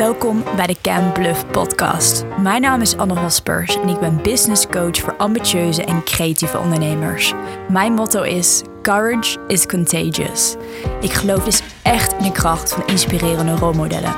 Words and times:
Welkom 0.00 0.44
bij 0.56 0.66
de 0.66 0.76
Cam 0.82 1.12
Bluff 1.12 1.46
podcast. 1.46 2.24
Mijn 2.38 2.60
naam 2.60 2.80
is 2.80 2.96
Anne 2.96 3.18
Hospers 3.18 3.76
en 3.76 3.88
ik 3.88 3.98
ben 3.98 4.22
business 4.22 4.66
coach 4.66 4.98
voor 4.98 5.16
ambitieuze 5.16 5.84
en 5.84 6.04
creatieve 6.04 6.58
ondernemers. 6.58 7.32
Mijn 7.68 7.92
motto 7.92 8.22
is 8.22 8.62
Courage 8.82 9.38
is 9.46 9.66
contagious. 9.66 10.56
Ik 11.00 11.12
geloof 11.12 11.44
dus 11.44 11.62
echt 11.82 12.12
in 12.12 12.22
de 12.22 12.32
kracht 12.32 12.72
van 12.72 12.86
inspirerende 12.86 13.56
rolmodellen. 13.56 14.14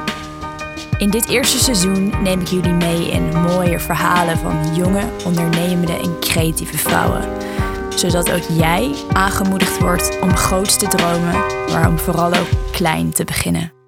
In 0.99 1.11
dit 1.11 1.29
eerste 1.29 1.59
seizoen 1.59 2.23
neem 2.23 2.41
ik 2.41 2.49
jullie 2.49 2.75
mee 2.75 3.11
in 3.11 3.41
mooie 3.41 3.79
verhalen 3.79 4.39
van 4.39 4.75
jonge, 4.75 5.05
ondernemende 5.27 5.97
en 5.99 6.19
creatieve 6.21 6.79
vrouwen. 6.79 7.23
Zodat 7.97 8.33
ook 8.33 8.59
jij 8.59 8.95
aangemoedigd 9.13 9.79
wordt 9.79 10.19
om 10.21 10.37
groots 10.37 10.77
te 10.77 10.87
dromen, 10.87 11.45
maar 11.73 11.89
om 11.89 11.99
vooral 11.99 12.35
ook 12.35 12.49
klein 12.73 13.13
te 13.13 13.25
beginnen. 13.25 13.82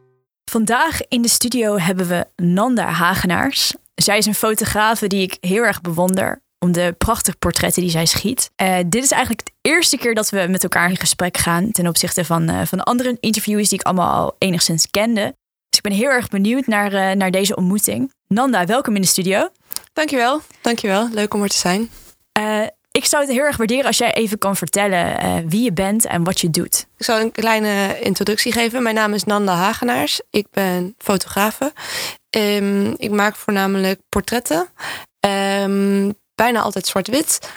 Vandaag 0.54 1.00
in 1.08 1.22
de 1.22 1.28
studio 1.28 1.78
hebben 1.78 2.08
we 2.08 2.26
Nanda 2.36 2.86
Hagenaars. 2.86 3.74
Zij 3.94 4.18
is 4.18 4.26
een 4.26 4.34
fotografe 4.34 5.06
die 5.06 5.22
ik 5.22 5.36
heel 5.40 5.62
erg 5.62 5.80
bewonder 5.80 6.42
om 6.58 6.72
de 6.72 6.94
prachtige 6.98 7.36
portretten 7.36 7.82
die 7.82 7.90
zij 7.90 8.06
schiet. 8.06 8.50
Uh, 8.62 8.76
dit 8.86 9.04
is 9.04 9.10
eigenlijk 9.10 9.44
de 9.44 9.52
eerste 9.70 9.96
keer 9.96 10.14
dat 10.14 10.30
we 10.30 10.46
met 10.48 10.62
elkaar 10.62 10.90
in 10.90 10.96
gesprek 10.96 11.36
gaan 11.36 11.70
ten 11.70 11.86
opzichte 11.86 12.24
van, 12.24 12.50
uh, 12.50 12.60
van 12.64 12.82
andere 12.82 13.16
interviews 13.20 13.68
die 13.68 13.78
ik 13.78 13.84
allemaal 13.84 14.12
al 14.14 14.36
enigszins 14.38 14.90
kende. 14.90 15.22
Dus 15.68 15.78
ik 15.78 15.82
ben 15.82 15.92
heel 15.92 16.10
erg 16.10 16.28
benieuwd 16.28 16.66
naar, 16.66 16.92
uh, 16.92 17.10
naar 17.10 17.30
deze 17.30 17.56
ontmoeting. 17.56 18.12
Nanda, 18.28 18.66
welkom 18.66 18.94
in 18.94 19.00
de 19.00 19.06
studio. 19.06 19.48
Dankjewel, 19.92 20.40
dankjewel. 20.60 21.08
Leuk 21.12 21.34
om 21.34 21.42
er 21.42 21.48
te 21.48 21.56
zijn. 21.56 21.90
Ik 22.96 23.04
zou 23.04 23.22
het 23.22 23.32
heel 23.32 23.42
erg 23.42 23.56
waarderen 23.56 23.84
als 23.84 23.98
jij 23.98 24.12
even 24.12 24.38
kan 24.38 24.56
vertellen 24.56 25.24
uh, 25.24 25.36
wie 25.48 25.62
je 25.62 25.72
bent 25.72 26.06
en 26.06 26.24
wat 26.24 26.40
je 26.40 26.50
doet. 26.50 26.86
Ik 26.96 27.04
zal 27.04 27.20
een 27.20 27.32
kleine 27.32 28.00
introductie 28.00 28.52
geven. 28.52 28.82
Mijn 28.82 28.94
naam 28.94 29.14
is 29.14 29.24
Nanda 29.24 29.54
Hagenaars. 29.54 30.20
Ik 30.30 30.46
ben 30.50 30.94
fotografe. 30.98 31.72
Um, 32.36 32.94
ik 32.96 33.10
maak 33.10 33.36
voornamelijk 33.36 34.00
portretten. 34.08 34.68
Um, 35.20 36.14
bijna 36.34 36.60
altijd 36.60 36.86
zwart-wit. 36.86 37.50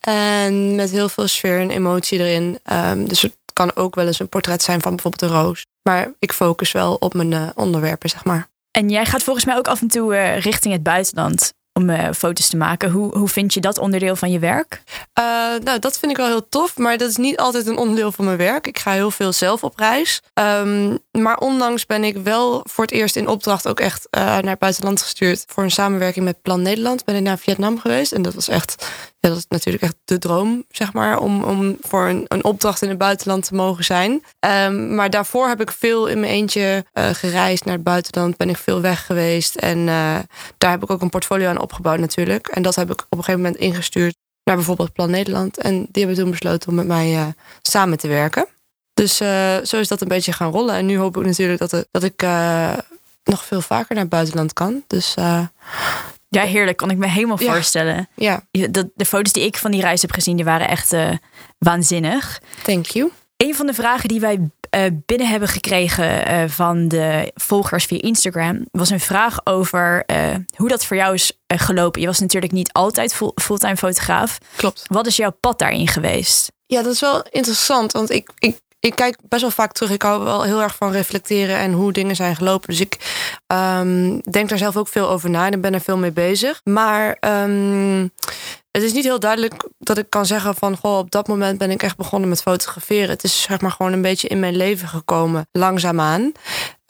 En 0.00 0.74
met 0.74 0.90
heel 0.90 1.08
veel 1.08 1.26
sfeer 1.26 1.60
en 1.60 1.70
emotie 1.70 2.18
erin. 2.18 2.58
Um, 2.72 3.08
dus 3.08 3.22
het 3.22 3.36
kan 3.52 3.76
ook 3.76 3.94
wel 3.94 4.06
eens 4.06 4.18
een 4.18 4.28
portret 4.28 4.62
zijn 4.62 4.80
van 4.80 4.94
bijvoorbeeld 4.94 5.32
een 5.32 5.38
roos. 5.38 5.66
Maar 5.82 6.12
ik 6.18 6.32
focus 6.32 6.72
wel 6.72 6.94
op 6.94 7.14
mijn 7.14 7.30
uh, 7.30 7.48
onderwerpen, 7.54 8.08
zeg 8.08 8.24
maar. 8.24 8.48
En 8.70 8.88
jij 8.88 9.06
gaat 9.06 9.22
volgens 9.22 9.44
mij 9.44 9.56
ook 9.56 9.68
af 9.68 9.80
en 9.80 9.88
toe 9.88 10.14
uh, 10.14 10.38
richting 10.38 10.72
het 10.72 10.82
buitenland 10.82 11.52
om 11.74 11.90
uh, 11.90 12.08
foto's 12.16 12.48
te 12.48 12.56
maken. 12.56 12.90
Hoe, 12.90 13.18
hoe 13.18 13.28
vind 13.28 13.54
je 13.54 13.60
dat 13.60 13.78
onderdeel 13.78 14.16
van 14.16 14.30
je 14.30 14.38
werk? 14.38 14.82
Uh, 15.18 15.24
nou, 15.64 15.78
dat 15.78 15.98
vind 15.98 16.10
ik 16.12 16.16
wel 16.16 16.26
heel 16.26 16.48
tof, 16.48 16.76
maar 16.76 16.98
dat 16.98 17.08
is 17.08 17.16
niet 17.16 17.36
altijd 17.36 17.66
een 17.66 17.76
onderdeel 17.76 18.12
van 18.12 18.24
mijn 18.24 18.36
werk. 18.36 18.66
Ik 18.66 18.78
ga 18.78 18.92
heel 18.92 19.10
veel 19.10 19.32
zelf 19.32 19.64
op 19.64 19.78
reis. 19.78 20.22
Um, 20.34 20.98
maar 21.10 21.38
ondanks 21.38 21.86
ben 21.86 22.04
ik 22.04 22.16
wel 22.16 22.64
voor 22.70 22.84
het 22.84 22.92
eerst 22.92 23.16
in 23.16 23.28
opdracht 23.28 23.68
ook 23.68 23.80
echt 23.80 24.08
uh, 24.10 24.24
naar 24.24 24.42
het 24.42 24.58
buitenland 24.58 25.02
gestuurd. 25.02 25.44
Voor 25.46 25.62
een 25.62 25.70
samenwerking 25.70 26.24
met 26.24 26.42
Plan 26.42 26.62
Nederland 26.62 27.04
ben 27.04 27.14
ik 27.14 27.22
naar 27.22 27.38
Vietnam 27.38 27.78
geweest. 27.78 28.12
En 28.12 28.22
dat 28.22 28.34
was 28.34 28.48
echt, 28.48 28.86
dat 29.28 29.36
is 29.36 29.46
natuurlijk 29.48 29.84
echt 29.84 29.96
de 30.04 30.18
droom, 30.18 30.64
zeg 30.70 30.92
maar, 30.92 31.18
om, 31.18 31.44
om 31.44 31.76
voor 31.80 32.08
een, 32.08 32.24
een 32.28 32.44
opdracht 32.44 32.82
in 32.82 32.88
het 32.88 32.98
buitenland 32.98 33.44
te 33.44 33.54
mogen 33.54 33.84
zijn. 33.84 34.24
Um, 34.66 34.94
maar 34.94 35.10
daarvoor 35.10 35.48
heb 35.48 35.60
ik 35.60 35.70
veel 35.70 36.06
in 36.06 36.20
mijn 36.20 36.32
eentje 36.32 36.84
gereisd 36.94 37.64
naar 37.64 37.74
het 37.74 37.84
buitenland. 37.84 38.36
Ben 38.36 38.48
ik 38.48 38.56
veel 38.56 38.80
weg 38.80 39.06
geweest. 39.06 39.54
En 39.54 39.86
daar 40.58 40.70
heb 40.70 40.82
ik 40.82 40.90
ook 40.90 41.02
een 41.02 41.10
portfolio 41.10 41.48
aan 41.48 41.60
opgebouwd 41.60 41.98
natuurlijk. 41.98 42.46
En 42.48 42.62
dat 42.62 42.74
heb 42.74 42.90
ik 42.90 43.00
op 43.00 43.18
een 43.18 43.24
gegeven 43.24 43.40
moment 43.40 43.60
ingestuurd 43.60 44.16
naar 44.44 44.56
bijvoorbeeld 44.56 44.92
Plan 44.92 45.10
Nederland. 45.10 45.58
En 45.58 45.86
die 45.90 46.04
hebben 46.04 46.22
toen 46.22 46.30
besloten 46.30 46.68
om 46.68 46.74
met 46.74 46.86
mij 46.86 47.12
uh, 47.12 47.26
samen 47.62 47.98
te 47.98 48.08
werken. 48.08 48.46
Dus 48.94 49.16
zo 49.62 49.76
is 49.78 49.88
dat 49.88 50.00
een 50.00 50.08
beetje 50.08 50.32
gaan 50.32 50.50
rollen. 50.50 50.74
En 50.74 50.86
nu 50.86 50.98
hoop 50.98 51.16
ik 51.16 51.26
natuurlijk 51.26 51.58
dat, 51.58 51.86
dat 51.90 52.02
ik 52.02 52.22
nog 53.24 53.44
veel 53.44 53.60
vaker 53.60 53.94
naar 53.94 54.04
het 54.04 54.12
buitenland 54.12 54.52
kan. 54.52 54.84
Dus 54.86 55.14
ja, 56.34 56.42
heerlijk. 56.42 56.76
Kan 56.76 56.90
ik 56.90 56.96
me 56.96 57.08
helemaal 57.08 57.42
ja. 57.42 57.52
voorstellen. 57.52 58.08
Ja. 58.14 58.42
De, 58.50 58.90
de 58.94 59.04
foto's 59.04 59.32
die 59.32 59.44
ik 59.44 59.56
van 59.56 59.70
die 59.70 59.80
reis 59.80 60.02
heb 60.02 60.12
gezien, 60.12 60.36
die 60.36 60.44
waren 60.44 60.68
echt 60.68 60.94
waanzinnig. 61.58 62.40
Thank 62.62 62.86
you. 62.86 63.10
Een 63.36 63.54
van 63.54 63.66
de 63.66 63.74
vragen 63.74 64.08
die 64.08 64.20
wij 64.20 64.34
uh, 64.34 64.82
binnen 65.06 65.28
hebben 65.28 65.48
gekregen 65.48 66.30
uh, 66.30 66.48
van 66.48 66.88
de 66.88 67.32
volgers 67.34 67.84
via 67.84 68.00
Instagram 68.00 68.66
was 68.70 68.90
een 68.90 69.00
vraag 69.00 69.46
over 69.46 70.04
hoe 70.56 70.68
dat 70.68 70.84
voor 70.84 70.96
jou 70.96 71.14
is 71.14 71.32
gelopen. 71.46 72.00
Je 72.00 72.06
was 72.06 72.20
natuurlijk 72.20 72.52
niet 72.52 72.72
altijd 72.72 73.20
fulltime 73.34 73.76
fotograaf. 73.76 74.38
Klopt. 74.56 74.82
Wat 74.86 75.06
is 75.06 75.16
jouw 75.16 75.36
pad 75.40 75.58
daarin 75.58 75.88
geweest? 75.88 76.52
Ja, 76.66 76.82
dat 76.82 76.92
is 76.92 77.00
wel 77.00 77.26
interessant, 77.30 77.92
want 77.92 78.10
ik, 78.10 78.30
ik, 78.38 78.58
ik 78.84 78.96
kijk 78.96 79.16
best 79.28 79.42
wel 79.42 79.50
vaak 79.50 79.72
terug. 79.72 79.90
Ik 79.90 80.02
hou 80.02 80.24
wel 80.24 80.42
heel 80.42 80.62
erg 80.62 80.76
van 80.76 80.92
reflecteren 80.92 81.56
en 81.56 81.72
hoe 81.72 81.92
dingen 81.92 82.16
zijn 82.16 82.36
gelopen. 82.36 82.68
Dus 82.68 82.80
ik 82.80 82.98
um, 83.46 84.20
denk 84.20 84.48
daar 84.48 84.58
zelf 84.58 84.76
ook 84.76 84.88
veel 84.88 85.08
over 85.08 85.30
na 85.30 85.50
en 85.50 85.60
ben 85.60 85.74
er 85.74 85.80
veel 85.80 85.96
mee 85.96 86.12
bezig. 86.12 86.60
Maar 86.64 87.16
um, 87.20 88.12
het 88.70 88.82
is 88.82 88.92
niet 88.92 89.04
heel 89.04 89.20
duidelijk 89.20 89.68
dat 89.78 89.98
ik 89.98 90.10
kan 90.10 90.26
zeggen 90.26 90.54
van 90.54 90.76
goh, 90.76 90.98
op 90.98 91.10
dat 91.10 91.28
moment 91.28 91.58
ben 91.58 91.70
ik 91.70 91.82
echt 91.82 91.96
begonnen 91.96 92.28
met 92.28 92.42
fotograferen. 92.42 93.08
Het 93.08 93.24
is 93.24 93.42
zeg 93.42 93.60
maar 93.60 93.70
gewoon 93.70 93.92
een 93.92 94.02
beetje 94.02 94.28
in 94.28 94.40
mijn 94.40 94.56
leven 94.56 94.88
gekomen, 94.88 95.48
langzaamaan. 95.52 96.32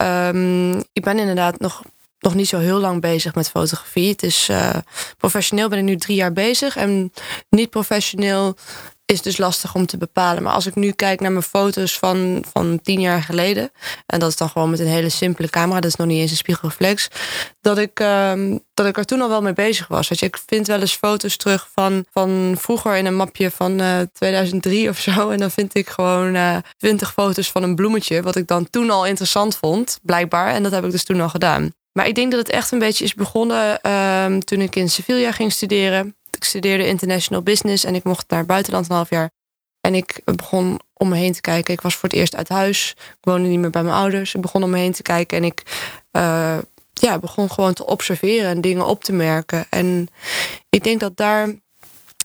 Um, 0.03 0.77
ik 0.93 1.03
ben 1.03 1.19
inderdaad 1.19 1.59
nog, 1.59 1.81
nog 2.19 2.35
niet 2.35 2.47
zo 2.47 2.57
heel 2.57 2.79
lang 2.79 3.01
bezig 3.01 3.35
met 3.35 3.49
fotografie. 3.49 4.09
Het 4.09 4.23
is 4.23 4.49
uh, 4.49 4.69
professioneel 5.17 5.69
ben 5.69 5.79
ik 5.79 5.83
nu 5.83 5.97
drie 5.97 6.15
jaar 6.15 6.33
bezig 6.33 6.75
en 6.75 7.13
niet 7.49 7.69
professioneel 7.69 8.55
is 9.05 9.21
dus 9.21 9.37
lastig 9.37 9.75
om 9.75 9.85
te 9.85 9.97
bepalen. 9.97 10.43
Maar 10.43 10.53
als 10.53 10.65
ik 10.65 10.75
nu 10.75 10.91
kijk 10.91 11.19
naar 11.19 11.31
mijn 11.31 11.43
foto's 11.43 11.97
van, 11.97 12.43
van 12.51 12.79
tien 12.83 12.99
jaar 12.99 13.21
geleden. 13.21 13.71
En 14.05 14.19
dat 14.19 14.29
is 14.29 14.37
dan 14.37 14.49
gewoon 14.49 14.69
met 14.69 14.79
een 14.79 14.87
hele 14.87 15.09
simpele 15.09 15.49
camera. 15.49 15.79
Dat 15.79 15.89
is 15.89 15.95
nog 15.95 16.07
niet 16.07 16.19
eens 16.19 16.31
een 16.31 16.37
spiegelreflex. 16.37 17.07
Dat 17.61 17.77
ik, 17.77 17.99
um, 17.99 18.59
dat 18.73 18.85
ik 18.85 18.97
er 18.97 19.05
toen 19.05 19.21
al 19.21 19.29
wel 19.29 19.41
mee 19.41 19.53
bezig 19.53 19.87
was. 19.87 20.09
Weet 20.09 20.19
je, 20.19 20.25
ik 20.25 20.39
vind 20.45 20.67
wel 20.67 20.79
eens 20.79 20.95
foto's 20.95 21.37
terug 21.37 21.69
van, 21.73 22.05
van 22.11 22.55
vroeger 22.57 22.95
in 22.95 23.05
een 23.05 23.15
mapje 23.15 23.51
van 23.51 23.81
uh, 23.81 23.99
2003 24.13 24.89
of 24.89 24.99
zo. 24.99 25.29
En 25.29 25.37
dan 25.37 25.51
vind 25.51 25.75
ik 25.75 25.89
gewoon 25.89 26.35
uh, 26.35 26.57
20 26.77 27.13
foto's 27.13 27.51
van 27.51 27.63
een 27.63 27.75
bloemetje. 27.75 28.21
Wat 28.21 28.35
ik 28.35 28.47
dan 28.47 28.69
toen 28.69 28.89
al 28.89 29.05
interessant 29.05 29.57
vond, 29.57 29.99
blijkbaar. 30.01 30.53
En 30.53 30.63
dat 30.63 30.71
heb 30.71 30.85
ik 30.85 30.91
dus 30.91 31.03
toen 31.03 31.21
al 31.21 31.29
gedaan. 31.29 31.73
Maar 31.91 32.07
ik 32.07 32.15
denk 32.15 32.31
dat 32.31 32.39
het 32.39 32.49
echt 32.49 32.71
een 32.71 32.79
beetje 32.79 33.03
is 33.03 33.13
begonnen 33.13 33.91
um, 33.91 34.43
toen 34.43 34.61
ik 34.61 34.75
in 34.75 34.89
Sevilla 34.89 35.31
ging 35.31 35.51
studeren. 35.51 36.15
Ik 36.35 36.43
studeerde 36.43 36.87
international 36.87 37.43
business 37.43 37.83
en 37.83 37.95
ik 37.95 38.03
mocht 38.03 38.29
naar 38.29 38.39
het 38.39 38.47
buitenland 38.47 38.89
een 38.89 38.95
half 38.95 39.09
jaar. 39.09 39.31
En 39.81 39.95
ik 39.95 40.21
begon 40.23 40.79
om 40.93 41.09
me 41.09 41.15
heen 41.15 41.33
te 41.33 41.41
kijken. 41.41 41.73
Ik 41.73 41.81
was 41.81 41.95
voor 41.95 42.09
het 42.09 42.17
eerst 42.17 42.35
uit 42.35 42.49
huis. 42.49 42.93
Ik 42.97 43.17
woonde 43.21 43.47
niet 43.47 43.59
meer 43.59 43.69
bij 43.69 43.83
mijn 43.83 43.95
ouders. 43.95 44.33
Ik 44.33 44.41
begon 44.41 44.63
om 44.63 44.69
me 44.69 44.77
heen 44.77 44.91
te 44.91 45.01
kijken 45.01 45.37
en 45.37 45.43
ik 45.43 45.63
uh, 46.11 46.57
ja, 46.93 47.19
begon 47.19 47.51
gewoon 47.51 47.73
te 47.73 47.85
observeren 47.85 48.49
en 48.49 48.61
dingen 48.61 48.85
op 48.85 49.03
te 49.03 49.13
merken. 49.13 49.65
En 49.69 50.07
ik 50.69 50.83
denk 50.83 50.99
dat 50.99 51.17
daar, 51.17 51.55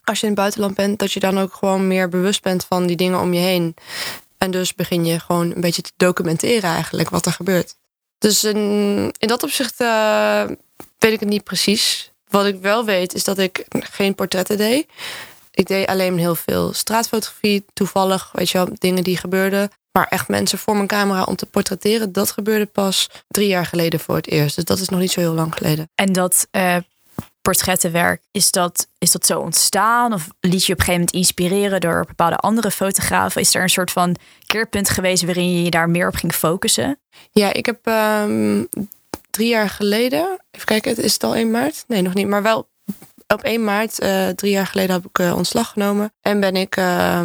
als 0.03 0.19
je 0.19 0.25
in 0.25 0.31
het 0.31 0.41
buitenland 0.41 0.75
bent, 0.75 0.99
dat 0.99 1.11
je 1.11 1.19
dan 1.19 1.39
ook 1.39 1.53
gewoon 1.53 1.87
meer 1.87 2.09
bewust 2.09 2.41
bent 2.41 2.65
van 2.65 2.85
die 2.87 2.95
dingen 2.95 3.19
om 3.19 3.33
je 3.33 3.39
heen. 3.39 3.75
En 4.37 4.51
dus 4.51 4.75
begin 4.75 5.05
je 5.05 5.19
gewoon 5.19 5.51
een 5.51 5.61
beetje 5.61 5.81
te 5.81 5.91
documenteren 5.97 6.69
eigenlijk 6.69 7.09
wat 7.09 7.25
er 7.25 7.31
gebeurt. 7.31 7.75
Dus 8.17 8.43
in, 8.43 8.57
in 9.17 9.27
dat 9.27 9.43
opzicht 9.43 9.81
uh, 9.81 10.43
weet 10.97 11.13
ik 11.13 11.19
het 11.19 11.29
niet 11.29 11.43
precies. 11.43 12.10
Wat 12.31 12.45
ik 12.45 12.61
wel 12.61 12.85
weet 12.85 13.13
is 13.13 13.23
dat 13.23 13.37
ik 13.37 13.65
geen 13.69 14.15
portretten 14.15 14.57
deed. 14.57 14.87
Ik 15.51 15.67
deed 15.67 15.87
alleen 15.87 16.17
heel 16.17 16.35
veel 16.35 16.73
straatfotografie, 16.73 17.65
toevallig, 17.73 18.29
weet 18.33 18.49
je 18.49 18.57
wel, 18.57 18.67
dingen 18.77 19.03
die 19.03 19.17
gebeurden. 19.17 19.69
Maar 19.91 20.07
echt 20.09 20.27
mensen 20.27 20.57
voor 20.57 20.75
mijn 20.75 20.87
camera 20.87 21.23
om 21.23 21.35
te 21.35 21.45
portretteren, 21.45 22.11
dat 22.11 22.31
gebeurde 22.31 22.65
pas 22.65 23.09
drie 23.27 23.47
jaar 23.47 23.65
geleden 23.65 23.99
voor 23.99 24.15
het 24.15 24.27
eerst. 24.27 24.55
Dus 24.55 24.63
dat 24.63 24.79
is 24.79 24.89
nog 24.89 24.99
niet 24.99 25.11
zo 25.11 25.19
heel 25.19 25.33
lang 25.33 25.53
geleden. 25.53 25.89
En 25.95 26.13
dat 26.13 26.47
uh, 26.51 26.75
portrettenwerk, 27.41 28.21
is 28.31 28.51
dat, 28.51 28.87
is 28.97 29.11
dat 29.11 29.25
zo 29.25 29.39
ontstaan? 29.39 30.13
Of 30.13 30.27
liet 30.39 30.65
je 30.65 30.73
op 30.73 30.79
een 30.79 30.85
gegeven 30.85 30.93
moment 30.93 31.11
inspireren 31.11 31.81
door 31.81 32.05
bepaalde 32.05 32.35
andere 32.35 32.71
fotografen? 32.71 33.41
Is 33.41 33.55
er 33.55 33.61
een 33.61 33.69
soort 33.69 33.91
van 33.91 34.15
keerpunt 34.45 34.89
geweest 34.89 35.23
waarin 35.25 35.55
je 35.55 35.63
je 35.63 35.69
daar 35.69 35.89
meer 35.89 36.07
op 36.07 36.15
ging 36.15 36.33
focussen? 36.33 36.99
Ja, 37.31 37.53
ik 37.53 37.65
heb 37.65 37.85
um, 37.85 38.67
drie 39.31 39.47
jaar 39.47 39.69
geleden, 39.69 40.39
even 40.51 40.67
kijken, 40.67 40.97
is 40.97 41.13
het 41.13 41.23
al 41.23 41.35
1 41.35 41.51
maart? 41.51 41.83
Nee, 41.87 42.01
nog 42.01 42.13
niet, 42.13 42.27
maar 42.27 42.43
wel 42.43 42.69
op 43.27 43.43
1 43.43 43.63
maart, 43.63 44.03
uh, 44.03 44.27
drie 44.27 44.51
jaar 44.51 44.67
geleden, 44.67 44.95
heb 44.95 45.05
ik 45.05 45.19
uh, 45.19 45.35
ontslag 45.35 45.69
genomen. 45.69 46.13
En 46.21 46.39
ben 46.39 46.55
ik 46.55 46.77
uh, 46.77 47.21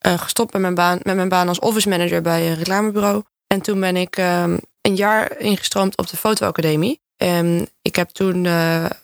gestopt 0.00 0.52
met 0.52 0.62
mijn, 0.62 0.74
baan, 0.74 0.98
met 1.02 1.16
mijn 1.16 1.28
baan 1.28 1.48
als 1.48 1.58
office 1.58 1.88
manager 1.88 2.22
bij 2.22 2.48
een 2.48 2.54
reclamebureau. 2.54 3.22
En 3.46 3.60
toen 3.60 3.80
ben 3.80 3.96
ik 3.96 4.16
ehm, 4.16 4.56
een 4.80 4.96
jaar 4.96 5.38
ingestroomd 5.38 5.96
op 5.96 6.08
de 6.08 6.16
fotoacademie. 6.16 7.00
En 7.16 7.68
ik 7.82 7.96
heb 7.96 8.08
toen 8.08 8.42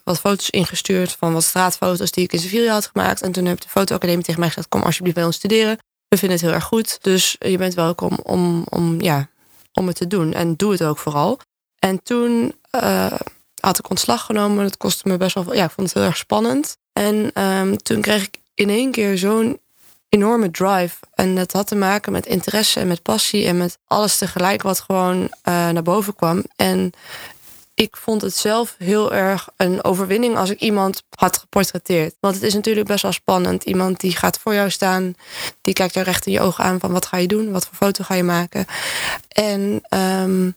wat 0.03 0.19
foto's 0.19 0.49
ingestuurd 0.49 1.11
van 1.11 1.33
wat 1.33 1.43
straatfoto's 1.43 2.11
die 2.11 2.23
ik 2.23 2.33
in 2.33 2.39
Sevilla 2.39 2.71
had 2.71 2.89
gemaakt. 2.93 3.21
En 3.21 3.31
toen 3.31 3.45
heb 3.45 3.61
de 3.61 3.69
fotoacademie 3.69 4.23
tegen 4.23 4.39
mij 4.39 4.49
gezegd, 4.49 4.67
kom 4.67 4.81
alsjeblieft 4.81 5.15
bij 5.15 5.25
ons 5.25 5.35
studeren. 5.35 5.77
We 6.07 6.17
vinden 6.17 6.37
het 6.37 6.45
heel 6.45 6.55
erg 6.55 6.63
goed, 6.63 6.97
dus 7.01 7.35
je 7.39 7.57
bent 7.57 7.73
welkom 7.73 8.19
om, 8.23 8.65
om, 8.69 9.01
ja, 9.01 9.29
om 9.73 9.87
het 9.87 9.95
te 9.95 10.07
doen. 10.07 10.33
En 10.33 10.55
doe 10.55 10.71
het 10.71 10.83
ook 10.83 10.97
vooral. 10.97 11.39
En 11.81 12.03
toen 12.03 12.55
uh, 12.75 13.11
had 13.59 13.79
ik 13.79 13.89
ontslag 13.89 14.25
genomen. 14.25 14.63
Dat 14.63 14.77
kostte 14.77 15.07
me 15.07 15.17
best 15.17 15.35
wel. 15.35 15.53
Ja, 15.53 15.63
ik 15.63 15.71
vond 15.71 15.87
het 15.87 15.97
heel 15.97 16.07
erg 16.07 16.17
spannend. 16.17 16.77
En 16.93 17.43
um, 17.43 17.77
toen 17.77 18.01
kreeg 18.01 18.23
ik 18.23 18.39
in 18.53 18.69
één 18.69 18.91
keer 18.91 19.17
zo'n 19.17 19.59
enorme 20.09 20.51
drive. 20.51 20.95
En 21.13 21.35
dat 21.35 21.51
had 21.51 21.67
te 21.67 21.75
maken 21.75 22.11
met 22.11 22.25
interesse 22.25 22.79
en 22.79 22.87
met 22.87 23.01
passie 23.01 23.45
en 23.45 23.57
met 23.57 23.77
alles 23.87 24.17
tegelijk 24.17 24.61
wat 24.61 24.79
gewoon 24.79 25.21
uh, 25.21 25.29
naar 25.43 25.83
boven 25.83 26.15
kwam. 26.15 26.43
En 26.55 26.91
ik 27.73 27.97
vond 27.97 28.21
het 28.21 28.35
zelf 28.35 28.75
heel 28.77 29.13
erg 29.13 29.49
een 29.57 29.83
overwinning 29.83 30.37
als 30.37 30.49
ik 30.49 30.59
iemand 30.59 31.03
had 31.09 31.37
geportretteerd. 31.37 32.15
Want 32.19 32.35
het 32.35 32.43
is 32.43 32.53
natuurlijk 32.53 32.87
best 32.87 33.01
wel 33.01 33.11
spannend. 33.11 33.63
Iemand 33.63 33.99
die 33.99 34.15
gaat 34.15 34.39
voor 34.39 34.53
jou 34.53 34.69
staan, 34.69 35.15
die 35.61 35.73
kijkt 35.73 35.93
jou 35.93 36.05
recht 36.05 36.25
in 36.25 36.31
je 36.31 36.41
ogen 36.41 36.63
aan 36.63 36.79
van 36.79 36.91
wat 36.91 37.05
ga 37.05 37.17
je 37.17 37.27
doen, 37.27 37.51
wat 37.51 37.65
voor 37.65 37.75
foto 37.75 38.03
ga 38.03 38.13
je 38.13 38.23
maken. 38.23 38.65
En 39.27 39.81
ehm, 39.89 40.49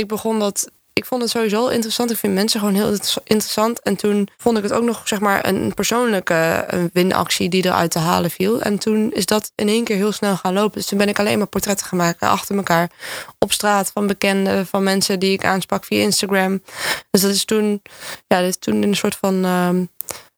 ik 0.00 0.08
begon 0.08 0.38
dat 0.38 0.70
ik 0.92 1.04
vond 1.04 1.22
het 1.22 1.30
sowieso 1.30 1.68
interessant. 1.68 2.10
Ik 2.10 2.16
vind 2.16 2.34
mensen 2.34 2.60
gewoon 2.60 2.74
heel 2.74 2.96
interessant. 3.24 3.80
En 3.80 3.96
toen 3.96 4.28
vond 4.36 4.56
ik 4.56 4.62
het 4.62 4.72
ook 4.72 4.82
nog 4.82 5.08
zeg 5.08 5.20
maar 5.20 5.46
een 5.46 5.74
persoonlijke 5.74 6.66
winactie 6.92 7.48
die 7.48 7.64
eruit 7.64 7.90
te 7.90 7.98
halen 7.98 8.30
viel. 8.30 8.60
En 8.60 8.78
toen 8.78 9.12
is 9.12 9.26
dat 9.26 9.52
in 9.54 9.68
één 9.68 9.84
keer 9.84 9.96
heel 9.96 10.12
snel 10.12 10.36
gaan 10.36 10.52
lopen. 10.52 10.78
Dus 10.78 10.86
toen 10.86 10.98
ben 10.98 11.08
ik 11.08 11.18
alleen 11.18 11.38
maar 11.38 11.46
portretten 11.46 11.96
maken 11.96 12.28
achter 12.28 12.56
elkaar 12.56 12.90
op 13.38 13.52
straat 13.52 13.90
van 13.90 14.06
bekenden, 14.06 14.66
van 14.66 14.82
mensen 14.82 15.18
die 15.18 15.32
ik 15.32 15.44
aansprak 15.44 15.84
via 15.84 16.02
Instagram. 16.02 16.62
Dus 17.10 17.20
dat 17.20 17.30
is 17.30 17.44
toen, 17.44 17.82
ja, 18.26 18.40
dat 18.40 18.48
is 18.48 18.58
toen 18.58 18.82
een 18.82 18.96
soort 18.96 19.16
van 19.16 19.44
uh, 19.44 19.70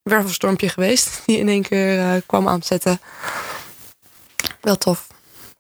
wervelstormpje 0.03 0.69
geweest 0.69 1.21
die 1.27 1.39
in 1.39 1.49
één 1.49 1.63
keer 1.63 1.99
uh, 1.99 2.15
kwam 2.27 2.49
aanzetten. 2.49 3.01
Wel 4.61 4.79
tof. 4.79 5.07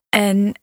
En 0.08 0.54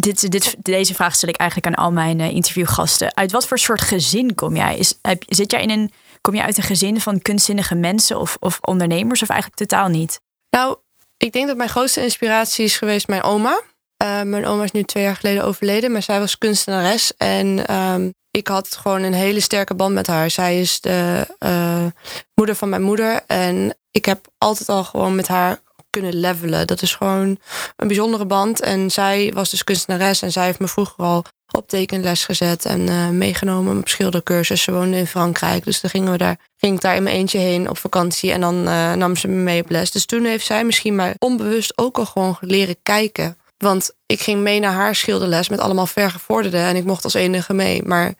dit, 0.00 0.56
deze 0.58 0.94
vraag 0.94 1.14
stel 1.14 1.28
ik 1.28 1.36
eigenlijk 1.36 1.76
aan 1.76 1.84
al 1.84 1.92
mijn 1.92 2.18
uh, 2.18 2.30
interviewgasten. 2.30 3.16
Uit 3.16 3.32
wat 3.32 3.46
voor 3.46 3.58
soort 3.58 3.80
gezin 3.80 4.34
kom 4.34 4.56
jij? 4.56 4.76
Is, 4.76 4.98
heb, 5.02 5.22
zit 5.28 5.50
jij 5.50 5.62
in 5.62 5.70
een, 5.70 5.92
kom 6.20 6.34
je 6.34 6.42
uit 6.42 6.56
een 6.56 6.62
gezin 6.62 7.00
van 7.00 7.22
kunstzinnige 7.22 7.74
mensen 7.74 8.20
of, 8.20 8.36
of 8.40 8.58
ondernemers 8.60 9.22
of 9.22 9.28
eigenlijk 9.28 9.60
totaal 9.60 9.88
niet? 9.88 10.20
Nou, 10.50 10.76
ik 11.16 11.32
denk 11.32 11.46
dat 11.46 11.56
mijn 11.56 11.68
grootste 11.68 12.02
inspiratie 12.02 12.64
is 12.64 12.78
geweest 12.78 13.08
mijn 13.08 13.22
oma. 13.22 13.62
Uh, 14.02 14.22
mijn 14.22 14.46
oma 14.46 14.62
is 14.62 14.70
nu 14.70 14.82
twee 14.82 15.02
jaar 15.02 15.16
geleden 15.16 15.44
overleden, 15.44 15.92
maar 15.92 16.02
zij 16.02 16.18
was 16.18 16.38
kunstenares. 16.38 17.16
En 17.16 17.74
um, 17.74 18.12
ik 18.30 18.48
had 18.48 18.76
gewoon 18.76 19.02
een 19.02 19.12
hele 19.12 19.40
sterke 19.40 19.74
band 19.74 19.94
met 19.94 20.06
haar. 20.06 20.30
Zij 20.30 20.60
is 20.60 20.80
de 20.80 21.26
uh, 21.38 21.86
moeder 22.34 22.54
van 22.54 22.68
mijn 22.68 22.82
moeder. 22.82 23.22
En 23.26 23.78
ik 23.90 24.04
heb 24.04 24.26
altijd 24.38 24.68
al 24.68 24.84
gewoon 24.84 25.14
met 25.14 25.28
haar 25.28 25.60
kunnen 25.90 26.14
levelen. 26.14 26.66
Dat 26.66 26.82
is 26.82 26.94
gewoon 26.94 27.38
een 27.76 27.88
bijzondere 27.88 28.26
band. 28.26 28.60
En 28.60 28.90
zij 28.90 29.30
was 29.34 29.50
dus 29.50 29.64
kunstenares 29.64 30.22
en 30.22 30.32
zij 30.32 30.44
heeft 30.44 30.58
me 30.58 30.68
vroeger 30.68 31.04
al 31.04 31.24
op 31.50 31.68
tekenles 31.68 32.24
gezet 32.24 32.64
en 32.64 32.80
uh, 32.80 33.08
meegenomen 33.08 33.78
op 33.78 33.88
schildercursus. 33.88 34.62
Ze 34.62 34.72
woonde 34.72 34.96
in 34.96 35.06
Frankrijk, 35.06 35.64
dus 35.64 35.80
dan 35.80 35.90
gingen 35.90 36.12
we 36.12 36.18
daar, 36.18 36.36
ging 36.56 36.74
ik 36.74 36.80
daar 36.80 36.96
in 36.96 37.02
mijn 37.02 37.16
eentje 37.16 37.38
heen 37.38 37.68
op 37.68 37.78
vakantie 37.78 38.32
en 38.32 38.40
dan 38.40 38.68
uh, 38.68 38.92
nam 38.92 39.16
ze 39.16 39.28
me 39.28 39.34
mee 39.34 39.62
op 39.62 39.70
les. 39.70 39.90
Dus 39.90 40.06
toen 40.06 40.24
heeft 40.24 40.46
zij 40.46 40.64
misschien 40.64 40.94
mij 40.94 41.14
onbewust 41.18 41.78
ook 41.78 41.98
al 41.98 42.06
gewoon 42.06 42.36
leren 42.40 42.76
kijken. 42.82 43.38
Want 43.58 43.90
ik 44.06 44.20
ging 44.20 44.40
mee 44.40 44.60
naar 44.60 44.72
haar 44.72 44.94
schilderles 44.94 45.48
met 45.48 45.60
allemaal 45.60 45.86
vergevorderden 45.86 46.60
en 46.60 46.76
ik 46.76 46.84
mocht 46.84 47.04
als 47.04 47.14
enige 47.14 47.54
mee. 47.54 47.82
Maar 47.82 48.14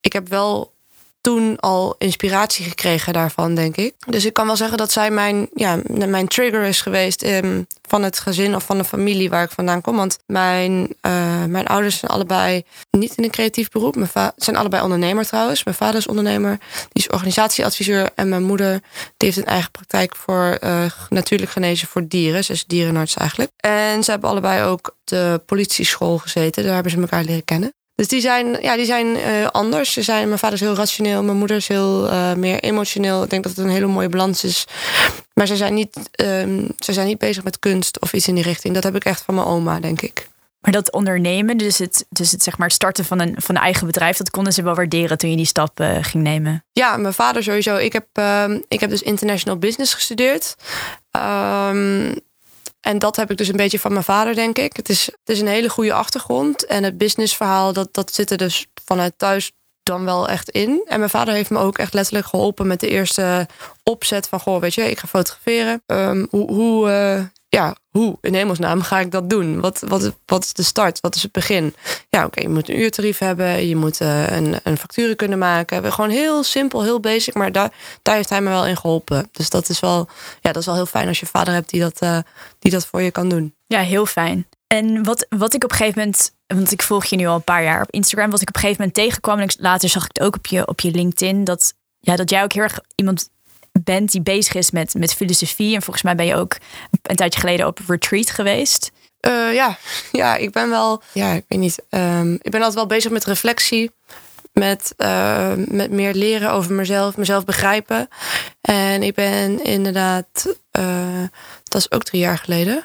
ik 0.00 0.12
heb 0.12 0.28
wel 0.28 0.72
toen 1.20 1.58
al 1.60 1.94
inspiratie 1.98 2.64
gekregen 2.64 3.12
daarvan, 3.12 3.54
denk 3.54 3.76
ik. 3.76 3.94
Dus 4.06 4.24
ik 4.24 4.32
kan 4.32 4.46
wel 4.46 4.56
zeggen 4.56 4.78
dat 4.78 4.92
zij 4.92 5.10
mijn, 5.10 5.48
ja, 5.54 5.78
mijn 5.88 6.28
trigger 6.28 6.62
is 6.62 6.80
geweest 6.80 7.24
um, 7.24 7.66
van 7.82 8.02
het 8.02 8.18
gezin 8.18 8.54
of 8.54 8.64
van 8.64 8.78
de 8.78 8.84
familie 8.84 9.30
waar 9.30 9.44
ik 9.44 9.50
vandaan 9.50 9.80
kom. 9.80 9.96
Want 9.96 10.18
mijn, 10.26 10.94
uh, 11.02 11.44
mijn 11.44 11.66
ouders 11.66 11.98
zijn 11.98 12.10
allebei 12.10 12.62
niet 12.90 13.14
in 13.16 13.24
een 13.24 13.30
creatief 13.30 13.68
beroep. 13.68 13.96
Mijn 13.96 14.32
zijn 14.36 14.56
allebei 14.56 14.82
ondernemer 14.82 15.26
trouwens. 15.26 15.64
Mijn 15.64 15.76
vader 15.76 15.96
is 15.96 16.06
ondernemer, 16.06 16.58
die 16.92 17.02
is 17.02 17.08
organisatieadviseur. 17.08 18.10
En 18.14 18.28
mijn 18.28 18.42
moeder 18.42 18.70
die 19.16 19.28
heeft 19.28 19.36
een 19.36 19.44
eigen 19.44 19.70
praktijk 19.70 20.16
voor 20.16 20.58
uh, 20.64 20.84
natuurlijk 21.08 21.50
genezen 21.50 21.88
voor 21.88 22.08
dieren. 22.08 22.44
Ze 22.44 22.52
is 22.52 22.64
dierenarts 22.66 23.16
eigenlijk. 23.16 23.50
En 23.56 24.04
ze 24.04 24.10
hebben 24.10 24.30
allebei 24.30 24.64
ook 24.64 24.96
de 25.04 25.42
politieschool 25.46 26.18
gezeten. 26.18 26.64
Daar 26.64 26.74
hebben 26.74 26.92
ze 26.92 27.00
elkaar 27.00 27.24
leren 27.24 27.44
kennen. 27.44 27.74
Dus 28.00 28.08
die 28.08 28.20
zijn, 28.20 28.56
ja, 28.60 28.76
die 28.76 28.84
zijn 28.84 29.06
uh, 29.06 29.46
anders. 29.46 29.92
Ze 29.92 30.02
zijn, 30.02 30.26
mijn 30.26 30.38
vader 30.38 30.54
is 30.54 30.60
heel 30.60 30.74
rationeel, 30.74 31.22
mijn 31.22 31.36
moeder 31.36 31.56
is 31.56 31.68
heel 31.68 32.06
uh, 32.06 32.32
meer 32.34 32.60
emotioneel. 32.60 33.22
Ik 33.22 33.30
denk 33.30 33.42
dat 33.42 33.56
het 33.56 33.64
een 33.64 33.72
hele 33.72 33.86
mooie 33.86 34.08
balans 34.08 34.44
is. 34.44 34.64
Maar 35.34 35.46
ze 35.46 35.56
zijn, 35.56 35.74
niet, 35.74 35.96
um, 36.20 36.68
ze 36.78 36.92
zijn 36.92 37.06
niet 37.06 37.18
bezig 37.18 37.44
met 37.44 37.58
kunst 37.58 38.00
of 38.00 38.12
iets 38.12 38.28
in 38.28 38.34
die 38.34 38.44
richting. 38.44 38.74
Dat 38.74 38.82
heb 38.82 38.96
ik 38.96 39.04
echt 39.04 39.22
van 39.22 39.34
mijn 39.34 39.46
oma, 39.46 39.80
denk 39.80 40.00
ik. 40.00 40.28
Maar 40.60 40.72
dat 40.72 40.92
ondernemen, 40.92 41.56
dus 41.56 41.78
het, 41.78 42.06
dus 42.08 42.30
het 42.30 42.42
zeg 42.42 42.58
maar 42.58 42.70
starten 42.70 43.04
van 43.04 43.20
een, 43.20 43.34
van 43.36 43.56
een 43.56 43.62
eigen 43.62 43.86
bedrijf, 43.86 44.16
dat 44.16 44.30
konden 44.30 44.52
ze 44.52 44.62
wel 44.62 44.74
waarderen 44.74 45.18
toen 45.18 45.30
je 45.30 45.36
die 45.36 45.46
stap 45.46 45.80
uh, 45.80 45.96
ging 46.00 46.24
nemen. 46.24 46.64
Ja, 46.72 46.96
mijn 46.96 47.14
vader 47.14 47.42
sowieso. 47.42 47.76
Ik 47.76 47.92
heb, 47.92 48.06
uh, 48.18 48.44
ik 48.68 48.80
heb 48.80 48.90
dus 48.90 49.02
international 49.02 49.58
business 49.58 49.94
gestudeerd. 49.94 50.54
Um, 51.16 52.14
en 52.80 52.98
dat 52.98 53.16
heb 53.16 53.30
ik 53.30 53.36
dus 53.36 53.48
een 53.48 53.56
beetje 53.56 53.78
van 53.78 53.92
mijn 53.92 54.04
vader, 54.04 54.34
denk 54.34 54.58
ik. 54.58 54.76
Het 54.76 54.88
is, 54.88 55.06
het 55.06 55.28
is 55.28 55.40
een 55.40 55.46
hele 55.46 55.68
goede 55.68 55.92
achtergrond. 55.92 56.66
En 56.66 56.84
het 56.84 56.98
businessverhaal, 56.98 57.72
dat, 57.72 57.94
dat 57.94 58.14
zit 58.14 58.30
er 58.30 58.36
dus 58.36 58.66
vanuit 58.84 59.12
thuis 59.16 59.52
dan 59.90 60.04
wel 60.04 60.28
echt 60.28 60.50
in. 60.50 60.82
En 60.86 60.98
mijn 60.98 61.10
vader 61.10 61.34
heeft 61.34 61.50
me 61.50 61.58
ook 61.58 61.78
echt 61.78 61.94
letterlijk 61.94 62.26
geholpen 62.26 62.66
met 62.66 62.80
de 62.80 62.88
eerste 62.88 63.48
opzet 63.82 64.28
van... 64.28 64.40
goh, 64.40 64.60
weet 64.60 64.74
je, 64.74 64.90
ik 64.90 64.98
ga 64.98 65.06
fotograferen. 65.06 65.82
Um, 65.86 66.26
hoe, 66.30 66.52
hoe, 66.52 66.88
uh, 66.88 67.24
ja, 67.48 67.76
hoe 67.90 68.18
in 68.20 68.34
hemelsnaam 68.34 68.82
ga 68.82 68.98
ik 69.00 69.10
dat 69.10 69.30
doen? 69.30 69.60
Wat, 69.60 69.82
wat, 69.86 70.12
wat 70.26 70.44
is 70.44 70.52
de 70.52 70.62
start? 70.62 71.00
Wat 71.00 71.14
is 71.14 71.22
het 71.22 71.32
begin? 71.32 71.74
Ja, 72.08 72.24
oké, 72.24 72.40
je 72.40 72.48
moet 72.48 72.68
een 72.68 72.80
uurtarief 72.80 73.18
hebben. 73.18 73.68
Je 73.68 73.76
moet 73.76 74.00
uh, 74.00 74.30
een, 74.36 74.60
een 74.62 74.76
facturen 74.76 75.16
kunnen 75.16 75.38
maken. 75.38 75.92
Gewoon 75.92 76.10
heel 76.10 76.42
simpel, 76.42 76.82
heel 76.82 77.00
basic. 77.00 77.34
Maar 77.34 77.52
daar, 77.52 77.72
daar 78.02 78.14
heeft 78.14 78.28
hij 78.28 78.40
me 78.40 78.48
wel 78.48 78.66
in 78.66 78.76
geholpen. 78.76 79.28
Dus 79.32 79.50
dat 79.50 79.68
is 79.68 79.80
wel, 79.80 80.08
ja, 80.40 80.52
dat 80.52 80.56
is 80.56 80.66
wel 80.66 80.74
heel 80.74 80.86
fijn 80.86 81.08
als 81.08 81.20
je 81.20 81.26
vader 81.26 81.54
hebt 81.54 81.70
die 81.70 81.80
dat, 81.80 82.02
uh, 82.02 82.18
die 82.58 82.72
dat 82.72 82.86
voor 82.86 83.02
je 83.02 83.10
kan 83.10 83.28
doen. 83.28 83.54
Ja, 83.66 83.80
heel 83.80 84.06
fijn. 84.06 84.46
En 84.66 85.04
wat, 85.04 85.26
wat 85.28 85.54
ik 85.54 85.64
op 85.64 85.70
een 85.70 85.76
gegeven 85.76 85.98
moment, 85.98 86.32
want 86.54 86.72
ik 86.72 86.82
volg 86.82 87.04
je 87.04 87.16
nu 87.16 87.26
al 87.26 87.34
een 87.34 87.44
paar 87.44 87.62
jaar 87.62 87.82
op 87.82 87.90
Instagram, 87.90 88.30
wat 88.30 88.40
ik 88.40 88.48
op 88.48 88.54
een 88.54 88.60
gegeven 88.60 88.82
moment 88.82 88.98
tegenkwam, 88.98 89.38
en 89.38 89.50
later 89.58 89.88
zag 89.88 90.02
ik 90.04 90.10
het 90.12 90.26
ook 90.26 90.36
op 90.36 90.46
je, 90.46 90.66
op 90.66 90.80
je 90.80 90.90
LinkedIn, 90.90 91.44
dat, 91.44 91.74
ja, 92.00 92.16
dat 92.16 92.30
jij 92.30 92.42
ook 92.42 92.52
heel 92.52 92.62
erg 92.62 92.80
iemand 92.94 93.28
bent 93.72 94.10
die 94.10 94.22
bezig 94.22 94.54
is 94.54 94.70
met, 94.70 94.94
met 94.94 95.14
filosofie. 95.14 95.74
En 95.74 95.82
volgens 95.82 96.04
mij 96.04 96.14
ben 96.14 96.26
je 96.26 96.34
ook 96.34 96.56
een 97.02 97.16
tijdje 97.16 97.40
geleden 97.40 97.66
op 97.66 97.80
retreat 97.86 98.30
geweest. 98.30 98.90
Uh, 99.20 99.54
ja. 99.54 99.78
ja, 100.12 100.36
ik 100.36 100.50
ben 100.50 100.70
wel, 100.70 101.02
ja, 101.12 101.32
ik 101.32 101.44
weet 101.48 101.58
niet. 101.58 101.82
Um, 101.90 102.34
ik 102.34 102.50
ben 102.50 102.60
altijd 102.60 102.74
wel 102.74 102.86
bezig 102.86 103.10
met 103.10 103.24
reflectie. 103.24 103.90
Met, 104.52 104.94
uh, 104.96 105.52
met 105.56 105.90
meer 105.90 106.14
leren 106.14 106.52
over 106.52 106.72
mezelf, 106.72 107.16
mezelf 107.16 107.44
begrijpen. 107.44 108.08
En 108.60 109.02
ik 109.02 109.14
ben 109.14 109.64
inderdaad, 109.64 110.56
uh, 110.78 111.22
dat 111.64 111.80
is 111.80 111.90
ook 111.90 112.02
drie 112.02 112.20
jaar 112.20 112.38
geleden. 112.38 112.84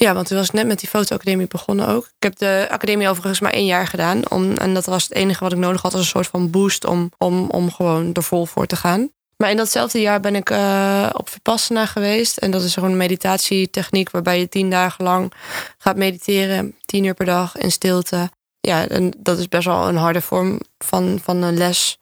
Ja, 0.00 0.14
want 0.14 0.26
toen 0.26 0.36
was 0.36 0.46
ik 0.46 0.52
net 0.52 0.66
met 0.66 0.80
die 0.80 0.88
fotoacademie 0.88 1.46
begonnen 1.46 1.88
ook. 1.88 2.04
Ik 2.04 2.22
heb 2.22 2.38
de 2.38 2.66
academie 2.70 3.08
overigens 3.08 3.40
maar 3.40 3.52
één 3.52 3.66
jaar 3.66 3.86
gedaan. 3.86 4.30
Om, 4.30 4.56
en 4.56 4.74
dat 4.74 4.86
was 4.86 5.02
het 5.02 5.12
enige 5.12 5.44
wat 5.44 5.52
ik 5.52 5.58
nodig 5.58 5.82
had 5.82 5.92
als 5.92 6.00
een 6.02 6.08
soort 6.08 6.26
van 6.26 6.50
boost 6.50 6.84
om, 6.84 7.12
om, 7.18 7.50
om 7.50 7.72
gewoon 7.72 8.12
er 8.12 8.22
vol 8.22 8.46
voor 8.46 8.66
te 8.66 8.76
gaan. 8.76 9.10
Maar 9.36 9.50
in 9.50 9.56
datzelfde 9.56 10.00
jaar 10.00 10.20
ben 10.20 10.34
ik 10.34 10.50
uh, 10.50 11.08
op 11.12 11.28
Vipassana 11.28 11.86
geweest. 11.86 12.36
En 12.36 12.50
dat 12.50 12.62
is 12.62 12.74
gewoon 12.74 12.90
een 12.90 12.96
meditatietechniek 12.96 14.10
waarbij 14.10 14.38
je 14.38 14.48
tien 14.48 14.70
dagen 14.70 15.04
lang 15.04 15.32
gaat 15.78 15.96
mediteren. 15.96 16.76
Tien 16.84 17.04
uur 17.04 17.14
per 17.14 17.26
dag 17.26 17.56
in 17.56 17.72
stilte. 17.72 18.30
Ja, 18.60 18.88
en 18.88 19.12
dat 19.18 19.38
is 19.38 19.48
best 19.48 19.66
wel 19.66 19.88
een 19.88 19.96
harde 19.96 20.20
vorm 20.20 20.60
van, 20.78 21.18
van 21.22 21.42
een 21.42 21.56
les. 21.56 21.98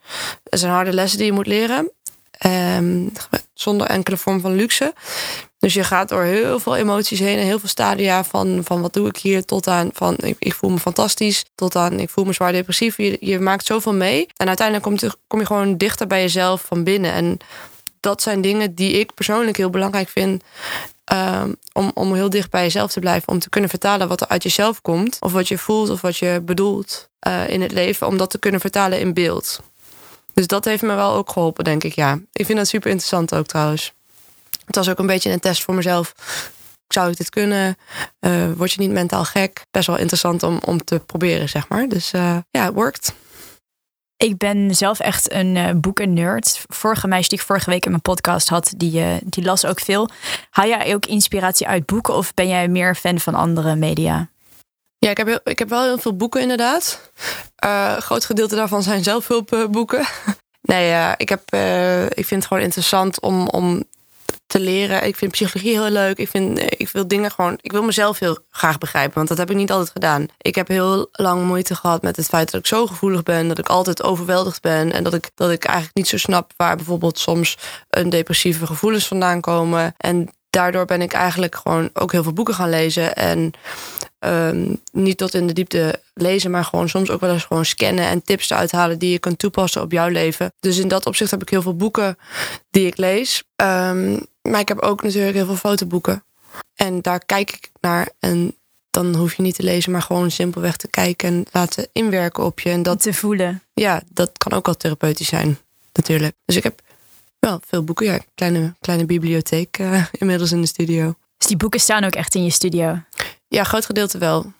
Het 0.50 0.60
zijn 0.60 0.72
harde 0.72 0.92
lessen 0.92 1.18
die 1.18 1.26
je 1.26 1.32
moet 1.32 1.46
leren. 1.46 1.90
Um, 2.46 3.12
zonder 3.54 3.86
enkele 3.86 4.16
vorm 4.16 4.40
van 4.40 4.54
luxe. 4.54 4.94
Dus 5.58 5.74
je 5.74 5.84
gaat 5.84 6.08
door 6.08 6.22
heel 6.22 6.60
veel 6.60 6.76
emoties 6.76 7.18
heen 7.18 7.38
en 7.38 7.44
heel 7.44 7.58
veel 7.58 7.68
stadia 7.68 8.24
van, 8.24 8.60
van 8.64 8.80
wat 8.80 8.92
doe 8.92 9.08
ik 9.08 9.16
hier 9.16 9.44
tot 9.44 9.66
aan 9.66 9.90
van 9.92 10.16
ik, 10.16 10.36
ik 10.38 10.54
voel 10.54 10.70
me 10.70 10.78
fantastisch 10.78 11.44
tot 11.54 11.76
aan 11.76 12.00
ik 12.00 12.10
voel 12.10 12.24
me 12.24 12.32
zwaar 12.32 12.52
depressief. 12.52 12.96
Je, 12.96 13.16
je 13.20 13.38
maakt 13.38 13.66
zoveel 13.66 13.94
mee 13.94 14.26
en 14.36 14.46
uiteindelijk 14.46 14.86
kom 14.86 14.96
je, 15.00 15.16
kom 15.26 15.40
je 15.40 15.46
gewoon 15.46 15.76
dichter 15.76 16.06
bij 16.06 16.20
jezelf 16.20 16.60
van 16.60 16.84
binnen. 16.84 17.12
En 17.12 17.38
dat 18.00 18.22
zijn 18.22 18.40
dingen 18.40 18.74
die 18.74 18.92
ik 18.92 19.14
persoonlijk 19.14 19.56
heel 19.56 19.70
belangrijk 19.70 20.08
vind. 20.08 20.42
Um, 21.12 21.56
om, 21.72 21.90
om 21.94 22.14
heel 22.14 22.30
dicht 22.30 22.50
bij 22.50 22.62
jezelf 22.62 22.92
te 22.92 23.00
blijven. 23.00 23.28
Om 23.28 23.38
te 23.38 23.48
kunnen 23.48 23.70
vertalen 23.70 24.08
wat 24.08 24.20
er 24.20 24.28
uit 24.28 24.42
jezelf 24.42 24.82
komt. 24.82 25.16
Of 25.20 25.32
wat 25.32 25.48
je 25.48 25.58
voelt 25.58 25.90
of 25.90 26.00
wat 26.00 26.16
je 26.16 26.40
bedoelt 26.44 27.08
uh, 27.26 27.48
in 27.48 27.62
het 27.62 27.72
leven. 27.72 28.06
Om 28.06 28.16
dat 28.16 28.30
te 28.30 28.38
kunnen 28.38 28.60
vertalen 28.60 29.00
in 29.00 29.14
beeld. 29.14 29.60
Dus 30.34 30.46
dat 30.46 30.64
heeft 30.64 30.82
me 30.82 30.94
wel 30.94 31.12
ook 31.12 31.30
geholpen, 31.30 31.64
denk 31.64 31.84
ik. 31.84 31.94
Ja, 31.94 32.18
ik 32.32 32.46
vind 32.46 32.58
dat 32.58 32.68
super 32.68 32.90
interessant 32.90 33.34
ook 33.34 33.46
trouwens. 33.46 33.92
Het 34.68 34.76
was 34.76 34.88
ook 34.88 34.98
een 34.98 35.06
beetje 35.06 35.30
een 35.30 35.40
test 35.40 35.62
voor 35.62 35.74
mezelf. 35.74 36.14
Zou 36.88 37.10
ik 37.10 37.16
dit 37.16 37.30
kunnen? 37.30 37.76
Uh, 38.20 38.52
word 38.56 38.72
je 38.72 38.80
niet 38.80 38.90
mentaal 38.90 39.24
gek? 39.24 39.62
Best 39.70 39.86
wel 39.86 39.96
interessant 39.96 40.42
om, 40.42 40.60
om 40.64 40.84
te 40.84 40.98
proberen, 40.98 41.48
zeg 41.48 41.68
maar. 41.68 41.88
Dus 41.88 42.12
uh, 42.12 42.36
ja, 42.50 42.64
het 42.64 42.74
workt. 42.74 43.14
Ik 44.16 44.36
ben 44.36 44.76
zelf 44.76 45.00
echt 45.00 45.32
een 45.32 45.56
uh, 45.56 45.70
boeken-nerd. 45.74 46.64
Vorige 46.66 47.06
meisje 47.06 47.28
die 47.28 47.38
ik 47.38 47.44
vorige 47.44 47.70
week 47.70 47.84
in 47.84 47.90
mijn 47.90 48.02
podcast 48.02 48.48
had, 48.48 48.72
die, 48.76 49.00
uh, 49.00 49.14
die 49.24 49.44
las 49.44 49.64
ook 49.64 49.80
veel. 49.80 50.08
Haal 50.50 50.66
jij 50.66 50.94
ook 50.94 51.06
inspiratie 51.06 51.66
uit 51.66 51.86
boeken 51.86 52.14
of 52.14 52.34
ben 52.34 52.48
jij 52.48 52.68
meer 52.68 52.94
fan 52.94 53.20
van 53.20 53.34
andere 53.34 53.76
media? 53.76 54.28
Ja, 54.98 55.10
ik 55.10 55.16
heb, 55.16 55.26
heel, 55.26 55.40
ik 55.44 55.58
heb 55.58 55.68
wel 55.68 55.82
heel 55.82 55.98
veel 55.98 56.16
boeken 56.16 56.40
inderdaad. 56.40 57.10
Uh, 57.64 57.92
een 57.96 58.02
groot 58.02 58.24
gedeelte 58.24 58.54
daarvan 58.54 58.82
zijn 58.82 59.02
zelfhulpboeken. 59.02 60.06
nee, 60.72 61.14
ik, 61.16 61.28
heb, 61.28 61.42
ik 62.14 62.26
vind 62.26 62.42
het 62.42 62.46
gewoon 62.46 62.62
interessant 62.62 63.20
om, 63.20 63.48
om 63.48 63.84
te 64.48 64.60
leren. 64.60 65.06
Ik 65.06 65.16
vind 65.16 65.32
psychologie 65.32 65.72
heel 65.72 65.90
leuk. 65.90 66.18
Ik, 66.18 66.28
vind, 66.28 66.60
ik 66.80 66.88
wil 66.88 67.08
dingen 67.08 67.30
gewoon. 67.30 67.58
Ik 67.60 67.72
wil 67.72 67.82
mezelf 67.82 68.18
heel 68.18 68.38
graag 68.50 68.78
begrijpen. 68.78 69.14
Want 69.14 69.28
dat 69.28 69.38
heb 69.38 69.50
ik 69.50 69.56
niet 69.56 69.70
altijd 69.70 69.90
gedaan. 69.90 70.26
Ik 70.38 70.54
heb 70.54 70.68
heel 70.68 71.08
lang 71.12 71.44
moeite 71.44 71.74
gehad 71.74 72.02
met 72.02 72.16
het 72.16 72.26
feit 72.26 72.50
dat 72.50 72.60
ik 72.60 72.66
zo 72.66 72.86
gevoelig 72.86 73.22
ben. 73.22 73.48
Dat 73.48 73.58
ik 73.58 73.68
altijd 73.68 74.02
overweldigd 74.02 74.62
ben. 74.62 74.92
En 74.92 75.04
dat 75.04 75.14
ik, 75.14 75.30
dat 75.34 75.50
ik 75.50 75.64
eigenlijk 75.64 75.96
niet 75.96 76.08
zo 76.08 76.16
snap 76.16 76.52
waar 76.56 76.76
bijvoorbeeld 76.76 77.18
soms 77.18 77.58
een 77.88 78.10
depressieve 78.10 78.66
gevoelens 78.66 79.06
vandaan 79.06 79.40
komen. 79.40 79.94
En 79.96 80.28
daardoor 80.50 80.84
ben 80.84 81.02
ik 81.02 81.12
eigenlijk 81.12 81.54
gewoon 81.54 81.90
ook 81.92 82.12
heel 82.12 82.22
veel 82.22 82.32
boeken 82.32 82.54
gaan 82.54 82.70
lezen. 82.70 83.14
En 83.14 83.52
um, 84.18 84.80
niet 84.92 85.16
tot 85.16 85.34
in 85.34 85.46
de 85.46 85.52
diepte 85.52 86.00
lezen, 86.14 86.50
maar 86.50 86.64
gewoon 86.64 86.88
soms 86.88 87.10
ook 87.10 87.20
wel 87.20 87.32
eens 87.32 87.44
gewoon 87.44 87.64
scannen 87.64 88.04
en 88.04 88.22
tips 88.22 88.50
eruit 88.50 88.72
halen 88.72 88.98
die 88.98 89.10
je 89.10 89.18
kunt 89.18 89.38
toepassen 89.38 89.82
op 89.82 89.92
jouw 89.92 90.08
leven. 90.08 90.52
Dus 90.60 90.78
in 90.78 90.88
dat 90.88 91.06
opzicht 91.06 91.30
heb 91.30 91.42
ik 91.42 91.48
heel 91.48 91.62
veel 91.62 91.76
boeken 91.76 92.18
die 92.70 92.86
ik 92.86 92.96
lees. 92.96 93.42
Um, 93.62 94.26
maar 94.50 94.60
ik 94.60 94.68
heb 94.68 94.80
ook 94.80 95.02
natuurlijk 95.02 95.34
heel 95.34 95.46
veel 95.46 95.56
fotoboeken. 95.56 96.24
En 96.74 97.00
daar 97.00 97.24
kijk 97.24 97.52
ik 97.52 97.70
naar. 97.80 98.08
En 98.18 98.54
dan 98.90 99.14
hoef 99.14 99.34
je 99.34 99.42
niet 99.42 99.54
te 99.54 99.62
lezen, 99.62 99.92
maar 99.92 100.02
gewoon 100.02 100.30
simpelweg 100.30 100.76
te 100.76 100.88
kijken 100.88 101.28
en 101.28 101.46
laten 101.52 101.88
inwerken 101.92 102.44
op 102.44 102.60
je. 102.60 102.70
En 102.70 102.82
dat 102.82 103.02
te 103.02 103.14
voelen. 103.14 103.62
Ja, 103.74 104.02
dat 104.12 104.30
kan 104.38 104.52
ook 104.52 104.66
wel 104.66 104.76
therapeutisch 104.76 105.28
zijn, 105.28 105.58
natuurlijk. 105.92 106.34
Dus 106.44 106.56
ik 106.56 106.62
heb 106.62 106.80
wel 107.38 107.60
veel 107.66 107.84
boeken. 107.84 108.06
Ja, 108.06 108.18
kleine, 108.34 108.74
kleine 108.80 109.04
bibliotheek 109.04 109.78
uh, 109.78 110.04
inmiddels 110.20 110.52
in 110.52 110.60
de 110.60 110.66
studio. 110.66 111.14
Dus 111.36 111.46
die 111.46 111.56
boeken 111.56 111.80
staan 111.80 112.04
ook 112.04 112.14
echt 112.14 112.34
in 112.34 112.44
je 112.44 112.50
studio? 112.50 113.00
Ja, 113.48 113.64
groot 113.64 113.86
gedeelte 113.86 114.18
wel. 114.18 114.52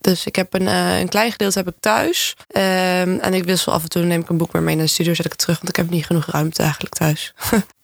Dus 0.00 0.26
ik 0.26 0.36
heb 0.36 0.54
een, 0.54 0.62
uh, 0.62 0.98
een 0.98 1.08
klein 1.08 1.30
gedeelte 1.30 1.58
heb 1.58 1.68
ik 1.68 1.74
thuis. 1.80 2.36
Um, 2.38 3.18
en 3.18 3.34
ik 3.34 3.44
wissel 3.44 3.72
af 3.72 3.82
en 3.82 3.88
toe 3.88 4.02
neem 4.02 4.20
ik 4.20 4.28
een 4.28 4.36
boek 4.36 4.52
weer 4.52 4.62
mee 4.62 4.74
naar 4.74 4.84
de 4.84 4.90
studio, 4.90 5.14
zet 5.14 5.24
ik 5.24 5.30
het 5.30 5.40
terug, 5.40 5.56
want 5.56 5.68
ik 5.68 5.76
heb 5.76 5.90
niet 5.90 6.06
genoeg 6.06 6.26
ruimte 6.26 6.62
eigenlijk 6.62 6.94
thuis. 6.94 7.34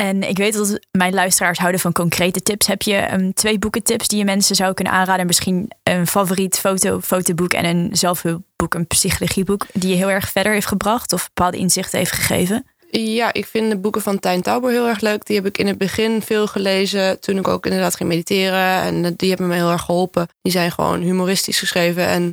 En 0.00 0.22
ik 0.22 0.36
weet 0.36 0.54
dat 0.54 0.80
mijn 0.90 1.14
luisteraars 1.14 1.58
houden 1.58 1.80
van 1.80 1.92
concrete 1.92 2.40
tips. 2.40 2.66
Heb 2.66 2.82
je 2.82 3.12
um, 3.12 3.34
twee 3.34 3.58
boekentips 3.58 4.08
die 4.08 4.18
je 4.18 4.24
mensen 4.24 4.56
zou 4.56 4.74
kunnen 4.74 4.92
aanraden? 4.92 5.26
Misschien 5.26 5.70
een 5.82 6.06
favoriet 6.06 6.58
foto, 6.58 7.00
fotoboek 7.00 7.52
en 7.52 7.64
een 7.64 7.88
zelfhulpboek, 7.92 8.74
een 8.74 8.86
psychologieboek, 8.86 9.66
die 9.72 9.90
je 9.90 9.96
heel 9.96 10.10
erg 10.10 10.30
verder 10.30 10.52
heeft 10.52 10.66
gebracht 10.66 11.12
of 11.12 11.26
bepaalde 11.34 11.56
inzichten 11.56 11.98
heeft 11.98 12.12
gegeven? 12.12 12.66
Ja, 12.90 13.32
ik 13.32 13.46
vind 13.46 13.70
de 13.70 13.78
boeken 13.78 14.02
van 14.02 14.18
Tijn 14.18 14.42
Tauber 14.42 14.70
heel 14.70 14.86
erg 14.88 15.00
leuk. 15.00 15.26
Die 15.26 15.36
heb 15.36 15.46
ik 15.46 15.58
in 15.58 15.66
het 15.66 15.78
begin 15.78 16.22
veel 16.22 16.46
gelezen. 16.46 17.20
Toen 17.20 17.38
ik 17.38 17.48
ook 17.48 17.64
inderdaad 17.66 17.96
ging 17.96 18.08
mediteren. 18.08 18.80
En 18.80 19.14
die 19.16 19.28
hebben 19.28 19.48
me 19.48 19.54
heel 19.54 19.70
erg 19.70 19.82
geholpen. 19.82 20.28
Die 20.42 20.52
zijn 20.52 20.72
gewoon 20.72 21.00
humoristisch 21.00 21.58
geschreven. 21.58 22.06
En 22.06 22.32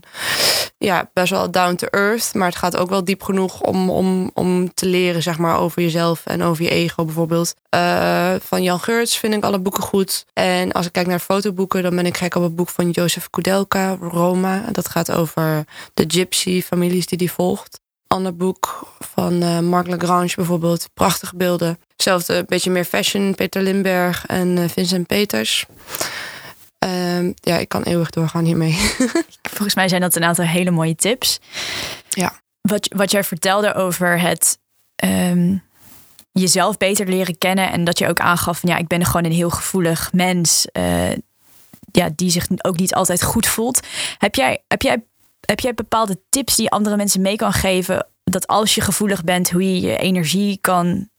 ja, 0.77 1.09
best 1.13 1.29
wel 1.29 1.51
down 1.51 1.75
to 1.75 1.87
earth. 1.87 2.33
Maar 2.33 2.47
het 2.47 2.57
gaat 2.57 2.77
ook 2.77 2.89
wel 2.89 3.03
diep 3.03 3.23
genoeg 3.23 3.61
om, 3.61 3.89
om, 3.89 4.31
om 4.33 4.73
te 4.73 4.85
leren, 4.85 5.23
zeg 5.23 5.37
maar, 5.37 5.57
over 5.57 5.81
jezelf 5.81 6.25
en 6.25 6.43
over 6.43 6.63
je 6.63 6.69
ego 6.69 7.05
bijvoorbeeld. 7.05 7.55
Uh, 7.75 8.33
van 8.39 8.63
Jan 8.63 8.79
Geurts 8.79 9.17
vind 9.17 9.33
ik 9.33 9.43
alle 9.43 9.59
boeken 9.59 9.83
goed. 9.83 10.25
En 10.33 10.71
als 10.71 10.85
ik 10.85 10.91
kijk 10.91 11.07
naar 11.07 11.19
fotoboeken, 11.19 11.83
dan 11.83 11.95
ben 11.95 12.05
ik 12.05 12.17
gek 12.17 12.35
op 12.35 12.43
het 12.43 12.55
boek 12.55 12.69
van 12.69 12.89
Jozef 12.89 13.29
Kudelka, 13.29 13.97
Roma. 14.01 14.63
Dat 14.71 14.89
gaat 14.89 15.11
over 15.11 15.65
de 15.93 16.03
gypsy-families 16.07 17.05
die 17.05 17.17
die 17.17 17.31
volgt 17.31 17.81
ander 18.13 18.35
boek 18.35 18.87
van 19.13 19.43
uh, 19.43 19.59
Marc 19.59 19.87
Lagrange 19.87 20.33
bijvoorbeeld. 20.35 20.89
Prachtige 20.93 21.35
beelden. 21.35 21.79
Hetzelfde, 21.91 22.35
een 22.35 22.45
beetje 22.47 22.71
meer 22.71 22.85
fashion. 22.85 23.35
Peter 23.35 23.61
Limberg 23.61 24.25
en 24.25 24.57
uh, 24.57 24.69
Vincent 24.69 25.07
Peters. 25.07 25.65
Uh, 26.85 27.29
ja, 27.35 27.57
ik 27.57 27.69
kan 27.69 27.83
eeuwig 27.83 28.09
doorgaan 28.09 28.45
hiermee. 28.45 28.73
Volgens 29.55 29.75
mij 29.75 29.87
zijn 29.87 30.01
dat 30.01 30.15
een 30.15 30.23
aantal 30.23 30.45
hele 30.45 30.71
mooie 30.71 30.95
tips. 30.95 31.39
Ja. 32.09 32.33
Wat, 32.61 32.87
wat 32.95 33.11
jij 33.11 33.23
vertelde 33.23 33.73
over 33.73 34.19
het 34.19 34.59
um, 35.03 35.63
jezelf 36.31 36.77
beter 36.77 37.07
leren 37.07 37.37
kennen. 37.37 37.71
En 37.71 37.83
dat 37.83 37.99
je 37.99 38.07
ook 38.07 38.19
aangaf 38.19 38.59
van 38.59 38.69
ja, 38.69 38.77
ik 38.77 38.87
ben 38.87 39.05
gewoon 39.05 39.25
een 39.25 39.31
heel 39.31 39.49
gevoelig 39.49 40.13
mens. 40.13 40.67
Uh, 40.73 41.11
ja, 41.91 42.09
die 42.15 42.29
zich 42.29 42.45
ook 42.57 42.77
niet 42.77 42.93
altijd 42.93 43.23
goed 43.23 43.47
voelt. 43.47 43.79
Heb 44.17 44.35
jij, 44.35 44.63
heb 44.67 44.81
jij 44.81 45.03
heb 45.45 45.59
jij 45.59 45.73
bepaalde 45.73 46.19
tips 46.29 46.55
die 46.55 46.69
andere 46.69 46.95
mensen 46.95 47.21
mee 47.21 47.35
kan 47.35 47.53
geven? 47.53 48.07
Dat 48.33 48.47
als 48.47 48.75
je 48.75 48.81
gevoelig 48.81 49.23
bent, 49.23 49.51
hoe 49.51 49.73
je 49.73 49.81
je 49.81 49.97
energie 49.97 50.57
kan, 50.61 51.09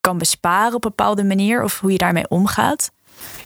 kan 0.00 0.18
besparen 0.18 0.74
op 0.74 0.84
een 0.84 0.94
bepaalde 0.96 1.24
manier 1.24 1.62
of 1.62 1.80
hoe 1.80 1.92
je 1.92 1.98
daarmee 1.98 2.28
omgaat? 2.28 2.90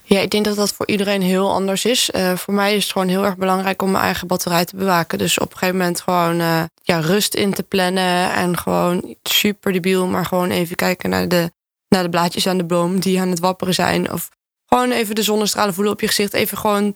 Ja, 0.03 0.21
ik 0.21 0.31
denk 0.31 0.45
dat 0.45 0.57
dat 0.57 0.73
voor 0.73 0.87
iedereen 0.87 1.23
heel 1.23 1.53
anders 1.53 1.85
is. 1.85 2.11
Uh, 2.15 2.37
voor 2.37 2.55
mij 2.55 2.77
is 2.77 2.83
het 2.83 2.93
gewoon 2.93 3.09
heel 3.09 3.25
erg 3.25 3.37
belangrijk 3.37 3.83
om 3.83 3.91
mijn 3.91 4.05
eigen 4.05 4.27
batterij 4.27 4.65
te 4.65 4.77
bewaken. 4.77 5.19
Dus 5.19 5.39
op 5.39 5.51
een 5.51 5.59
gegeven 5.59 5.79
moment 5.79 6.01
gewoon 6.01 6.41
uh, 6.41 6.63
ja, 6.83 6.99
rust 6.99 7.35
in 7.35 7.55
te 7.55 7.63
plannen. 7.63 8.33
En 8.33 8.59
gewoon 8.59 9.15
super 9.23 9.73
debiel, 9.73 10.07
maar 10.07 10.27
gewoon 10.27 10.51
even 10.51 10.77
kijken 10.77 11.11
naar 11.11 11.29
de, 11.29 11.53
naar 11.89 12.03
de 12.03 12.09
blaadjes 12.09 12.47
aan 12.47 12.59
de 12.59 12.65
boom 12.65 13.01
die 13.01 13.21
aan 13.21 13.31
het 13.31 13.41
wapperen 13.41 13.75
zijn. 13.75 14.13
Of 14.13 14.29
gewoon 14.67 14.91
even 14.91 15.15
de 15.15 15.23
zonnestralen 15.23 15.75
voelen 15.75 15.93
op 15.93 16.01
je 16.01 16.07
gezicht. 16.07 16.33
Even 16.33 16.59
gewoon 16.59 16.95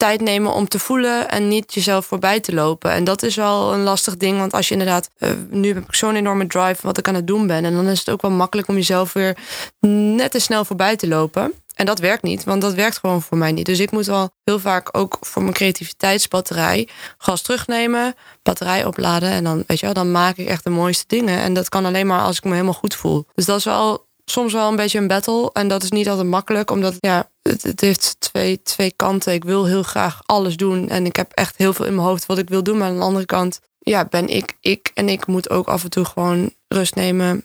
tijd 0.00 0.20
nemen 0.20 0.52
om 0.52 0.68
te 0.68 0.78
voelen 0.78 1.28
en 1.30 1.48
niet 1.48 1.74
jezelf 1.74 2.06
voorbij 2.06 2.40
te 2.40 2.54
lopen. 2.54 2.90
En 2.90 3.04
dat 3.04 3.22
is 3.22 3.36
wel 3.36 3.72
een 3.72 3.82
lastig 3.82 4.16
ding, 4.16 4.38
want 4.38 4.52
als 4.52 4.68
je 4.68 4.72
inderdaad, 4.74 5.10
uh, 5.18 5.30
nu 5.50 5.68
heb 5.68 5.76
ik 5.76 5.94
zo'n 5.94 6.14
enorme 6.14 6.46
drive 6.46 6.86
wat 6.86 6.98
ik 6.98 7.08
aan 7.08 7.14
het 7.14 7.26
doen 7.26 7.46
ben. 7.46 7.64
En 7.64 7.74
dan 7.74 7.86
is 7.86 7.98
het 7.98 8.10
ook 8.10 8.22
wel 8.22 8.30
makkelijk 8.30 8.68
om 8.68 8.74
jezelf 8.74 9.12
weer 9.12 9.36
net 9.80 10.30
te 10.30 10.38
snel 10.38 10.64
voorbij 10.64 10.96
te 10.96 11.08
lopen. 11.08 11.52
En 11.74 11.86
dat 11.86 11.98
werkt 11.98 12.22
niet, 12.22 12.44
want 12.44 12.60
dat 12.60 12.74
werkt 12.74 12.98
gewoon 12.98 13.22
voor 13.22 13.38
mij 13.38 13.52
niet. 13.52 13.66
Dus 13.66 13.78
ik 13.78 13.90
moet 13.90 14.06
wel 14.06 14.30
heel 14.44 14.58
vaak 14.58 14.88
ook 14.92 15.18
voor 15.20 15.42
mijn 15.42 15.54
creativiteitsbatterij 15.54 16.88
gas 17.18 17.42
terugnemen, 17.42 18.14
batterij 18.42 18.84
opladen. 18.84 19.30
En 19.30 19.44
dan, 19.44 19.64
weet 19.66 19.80
je 19.80 19.84
wel, 19.84 19.94
dan 19.94 20.10
maak 20.10 20.36
ik 20.36 20.48
echt 20.48 20.64
de 20.64 20.70
mooiste 20.70 21.04
dingen. 21.06 21.38
En 21.38 21.54
dat 21.54 21.68
kan 21.68 21.84
alleen 21.84 22.06
maar 22.06 22.22
als 22.22 22.36
ik 22.36 22.44
me 22.44 22.52
helemaal 22.52 22.72
goed 22.72 22.94
voel. 22.94 23.26
Dus 23.34 23.44
dat 23.44 23.58
is 23.58 23.64
wel 23.64 24.08
soms 24.24 24.52
wel 24.52 24.68
een 24.68 24.76
beetje 24.76 24.98
een 24.98 25.06
battle. 25.06 25.50
En 25.52 25.68
dat 25.68 25.82
is 25.82 25.90
niet 25.90 26.08
altijd 26.08 26.26
makkelijk, 26.26 26.70
omdat 26.70 26.94
ja, 27.00 27.29
het, 27.42 27.80
heeft 27.80 28.16
twee, 28.18 28.62
twee 28.62 28.92
kanten. 28.96 29.32
Ik 29.32 29.44
wil 29.44 29.66
heel 29.66 29.82
graag 29.82 30.20
alles 30.26 30.56
doen. 30.56 30.88
En 30.88 31.06
ik 31.06 31.16
heb 31.16 31.32
echt 31.32 31.56
heel 31.56 31.72
veel 31.72 31.86
in 31.86 31.94
mijn 31.94 32.06
hoofd 32.06 32.26
wat 32.26 32.38
ik 32.38 32.48
wil 32.48 32.62
doen. 32.62 32.78
Maar 32.78 32.88
aan 32.88 32.96
de 32.96 33.02
andere 33.02 33.26
kant 33.26 33.60
ja, 33.78 34.04
ben 34.04 34.28
ik 34.28 34.56
ik. 34.60 34.90
En 34.94 35.08
ik 35.08 35.26
moet 35.26 35.50
ook 35.50 35.68
af 35.68 35.84
en 35.84 35.90
toe 35.90 36.04
gewoon 36.04 36.54
rust 36.68 36.94
nemen. 36.94 37.44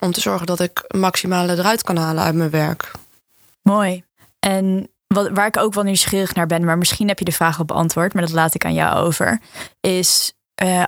Om 0.00 0.12
te 0.12 0.20
zorgen 0.20 0.46
dat 0.46 0.60
ik 0.60 0.84
maximale 0.88 1.52
eruit 1.52 1.82
kan 1.82 1.96
halen 1.96 2.24
uit 2.24 2.34
mijn 2.34 2.50
werk. 2.50 2.90
Mooi. 3.62 4.04
En 4.38 4.90
wat, 5.06 5.28
waar 5.28 5.46
ik 5.46 5.56
ook 5.56 5.74
wel 5.74 5.84
nieuwsgierig 5.84 6.34
naar 6.34 6.46
ben, 6.46 6.64
maar 6.64 6.78
misschien 6.78 7.08
heb 7.08 7.18
je 7.18 7.24
de 7.24 7.32
vraag 7.32 7.58
al 7.58 7.64
beantwoord, 7.64 8.12
maar 8.12 8.22
dat 8.22 8.32
laat 8.32 8.54
ik 8.54 8.64
aan 8.64 8.74
jou 8.74 8.96
over. 8.96 9.40
Is 9.80 10.32
uh, 10.62 10.84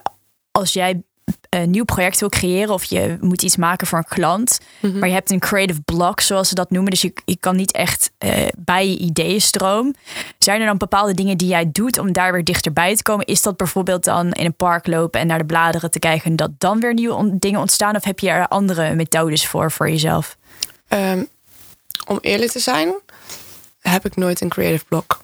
als 0.50 0.72
jij 0.72 1.02
een 1.48 1.70
nieuw 1.70 1.84
project 1.84 2.20
wil 2.20 2.28
creëren 2.28 2.74
of 2.74 2.84
je 2.84 3.16
moet 3.20 3.42
iets 3.42 3.56
maken 3.56 3.86
voor 3.86 3.98
een 3.98 4.04
klant, 4.08 4.60
mhm. 4.80 4.98
maar 4.98 5.08
je 5.08 5.14
hebt 5.14 5.30
een 5.30 5.38
creative 5.38 5.80
block, 5.80 6.20
zoals 6.20 6.48
ze 6.48 6.54
dat 6.54 6.70
noemen, 6.70 6.90
dus 6.90 7.02
je, 7.02 7.12
je 7.24 7.36
kan 7.36 7.56
niet 7.56 7.72
echt 7.72 8.10
uh, 8.18 8.46
bij 8.58 8.88
je 8.88 8.98
ideeënstroom. 8.98 9.94
Zijn 10.38 10.60
er 10.60 10.66
dan 10.66 10.76
bepaalde 10.76 11.14
dingen 11.14 11.38
die 11.38 11.48
jij 11.48 11.70
doet 11.72 11.98
om 11.98 12.12
daar 12.12 12.32
weer 12.32 12.44
dichterbij 12.44 12.96
te 12.96 13.02
komen? 13.02 13.26
Is 13.26 13.42
dat 13.42 13.56
bijvoorbeeld 13.56 14.04
dan 14.04 14.32
in 14.32 14.44
een 14.44 14.54
park 14.54 14.86
lopen 14.86 15.20
en 15.20 15.26
naar 15.26 15.38
de 15.38 15.44
bladeren 15.44 15.90
te 15.90 15.98
kijken 15.98 16.30
en 16.30 16.36
dat 16.36 16.50
dan 16.58 16.80
weer 16.80 16.94
nieuwe 16.94 17.38
dingen 17.38 17.60
ontstaan? 17.60 17.96
Of 17.96 18.04
heb 18.04 18.18
je 18.18 18.28
er 18.28 18.48
andere 18.48 18.94
methodes 18.94 19.46
voor 19.46 19.70
voor 19.70 19.90
jezelf? 19.90 20.36
Um, 20.88 21.28
om 22.06 22.18
eerlijk 22.20 22.50
te 22.50 22.58
zijn, 22.58 22.94
heb 23.80 24.04
ik 24.04 24.16
nooit 24.16 24.40
een 24.40 24.48
creative 24.48 24.84
block. 24.84 25.22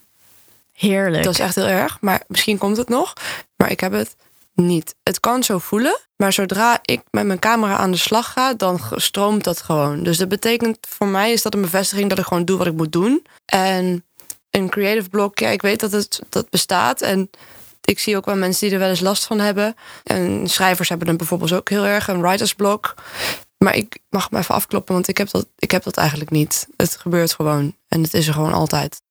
Heerlijk. 0.72 1.24
Dat 1.24 1.32
is 1.32 1.40
echt 1.40 1.54
heel 1.54 1.66
erg, 1.66 1.98
maar 2.00 2.22
misschien 2.28 2.58
komt 2.58 2.76
het 2.76 2.88
nog. 2.88 3.12
Maar 3.56 3.70
ik 3.70 3.80
heb 3.80 3.92
het 3.92 4.16
niet. 4.56 4.94
Het 5.02 5.20
kan 5.20 5.42
zo 5.42 5.58
voelen, 5.58 5.98
maar 6.16 6.32
zodra 6.32 6.78
ik 6.82 7.00
met 7.10 7.26
mijn 7.26 7.38
camera 7.38 7.76
aan 7.76 7.90
de 7.90 7.96
slag 7.96 8.32
ga, 8.32 8.54
dan 8.54 8.80
stroomt 8.94 9.44
dat 9.44 9.60
gewoon. 9.60 10.02
Dus 10.02 10.18
dat 10.18 10.28
betekent 10.28 10.78
voor 10.88 11.06
mij 11.06 11.32
is 11.32 11.42
dat 11.42 11.54
een 11.54 11.60
bevestiging 11.60 12.08
dat 12.08 12.18
ik 12.18 12.24
gewoon 12.24 12.44
doe 12.44 12.58
wat 12.58 12.66
ik 12.66 12.76
moet 12.76 12.92
doen. 12.92 13.26
En 13.44 14.04
een 14.50 14.68
creative 14.68 15.08
block, 15.08 15.38
ja, 15.38 15.48
ik 15.48 15.62
weet 15.62 15.80
dat 15.80 15.92
het 15.92 16.20
dat 16.28 16.50
bestaat. 16.50 17.00
En 17.00 17.30
ik 17.80 17.98
zie 17.98 18.16
ook 18.16 18.24
wel 18.24 18.36
mensen 18.36 18.66
die 18.66 18.74
er 18.74 18.80
wel 18.80 18.88
eens 18.88 19.00
last 19.00 19.26
van 19.26 19.38
hebben. 19.38 19.74
En 20.04 20.48
schrijvers 20.48 20.88
hebben 20.88 21.08
het 21.08 21.16
bijvoorbeeld 21.16 21.52
ook 21.52 21.68
heel 21.68 21.86
erg, 21.86 22.08
een 22.08 22.20
writer's 22.20 22.54
block. 22.54 22.94
Maar 23.58 23.76
ik 23.76 23.98
mag 24.08 24.30
me 24.30 24.38
even 24.38 24.54
afkloppen, 24.54 24.94
want 24.94 25.08
ik 25.08 25.18
heb 25.18 25.30
dat, 25.30 25.46
ik 25.56 25.70
heb 25.70 25.82
dat 25.82 25.96
eigenlijk 25.96 26.30
niet. 26.30 26.66
Het 26.76 26.96
gebeurt 26.96 27.32
gewoon 27.32 27.76
en 27.88 28.02
het 28.02 28.14
is 28.14 28.26
er 28.26 28.32
gewoon 28.32 28.52
altijd. 28.52 29.02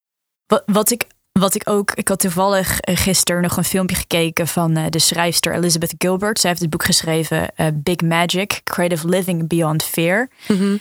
Wat, 0.48 0.64
wat 0.66 0.92
ik 0.92 1.06
wat 1.40 1.56
ik 1.56 1.70
ook, 1.70 1.92
ik 1.92 2.08
had 2.08 2.20
toevallig 2.20 2.80
eh, 2.80 2.98
gisteren 2.98 3.42
nog 3.42 3.58
een 3.58 3.64
filmpje 3.64 3.96
gekeken 3.96 4.48
van 4.48 4.78
uh, 4.78 4.86
de 4.90 5.00
schrijfster 5.00 5.54
Elizabeth 5.54 5.94
Gilbert. 5.98 6.40
Zij 6.40 6.50
heeft 6.50 6.62
het 6.62 6.70
boek 6.70 6.84
geschreven 6.84 7.52
uh, 7.58 7.68
Big 7.74 8.02
Magic: 8.02 8.62
Creative 8.64 9.08
Living 9.08 9.48
Beyond 9.48 9.84
Fear. 9.84 10.30
Mm 10.48 10.80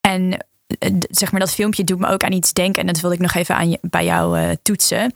en 0.00 0.46
zeg 1.10 1.30
maar 1.30 1.40
dat 1.40 1.54
filmpje 1.54 1.84
doet 1.84 1.98
me 1.98 2.06
ook 2.06 2.24
aan 2.24 2.32
iets 2.32 2.52
denken 2.52 2.80
en 2.80 2.92
dat 2.92 3.00
wil 3.00 3.12
ik 3.12 3.18
nog 3.18 3.34
even 3.34 3.56
aan 3.56 3.70
je, 3.70 3.78
bij 3.80 4.04
jou 4.04 4.56
toetsen. 4.62 5.14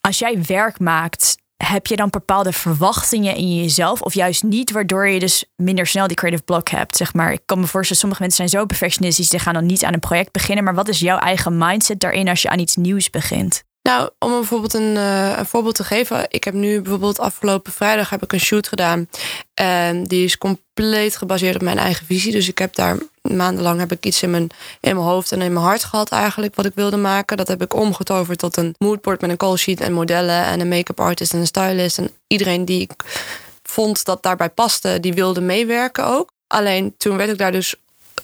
Als 0.00 0.18
jij 0.18 0.42
werk 0.42 0.78
maakt 0.78 1.36
heb 1.64 1.86
je 1.86 1.96
dan 1.96 2.10
bepaalde 2.10 2.52
verwachtingen 2.52 3.34
in 3.34 3.56
jezelf 3.56 4.02
of 4.02 4.14
juist 4.14 4.42
niet, 4.42 4.70
waardoor 4.70 5.08
je 5.08 5.18
dus 5.18 5.44
minder 5.56 5.86
snel 5.86 6.06
die 6.06 6.16
creative 6.16 6.42
block 6.42 6.68
hebt? 6.68 6.96
Zeg 6.96 7.14
maar, 7.14 7.32
ik 7.32 7.40
kan 7.44 7.60
me 7.60 7.66
voorstellen, 7.66 8.00
sommige 8.00 8.22
mensen 8.22 8.48
zijn 8.48 8.60
zo 8.60 8.66
perfectionistisch, 8.66 9.28
die 9.28 9.38
gaan 9.38 9.54
dan 9.54 9.66
niet 9.66 9.84
aan 9.84 9.92
een 9.92 10.00
project 10.00 10.32
beginnen. 10.32 10.64
Maar 10.64 10.74
wat 10.74 10.88
is 10.88 11.00
jouw 11.00 11.18
eigen 11.18 11.58
mindset 11.58 12.00
daarin 12.00 12.28
als 12.28 12.42
je 12.42 12.48
aan 12.48 12.58
iets 12.58 12.76
nieuws 12.76 13.10
begint? 13.10 13.66
Nou, 13.82 14.10
om 14.18 14.30
bijvoorbeeld 14.30 14.74
een, 14.74 14.94
uh, 14.94 15.38
een, 15.38 15.46
voorbeeld 15.46 15.74
te 15.74 15.84
geven. 15.84 16.26
Ik 16.28 16.44
heb 16.44 16.54
nu 16.54 16.80
bijvoorbeeld 16.80 17.18
afgelopen 17.18 17.72
vrijdag 17.72 18.10
heb 18.10 18.22
ik 18.22 18.32
een 18.32 18.40
shoot 18.40 18.68
gedaan. 18.68 19.08
En 19.54 20.04
die 20.04 20.24
is 20.24 20.38
compleet 20.38 21.16
gebaseerd 21.16 21.54
op 21.54 21.62
mijn 21.62 21.78
eigen 21.78 22.06
visie. 22.06 22.32
Dus 22.32 22.48
ik 22.48 22.58
heb 22.58 22.74
daar 22.74 22.98
maandenlang 23.36 23.78
heb 23.78 23.92
ik 23.92 24.06
iets 24.06 24.22
in 24.22 24.30
mijn, 24.30 24.48
in 24.80 24.94
mijn 24.94 25.06
hoofd 25.08 25.32
en 25.32 25.42
in 25.42 25.52
mijn 25.52 25.64
hart 25.64 25.84
gehad 25.84 26.10
eigenlijk 26.10 26.54
wat 26.54 26.64
ik 26.64 26.72
wilde 26.74 26.96
maken. 26.96 27.36
Dat 27.36 27.48
heb 27.48 27.62
ik 27.62 27.74
omgetoverd 27.74 28.38
tot 28.38 28.56
een 28.56 28.74
moodboard 28.78 29.20
met 29.20 29.30
een 29.30 29.36
call 29.36 29.56
sheet 29.56 29.80
en 29.80 29.92
modellen 29.92 30.44
en 30.44 30.60
een 30.60 30.68
make-up 30.68 31.00
artist 31.00 31.32
en 31.32 31.38
een 31.38 31.46
stylist. 31.46 31.98
En 31.98 32.10
iedereen 32.26 32.64
die 32.64 32.80
ik 32.80 32.92
vond 33.62 34.04
dat 34.04 34.22
daarbij 34.22 34.50
paste, 34.50 35.00
die 35.00 35.14
wilde 35.14 35.40
meewerken 35.40 36.06
ook. 36.06 36.30
Alleen 36.46 36.94
toen 36.96 37.16
werd 37.16 37.30
ik 37.30 37.38
daar 37.38 37.52
dus 37.52 37.74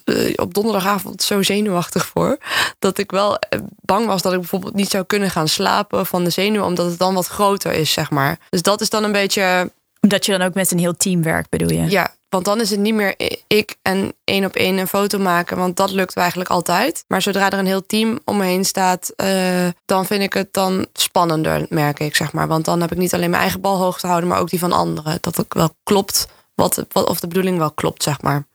eh, 0.04 0.32
op 0.36 0.54
donderdagavond 0.54 1.22
zo 1.22 1.42
zenuwachtig 1.42 2.06
voor. 2.06 2.38
Dat 2.78 2.98
ik 2.98 3.10
wel 3.10 3.38
eh, 3.38 3.58
bang 3.80 4.06
was 4.06 4.22
dat 4.22 4.32
ik 4.32 4.38
bijvoorbeeld 4.38 4.74
niet 4.74 4.90
zou 4.90 5.04
kunnen 5.04 5.30
gaan 5.30 5.48
slapen 5.48 6.06
van 6.06 6.24
de 6.24 6.30
zenuwen, 6.30 6.66
omdat 6.66 6.86
het 6.86 6.98
dan 6.98 7.14
wat 7.14 7.26
groter 7.26 7.72
is, 7.72 7.92
zeg 7.92 8.10
maar. 8.10 8.38
Dus 8.50 8.62
dat 8.62 8.80
is 8.80 8.90
dan 8.90 9.04
een 9.04 9.12
beetje. 9.12 9.72
Dat 10.00 10.26
je 10.26 10.32
dan 10.32 10.46
ook 10.46 10.54
met 10.54 10.70
een 10.70 10.78
heel 10.78 10.96
team 10.96 11.22
werkt, 11.22 11.48
bedoel 11.48 11.70
je? 11.70 11.90
Ja, 11.90 12.14
want 12.34 12.46
dan 12.46 12.60
is 12.60 12.70
het 12.70 12.80
niet 12.80 12.94
meer 12.94 13.14
ik 13.46 13.76
en 13.82 14.14
één 14.24 14.44
op 14.44 14.56
één 14.56 14.78
een 14.78 14.88
foto 14.88 15.18
maken, 15.18 15.56
want 15.56 15.76
dat 15.76 15.90
lukt 15.90 16.16
eigenlijk 16.16 16.50
altijd. 16.50 17.04
Maar 17.08 17.22
zodra 17.22 17.50
er 17.50 17.58
een 17.58 17.66
heel 17.66 17.86
team 17.86 18.18
om 18.24 18.36
me 18.36 18.44
heen 18.44 18.64
staat, 18.64 19.12
uh, 19.16 19.68
dan 19.84 20.06
vind 20.06 20.22
ik 20.22 20.32
het 20.32 20.52
dan 20.52 20.86
spannender, 20.92 21.66
merk 21.68 22.00
ik, 22.00 22.16
zeg 22.16 22.32
maar. 22.32 22.48
Want 22.48 22.64
dan 22.64 22.80
heb 22.80 22.92
ik 22.92 22.98
niet 22.98 23.14
alleen 23.14 23.30
mijn 23.30 23.42
eigen 23.42 23.60
bal 23.60 23.76
hoog 23.76 24.00
te 24.00 24.06
houden, 24.06 24.28
maar 24.28 24.38
ook 24.38 24.48
die 24.48 24.58
van 24.58 24.72
anderen. 24.72 25.18
Dat 25.20 25.36
het 25.36 25.54
wel 25.54 25.70
klopt, 25.82 26.28
wat, 26.54 26.84
wat, 26.88 27.08
of 27.08 27.20
de 27.20 27.26
bedoeling 27.26 27.58
wel 27.58 27.72
klopt, 27.72 28.02
zeg 28.02 28.22
maar. 28.22 28.46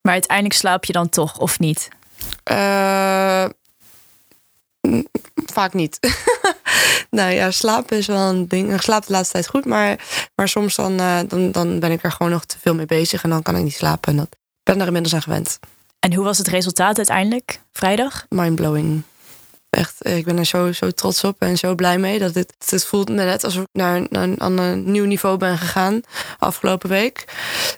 Maar 0.00 0.12
uiteindelijk 0.12 0.54
slaap 0.54 0.84
je 0.84 0.92
dan 0.92 1.08
toch, 1.08 1.38
of 1.38 1.58
niet? 1.58 1.88
Uh, 2.50 3.44
vaak 5.46 5.72
niet. 5.72 5.98
nou 7.10 7.32
ja, 7.32 7.50
slapen 7.50 7.96
is 7.96 8.06
wel 8.06 8.28
een 8.28 8.48
ding. 8.48 8.74
Ik 8.74 8.80
slaap 8.80 9.06
de 9.06 9.12
laatste 9.12 9.32
tijd 9.32 9.46
goed, 9.48 9.64
maar, 9.64 10.04
maar 10.34 10.48
soms 10.48 10.74
dan, 10.74 11.00
uh, 11.00 11.20
dan, 11.26 11.52
dan 11.52 11.78
ben 11.78 11.90
ik 11.90 12.02
er 12.04 12.12
gewoon 12.12 12.32
nog 12.32 12.44
te 12.44 12.56
veel 12.58 12.74
mee 12.74 12.86
bezig 12.86 13.22
en 13.22 13.30
dan 13.30 13.42
kan 13.42 13.56
ik 13.56 13.62
niet 13.62 13.74
slapen. 13.74 14.12
En 14.12 14.16
dat, 14.16 14.36
ben 14.62 14.80
er 14.80 14.86
inmiddels 14.86 15.14
aan 15.14 15.22
gewend. 15.22 15.58
En 15.98 16.14
hoe 16.14 16.24
was 16.24 16.38
het 16.38 16.48
resultaat 16.48 16.96
uiteindelijk, 16.96 17.60
vrijdag? 17.72 18.26
Mindblowing. 18.28 19.02
Echt, 19.70 20.06
ik 20.06 20.24
ben 20.24 20.38
er 20.38 20.44
zo, 20.44 20.72
zo 20.72 20.90
trots 20.90 21.24
op 21.24 21.36
en 21.38 21.58
zo 21.58 21.74
blij 21.74 21.98
mee. 21.98 22.18
Dat 22.18 22.34
dit, 22.34 22.54
het 22.68 22.84
voelt 22.84 23.08
me 23.08 23.14
net 23.14 23.44
alsof 23.44 23.62
ik 23.62 23.68
naar, 23.72 24.06
naar, 24.08 24.28
naar 24.28 24.50
een 24.50 24.90
nieuw 24.90 25.04
niveau 25.04 25.36
ben 25.36 25.58
gegaan 25.58 26.00
afgelopen 26.38 26.88
week. 26.88 27.24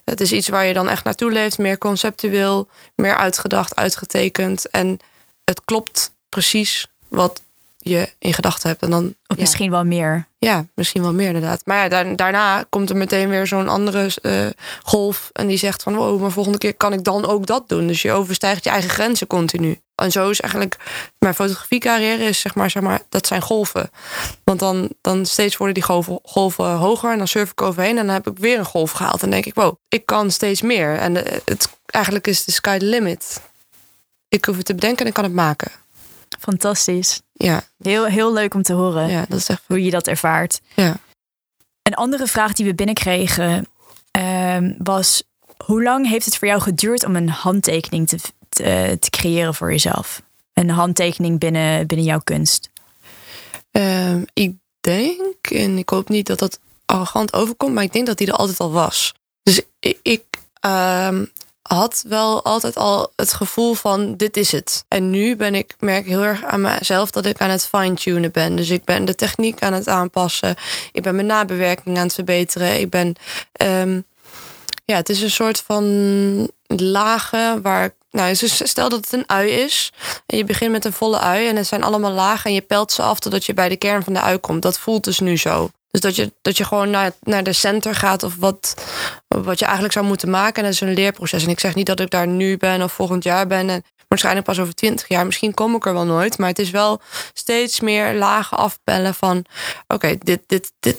Het 0.04 0.20
is 0.20 0.32
iets 0.32 0.48
waar 0.48 0.64
je 0.64 0.72
dan 0.72 0.88
echt 0.88 1.04
naartoe 1.04 1.32
leeft. 1.32 1.58
Meer 1.58 1.78
conceptueel, 1.78 2.68
meer 2.94 3.16
uitgedacht, 3.16 3.76
uitgetekend. 3.76 4.70
En 4.70 4.98
het 5.44 5.64
klopt 5.64 6.12
precies 6.28 6.86
wat 7.08 7.42
je 7.82 8.08
in 8.18 8.34
gedachten 8.34 8.68
hebt. 8.68 8.82
En 8.82 8.90
dan, 8.90 9.14
of 9.26 9.36
misschien 9.36 9.70
wel 9.70 9.84
meer. 9.84 10.26
Ja, 10.38 10.66
misschien 10.74 11.02
wel 11.02 11.12
meer 11.12 11.26
inderdaad. 11.26 11.62
Maar 11.64 11.90
ja, 11.90 12.14
daarna 12.14 12.64
komt 12.68 12.90
er 12.90 12.96
meteen 12.96 13.28
weer 13.28 13.46
zo'n 13.46 13.68
andere 13.68 14.10
uh, 14.22 14.46
golf. 14.82 15.30
En 15.32 15.46
die 15.46 15.56
zegt 15.56 15.82
van, 15.82 15.94
wow, 15.94 16.20
maar 16.20 16.30
volgende 16.30 16.58
keer 16.58 16.74
kan 16.74 16.92
ik 16.92 17.04
dan 17.04 17.26
ook 17.26 17.46
dat 17.46 17.68
doen. 17.68 17.86
Dus 17.86 18.02
je 18.02 18.12
overstijgt 18.12 18.64
je 18.64 18.70
eigen 18.70 18.90
grenzen 18.90 19.26
continu. 19.26 19.80
En 19.94 20.12
zo 20.12 20.30
is 20.30 20.40
eigenlijk 20.40 20.76
mijn 21.18 21.34
fotografiecarrière 21.34 22.24
is 22.24 22.40
zeg 22.40 22.54
maar, 22.54 22.70
zeg 22.70 22.82
maar, 22.82 23.00
dat 23.08 23.26
zijn 23.26 23.42
golven. 23.42 23.90
Want 24.44 24.58
dan, 24.58 24.88
dan 25.00 25.26
steeds 25.26 25.56
worden 25.56 25.74
die 25.74 25.84
golven, 25.84 26.18
golven 26.22 26.70
hoger 26.70 27.12
en 27.12 27.18
dan 27.18 27.28
surf 27.28 27.50
ik 27.50 27.62
overheen 27.62 27.98
en 27.98 28.06
dan 28.06 28.14
heb 28.14 28.30
ik 28.30 28.38
weer 28.38 28.58
een 28.58 28.64
golf 28.64 28.90
gehaald. 28.90 29.22
En 29.22 29.30
denk 29.30 29.46
ik, 29.46 29.54
wow, 29.54 29.76
ik 29.88 30.06
kan 30.06 30.30
steeds 30.30 30.62
meer. 30.62 30.96
En 30.98 31.24
eh, 31.24 31.38
het, 31.44 31.68
eigenlijk 31.86 32.26
is 32.26 32.44
de 32.44 32.52
sky 32.52 32.78
the 32.78 32.84
limit. 32.84 33.40
Ik 34.28 34.44
hoef 34.44 34.56
het 34.56 34.66
te 34.66 34.74
bedenken 34.74 35.00
en 35.00 35.06
ik 35.06 35.14
kan 35.14 35.24
het 35.24 35.32
maken. 35.32 35.70
Fantastisch. 36.40 37.20
Ja. 37.42 37.62
Heel, 37.78 38.04
heel 38.04 38.32
leuk 38.32 38.54
om 38.54 38.62
te 38.62 38.72
horen 38.72 39.08
ja, 39.08 39.24
dat 39.28 39.38
is 39.38 39.48
echt... 39.48 39.62
hoe 39.66 39.84
je 39.84 39.90
dat 39.90 40.06
ervaart. 40.06 40.60
Ja. 40.74 40.96
Een 41.82 41.94
andere 41.94 42.26
vraag 42.26 42.52
die 42.52 42.66
we 42.66 42.74
binnenkregen 42.74 43.66
uh, 44.18 44.70
was: 44.78 45.22
hoe 45.64 45.82
lang 45.82 46.08
heeft 46.08 46.24
het 46.24 46.36
voor 46.36 46.48
jou 46.48 46.60
geduurd 46.60 47.04
om 47.04 47.16
een 47.16 47.28
handtekening 47.28 48.08
te, 48.08 48.18
te, 48.48 48.96
te 49.00 49.10
creëren 49.10 49.54
voor 49.54 49.70
jezelf? 49.70 50.22
Een 50.52 50.70
handtekening 50.70 51.38
binnen, 51.38 51.86
binnen 51.86 52.06
jouw 52.06 52.20
kunst? 52.20 52.70
Uh, 53.72 54.14
ik 54.32 54.54
denk, 54.80 55.46
en 55.50 55.78
ik 55.78 55.88
hoop 55.88 56.08
niet 56.08 56.26
dat 56.26 56.38
dat 56.38 56.58
arrogant 56.84 57.32
overkomt, 57.32 57.74
maar 57.74 57.84
ik 57.84 57.92
denk 57.92 58.06
dat 58.06 58.18
die 58.18 58.26
er 58.26 58.32
altijd 58.32 58.58
al 58.58 58.72
was. 58.72 59.14
Dus 59.42 59.60
ik, 59.80 59.98
ik 60.02 60.24
ehm, 60.60 61.24
had 61.74 62.04
wel 62.08 62.44
altijd 62.44 62.76
al 62.76 63.12
het 63.16 63.32
gevoel 63.32 63.74
van 63.74 64.16
dit 64.16 64.36
is 64.36 64.52
het. 64.52 64.84
En 64.88 65.10
nu 65.10 65.36
ben 65.36 65.54
ik, 65.54 65.74
merk 65.78 66.06
heel 66.06 66.22
erg 66.22 66.44
aan 66.44 66.60
mezelf 66.60 67.10
dat 67.10 67.26
ik 67.26 67.40
aan 67.40 67.50
het 67.50 67.66
fine-tunen 67.66 68.30
ben. 68.30 68.56
Dus 68.56 68.70
ik 68.70 68.84
ben 68.84 69.04
de 69.04 69.14
techniek 69.14 69.62
aan 69.62 69.72
het 69.72 69.88
aanpassen. 69.88 70.54
Ik 70.92 71.02
ben 71.02 71.14
mijn 71.14 71.26
nabewerking 71.26 71.96
aan 71.96 72.04
het 72.04 72.14
verbeteren. 72.14 72.80
Ik 72.80 72.90
ben, 72.90 73.14
um, 73.62 74.04
ja, 74.84 74.96
het 74.96 75.08
is 75.08 75.22
een 75.22 75.30
soort 75.30 75.62
van 75.66 76.50
lagen 76.66 77.62
waar 77.62 77.94
nou, 78.10 78.34
stel 78.34 78.88
dat 78.88 79.00
het 79.00 79.12
een 79.12 79.28
ui 79.28 79.50
is. 79.50 79.92
En 80.26 80.36
je 80.36 80.44
begint 80.44 80.72
met 80.72 80.84
een 80.84 80.92
volle 80.92 81.18
ui. 81.18 81.48
En 81.48 81.56
het 81.56 81.66
zijn 81.66 81.82
allemaal 81.82 82.12
lagen. 82.12 82.44
En 82.44 82.54
je 82.54 82.60
pelt 82.60 82.92
ze 82.92 83.02
af 83.02 83.20
totdat 83.20 83.44
je 83.44 83.54
bij 83.54 83.68
de 83.68 83.76
kern 83.76 84.02
van 84.02 84.12
de 84.12 84.20
ui 84.20 84.38
komt. 84.38 84.62
Dat 84.62 84.78
voelt 84.78 85.04
dus 85.04 85.18
nu 85.18 85.36
zo. 85.36 85.70
Dus 85.92 86.00
dat 86.00 86.16
je, 86.16 86.32
dat 86.42 86.56
je 86.56 86.64
gewoon 86.64 86.90
naar, 86.90 87.12
naar 87.20 87.42
de 87.42 87.52
center 87.52 87.94
gaat 87.94 88.22
of 88.22 88.36
wat, 88.36 88.74
wat 89.28 89.58
je 89.58 89.64
eigenlijk 89.64 89.94
zou 89.94 90.06
moeten 90.06 90.30
maken. 90.30 90.56
En 90.56 90.62
dat 90.62 90.72
is 90.72 90.80
een 90.80 90.94
leerproces. 90.94 91.44
En 91.44 91.50
ik 91.50 91.60
zeg 91.60 91.74
niet 91.74 91.86
dat 91.86 92.00
ik 92.00 92.10
daar 92.10 92.26
nu 92.26 92.56
ben 92.56 92.82
of 92.82 92.92
volgend 92.92 93.24
jaar 93.24 93.46
ben. 93.46 93.70
En 93.70 93.84
waarschijnlijk 94.08 94.46
pas 94.46 94.60
over 94.60 94.74
twintig 94.74 95.08
jaar. 95.08 95.26
Misschien 95.26 95.54
kom 95.54 95.74
ik 95.74 95.86
er 95.86 95.92
wel 95.92 96.04
nooit. 96.04 96.38
Maar 96.38 96.48
het 96.48 96.58
is 96.58 96.70
wel 96.70 97.00
steeds 97.32 97.80
meer 97.80 98.14
lagen 98.14 98.56
afpellen 98.56 99.14
van... 99.14 99.44
oké, 99.86 100.16
dit, 100.18 100.40
dit, 100.46 100.72
dit, 100.80 100.98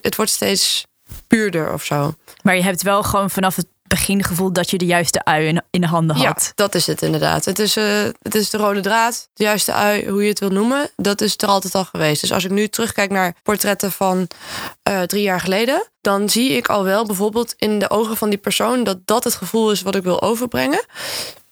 het 0.00 0.16
wordt 0.16 0.30
steeds 0.30 0.86
puurder 1.26 1.72
of 1.72 1.84
zo. 1.84 2.14
Maar 2.42 2.56
je 2.56 2.62
hebt 2.62 2.82
wel 2.82 3.02
gewoon 3.02 3.30
vanaf 3.30 3.56
het 3.56 3.66
begingevoel 3.94 4.52
dat 4.52 4.70
je 4.70 4.78
de 4.78 4.86
juiste 4.86 5.24
ui 5.24 5.46
in, 5.46 5.62
in 5.70 5.80
de 5.80 5.86
handen 5.86 6.16
had. 6.16 6.44
Ja, 6.44 6.52
dat 6.54 6.74
is 6.74 6.86
het 6.86 7.02
inderdaad. 7.02 7.44
Het 7.44 7.58
is, 7.58 7.76
uh, 7.76 7.84
het 8.22 8.34
is 8.34 8.50
de 8.50 8.56
rode 8.56 8.80
draad, 8.80 9.28
de 9.34 9.44
juiste 9.44 9.72
ui, 9.72 10.08
hoe 10.08 10.22
je 10.22 10.28
het 10.28 10.40
wil 10.40 10.50
noemen. 10.50 10.90
Dat 10.96 11.20
is 11.20 11.34
er 11.36 11.48
altijd 11.48 11.74
al 11.74 11.84
geweest. 11.84 12.20
Dus 12.20 12.32
als 12.32 12.44
ik 12.44 12.50
nu 12.50 12.68
terugkijk 12.68 13.10
naar 13.10 13.34
portretten 13.42 13.92
van 13.92 14.28
uh, 14.88 15.02
drie 15.02 15.22
jaar 15.22 15.40
geleden, 15.40 15.88
dan 16.00 16.28
zie 16.28 16.50
ik 16.50 16.68
al 16.68 16.84
wel 16.84 17.06
bijvoorbeeld 17.06 17.54
in 17.58 17.78
de 17.78 17.90
ogen 17.90 18.16
van 18.16 18.28
die 18.28 18.38
persoon 18.38 18.84
dat 18.84 18.98
dat 19.04 19.24
het 19.24 19.34
gevoel 19.34 19.70
is 19.70 19.82
wat 19.82 19.94
ik 19.94 20.02
wil 20.02 20.22
overbrengen. 20.22 20.84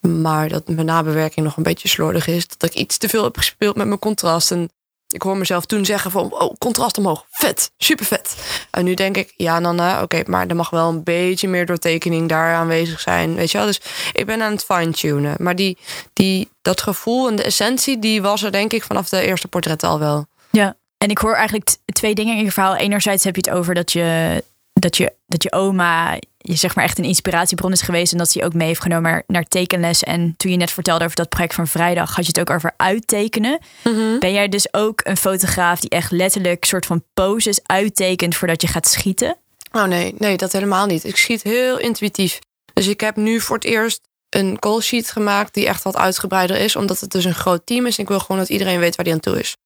Maar 0.00 0.48
dat 0.48 0.68
mijn 0.68 0.86
nabewerking 0.86 1.46
nog 1.46 1.56
een 1.56 1.62
beetje 1.62 1.88
slordig 1.88 2.26
is. 2.26 2.48
Dat 2.48 2.70
ik 2.70 2.74
iets 2.74 2.98
te 2.98 3.08
veel 3.08 3.24
heb 3.24 3.36
gespeeld 3.36 3.76
met 3.76 3.86
mijn 3.86 3.98
contrast. 3.98 4.50
En 4.50 4.70
ik 5.12 5.22
hoor 5.22 5.36
mezelf 5.36 5.66
toen 5.66 5.84
zeggen 5.84 6.10
van, 6.10 6.32
oh, 6.32 6.54
contrast 6.58 6.98
omhoog, 6.98 7.24
vet, 7.30 7.70
super 7.78 8.04
vet. 8.04 8.36
En 8.70 8.84
nu 8.84 8.94
denk 8.94 9.16
ik, 9.16 9.32
ja 9.36 9.58
Nana, 9.58 10.02
oké, 10.02 10.22
maar 10.26 10.46
er 10.46 10.56
mag 10.56 10.70
wel 10.70 10.88
een 10.88 11.02
beetje 11.02 11.48
meer 11.48 11.66
doortekening 11.66 12.28
daar 12.28 12.54
aanwezig 12.54 13.00
zijn, 13.00 13.34
weet 13.34 13.50
je 13.50 13.58
wel. 13.58 13.66
Dus 13.66 13.80
ik 14.12 14.26
ben 14.26 14.42
aan 14.42 14.52
het 14.52 14.64
fine-tunen. 14.64 15.34
Maar 15.38 15.56
die, 15.56 15.78
die, 16.12 16.48
dat 16.62 16.80
gevoel 16.80 17.28
en 17.28 17.36
de 17.36 17.42
essentie, 17.42 17.98
die 17.98 18.22
was 18.22 18.42
er 18.42 18.52
denk 18.52 18.72
ik 18.72 18.82
vanaf 18.82 19.08
de 19.08 19.20
eerste 19.20 19.48
portretten 19.48 19.88
al 19.88 19.98
wel. 19.98 20.26
Ja, 20.50 20.76
en 20.98 21.08
ik 21.08 21.18
hoor 21.18 21.34
eigenlijk 21.34 21.76
twee 21.84 22.14
dingen 22.14 22.36
in 22.36 22.44
je 22.44 22.52
verhaal. 22.52 22.76
Enerzijds 22.76 23.24
heb 23.24 23.36
je 23.36 23.50
het 23.50 23.58
over 23.58 23.74
dat 23.74 23.92
je, 23.92 24.44
dat 24.72 24.96
je, 24.96 25.12
dat 25.26 25.42
je 25.42 25.52
oma 25.52 26.18
je 26.42 26.56
zeg 26.56 26.74
maar 26.74 26.84
echt 26.84 26.98
een 26.98 27.04
inspiratiebron 27.04 27.72
is 27.72 27.82
geweest. 27.82 28.12
En 28.12 28.18
dat 28.18 28.30
ze 28.30 28.38
je 28.38 28.44
ook 28.44 28.54
mee 28.54 28.66
heeft 28.66 28.82
genomen 28.82 29.24
naar 29.26 29.44
tekenles. 29.44 30.02
En 30.02 30.34
toen 30.36 30.50
je 30.50 30.56
net 30.56 30.70
vertelde 30.70 31.04
over 31.04 31.16
dat 31.16 31.28
project 31.28 31.54
van 31.54 31.66
vrijdag, 31.66 32.14
had 32.14 32.26
je 32.26 32.32
het 32.34 32.40
ook 32.40 32.56
over 32.56 32.72
uittekenen. 32.76 33.58
Mhm. 33.84 34.18
Ben 34.18 34.32
jij 34.32 34.48
dus 34.48 34.74
ook 34.74 35.00
een 35.04 35.16
fotograaf 35.16 35.80
die 35.80 35.90
echt 35.90 36.10
letterlijk 36.10 36.64
soort 36.64 36.86
van 36.86 37.04
poses 37.14 37.60
uittekent 37.62 38.36
voordat 38.36 38.62
je 38.62 38.68
gaat 38.68 38.88
schieten? 38.88 39.36
Oh 39.72 39.84
nee, 39.84 40.14
nee, 40.18 40.36
dat 40.36 40.52
helemaal 40.52 40.86
niet. 40.86 41.04
Ik 41.04 41.16
schiet 41.16 41.42
heel 41.42 41.78
intuïtief. 41.78 42.38
Dus 42.72 42.86
ik 42.86 43.00
heb 43.00 43.16
nu 43.16 43.40
voor 43.40 43.56
het 43.56 43.64
eerst 43.64 44.00
een 44.28 44.58
call 44.58 44.80
sheet 44.80 45.10
gemaakt 45.10 45.54
die 45.54 45.66
echt 45.66 45.82
wat 45.82 45.96
uitgebreider 45.96 46.56
is, 46.56 46.76
omdat 46.76 47.00
het 47.00 47.10
dus 47.10 47.24
een 47.24 47.34
groot 47.34 47.66
team 47.66 47.86
is. 47.86 47.96
En 47.96 48.02
ik 48.02 48.08
wil 48.08 48.20
gewoon 48.20 48.38
dat 48.38 48.48
iedereen 48.48 48.78
weet 48.78 48.96
waar 48.96 49.04
die 49.04 49.14
aan 49.14 49.20
toe 49.20 49.38
is. 49.38 49.56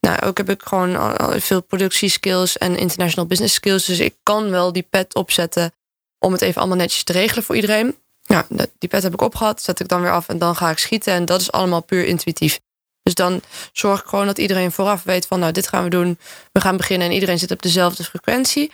Nou, 0.00 0.20
ook 0.20 0.36
heb 0.36 0.50
ik 0.50 0.62
gewoon 0.62 1.16
veel 1.40 1.62
productieskills 1.62 2.58
en 2.58 2.76
international 2.76 3.26
business 3.26 3.54
skills. 3.54 3.84
Dus 3.84 3.98
ik 3.98 4.14
kan 4.22 4.50
wel 4.50 4.72
die 4.72 4.86
pet 4.90 5.14
opzetten 5.14 5.72
om 6.26 6.32
het 6.32 6.42
even 6.42 6.60
allemaal 6.60 6.78
netjes 6.78 7.02
te 7.02 7.12
regelen 7.12 7.44
voor 7.44 7.54
iedereen. 7.54 7.96
Die 8.78 8.88
pet 8.88 9.02
heb 9.02 9.12
ik 9.12 9.20
opgehad, 9.20 9.62
zet 9.62 9.80
ik 9.80 9.88
dan 9.88 10.00
weer 10.00 10.12
af 10.12 10.28
en 10.28 10.38
dan 10.38 10.56
ga 10.56 10.70
ik 10.70 10.78
schieten. 10.78 11.12
En 11.12 11.24
dat 11.24 11.40
is 11.40 11.52
allemaal 11.52 11.82
puur 11.82 12.04
intuïtief. 12.04 12.60
Dus 13.02 13.14
dan 13.14 13.40
zorg 13.72 14.00
ik 14.00 14.06
gewoon 14.06 14.26
dat 14.26 14.38
iedereen 14.38 14.72
vooraf 14.72 15.02
weet 15.02 15.26
van 15.26 15.40
nou, 15.40 15.52
dit 15.52 15.68
gaan 15.68 15.84
we 15.84 15.90
doen. 15.90 16.18
We 16.52 16.60
gaan 16.60 16.76
beginnen 16.76 17.08
en 17.08 17.14
iedereen 17.14 17.38
zit 17.38 17.50
op 17.50 17.62
dezelfde 17.62 18.04
frequentie. 18.04 18.72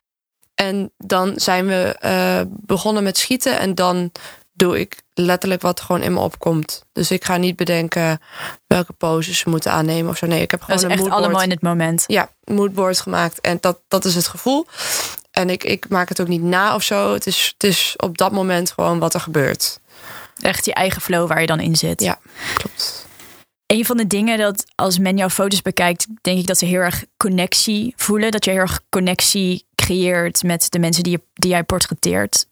En 0.55 0.93
dan 0.99 1.33
zijn 1.37 1.67
we 1.67 1.97
uh, 2.05 2.41
begonnen 2.67 3.03
met 3.03 3.19
schieten 3.19 3.59
en 3.59 3.75
dan 3.75 4.13
doe 4.53 4.81
ik 4.81 5.03
letterlijk 5.15 5.63
wat 5.63 5.81
gewoon 5.81 6.03
in 6.03 6.13
me 6.13 6.21
opkomt. 6.21 6.85
Dus 6.93 7.11
ik 7.11 7.25
ga 7.25 7.37
niet 7.37 7.57
bedenken 7.57 8.21
welke 8.67 8.93
poses 8.93 9.39
ze 9.39 9.49
moeten 9.49 9.73
aannemen 9.73 10.11
of 10.11 10.17
zo. 10.17 10.27
Nee, 10.27 10.43
ik 10.43 10.51
heb 10.51 10.63
gewoon 10.63 10.81
dat 10.81 10.91
is 10.91 10.97
een 10.97 11.05
echt 11.05 11.15
allemaal 11.15 11.43
in 11.43 11.51
het 11.51 11.63
moment. 11.63 12.05
Ja, 12.07 12.31
moodboard 12.45 13.01
gemaakt 13.01 13.41
en 13.41 13.59
dat, 13.61 13.81
dat 13.89 14.05
is 14.05 14.15
het 14.15 14.27
gevoel. 14.27 14.67
En 15.33 15.51
ik, 15.51 15.65
ik 15.65 15.89
maak 15.89 16.09
het 16.09 16.21
ook 16.21 16.29
niet 16.29 16.43
na 16.43 16.75
of 16.75 16.83
zo. 16.83 17.13
Het 17.13 17.27
is, 17.27 17.51
het 17.53 17.65
is 17.65 17.95
op 17.97 18.19
dat 18.19 18.33
moment 18.33 18.71
gewoon 18.71 18.99
wat 18.99 19.15
er 19.15 19.21
gebeurt. 19.21 19.81
Echt 20.41 20.65
je 20.65 20.75
eigen 20.75 21.03
flow 21.03 21.29
waar 21.29 21.41
je 21.41 21.47
dan 21.47 21.61
in 21.61 21.77
zit. 21.77 22.01
Ja, 22.01 22.19
klopt. 22.55 23.07
Een 23.67 23.85
van 23.85 23.97
de 23.97 24.07
dingen 24.07 24.39
dat 24.39 24.65
als 24.75 24.99
men 24.99 25.17
jouw 25.17 25.29
foto's 25.29 25.63
bekijkt, 25.63 26.07
denk 26.21 26.39
ik 26.39 26.47
dat 26.47 26.59
ze 26.59 26.65
heel 26.65 26.81
erg 26.81 27.05
connectie 27.17 27.95
voelen. 27.97 28.31
Dat 28.31 28.45
je 28.45 28.51
heel 28.51 28.61
erg 28.61 28.81
connectie 28.89 29.67
creëert 29.75 30.43
met 30.43 30.71
de 30.71 30.79
mensen 30.79 31.03
die, 31.03 31.13
je, 31.13 31.23
die 31.35 31.51
jij 31.51 31.63
portretteert. 31.63 32.47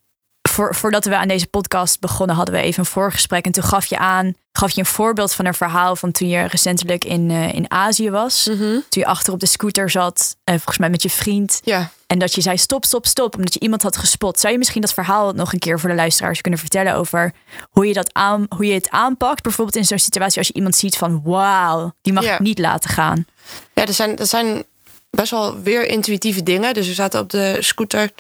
Voor, 0.50 0.74
voordat 0.74 1.04
we 1.04 1.16
aan 1.16 1.28
deze 1.28 1.46
podcast 1.46 2.00
begonnen, 2.00 2.36
hadden 2.36 2.54
we 2.54 2.60
even 2.60 2.78
een 2.80 2.86
voorgesprek. 2.90 3.44
En 3.44 3.52
toen 3.52 3.62
gaf 3.64 3.86
je 3.86 3.98
aan, 3.98 4.34
gaf 4.52 4.70
je 4.70 4.80
een 4.80 4.86
voorbeeld 4.86 5.32
van 5.34 5.46
een 5.46 5.54
verhaal 5.54 5.96
van 5.96 6.12
toen 6.12 6.28
je 6.28 6.46
recentelijk 6.46 7.04
in, 7.04 7.30
uh, 7.30 7.54
in 7.54 7.70
Azië 7.70 8.10
was. 8.10 8.46
Mhm. 8.46 8.58
Toen 8.58 9.02
je 9.02 9.06
achter 9.06 9.32
op 9.32 9.40
de 9.40 9.46
scooter 9.46 9.90
zat, 9.90 10.36
uh, 10.44 10.54
volgens 10.54 10.78
mij 10.78 10.90
met 10.90 11.02
je 11.02 11.10
vriend. 11.10 11.60
Ja. 11.64 11.90
En 12.06 12.18
dat 12.18 12.34
je 12.34 12.40
zei 12.40 12.58
stop, 12.58 12.84
stop, 12.84 13.06
stop, 13.06 13.36
omdat 13.36 13.54
je 13.54 13.60
iemand 13.60 13.82
had 13.82 13.96
gespot. 13.96 14.40
Zou 14.40 14.52
je 14.52 14.58
misschien 14.58 14.80
dat 14.80 14.92
verhaal 14.92 15.32
nog 15.32 15.52
een 15.52 15.58
keer 15.58 15.80
voor 15.80 15.88
de 15.88 15.94
luisteraars 15.94 16.40
kunnen 16.40 16.60
vertellen 16.60 16.94
over 16.94 17.32
hoe 17.70 17.86
je, 17.86 17.92
dat 17.92 18.14
aan, 18.14 18.46
hoe 18.56 18.66
je 18.66 18.74
het 18.74 18.90
aanpakt? 18.90 19.42
Bijvoorbeeld 19.42 19.76
in 19.76 19.84
zo'n 19.84 19.98
situatie 19.98 20.38
als 20.38 20.46
je 20.46 20.52
iemand 20.54 20.76
ziet 20.76 20.96
van 20.96 21.20
wauw, 21.24 21.92
die 22.02 22.12
mag 22.12 22.24
Ja. 22.24 22.34
ik 22.34 22.40
niet 22.40 22.58
laten 22.58 22.90
gaan. 22.90 23.26
Ja, 23.74 23.86
er 23.86 23.92
zijn, 23.92 24.18
er 24.18 24.26
zijn 24.26 24.64
best 25.10 25.30
wel 25.30 25.60
weer 25.60 25.86
intuïtieve 25.86 26.42
dingen. 26.42 26.74
Dus 26.74 26.86
we 26.86 26.94
zaten 26.94 27.20
op 27.20 27.30
de 27.30 27.56
scooter 27.60 28.10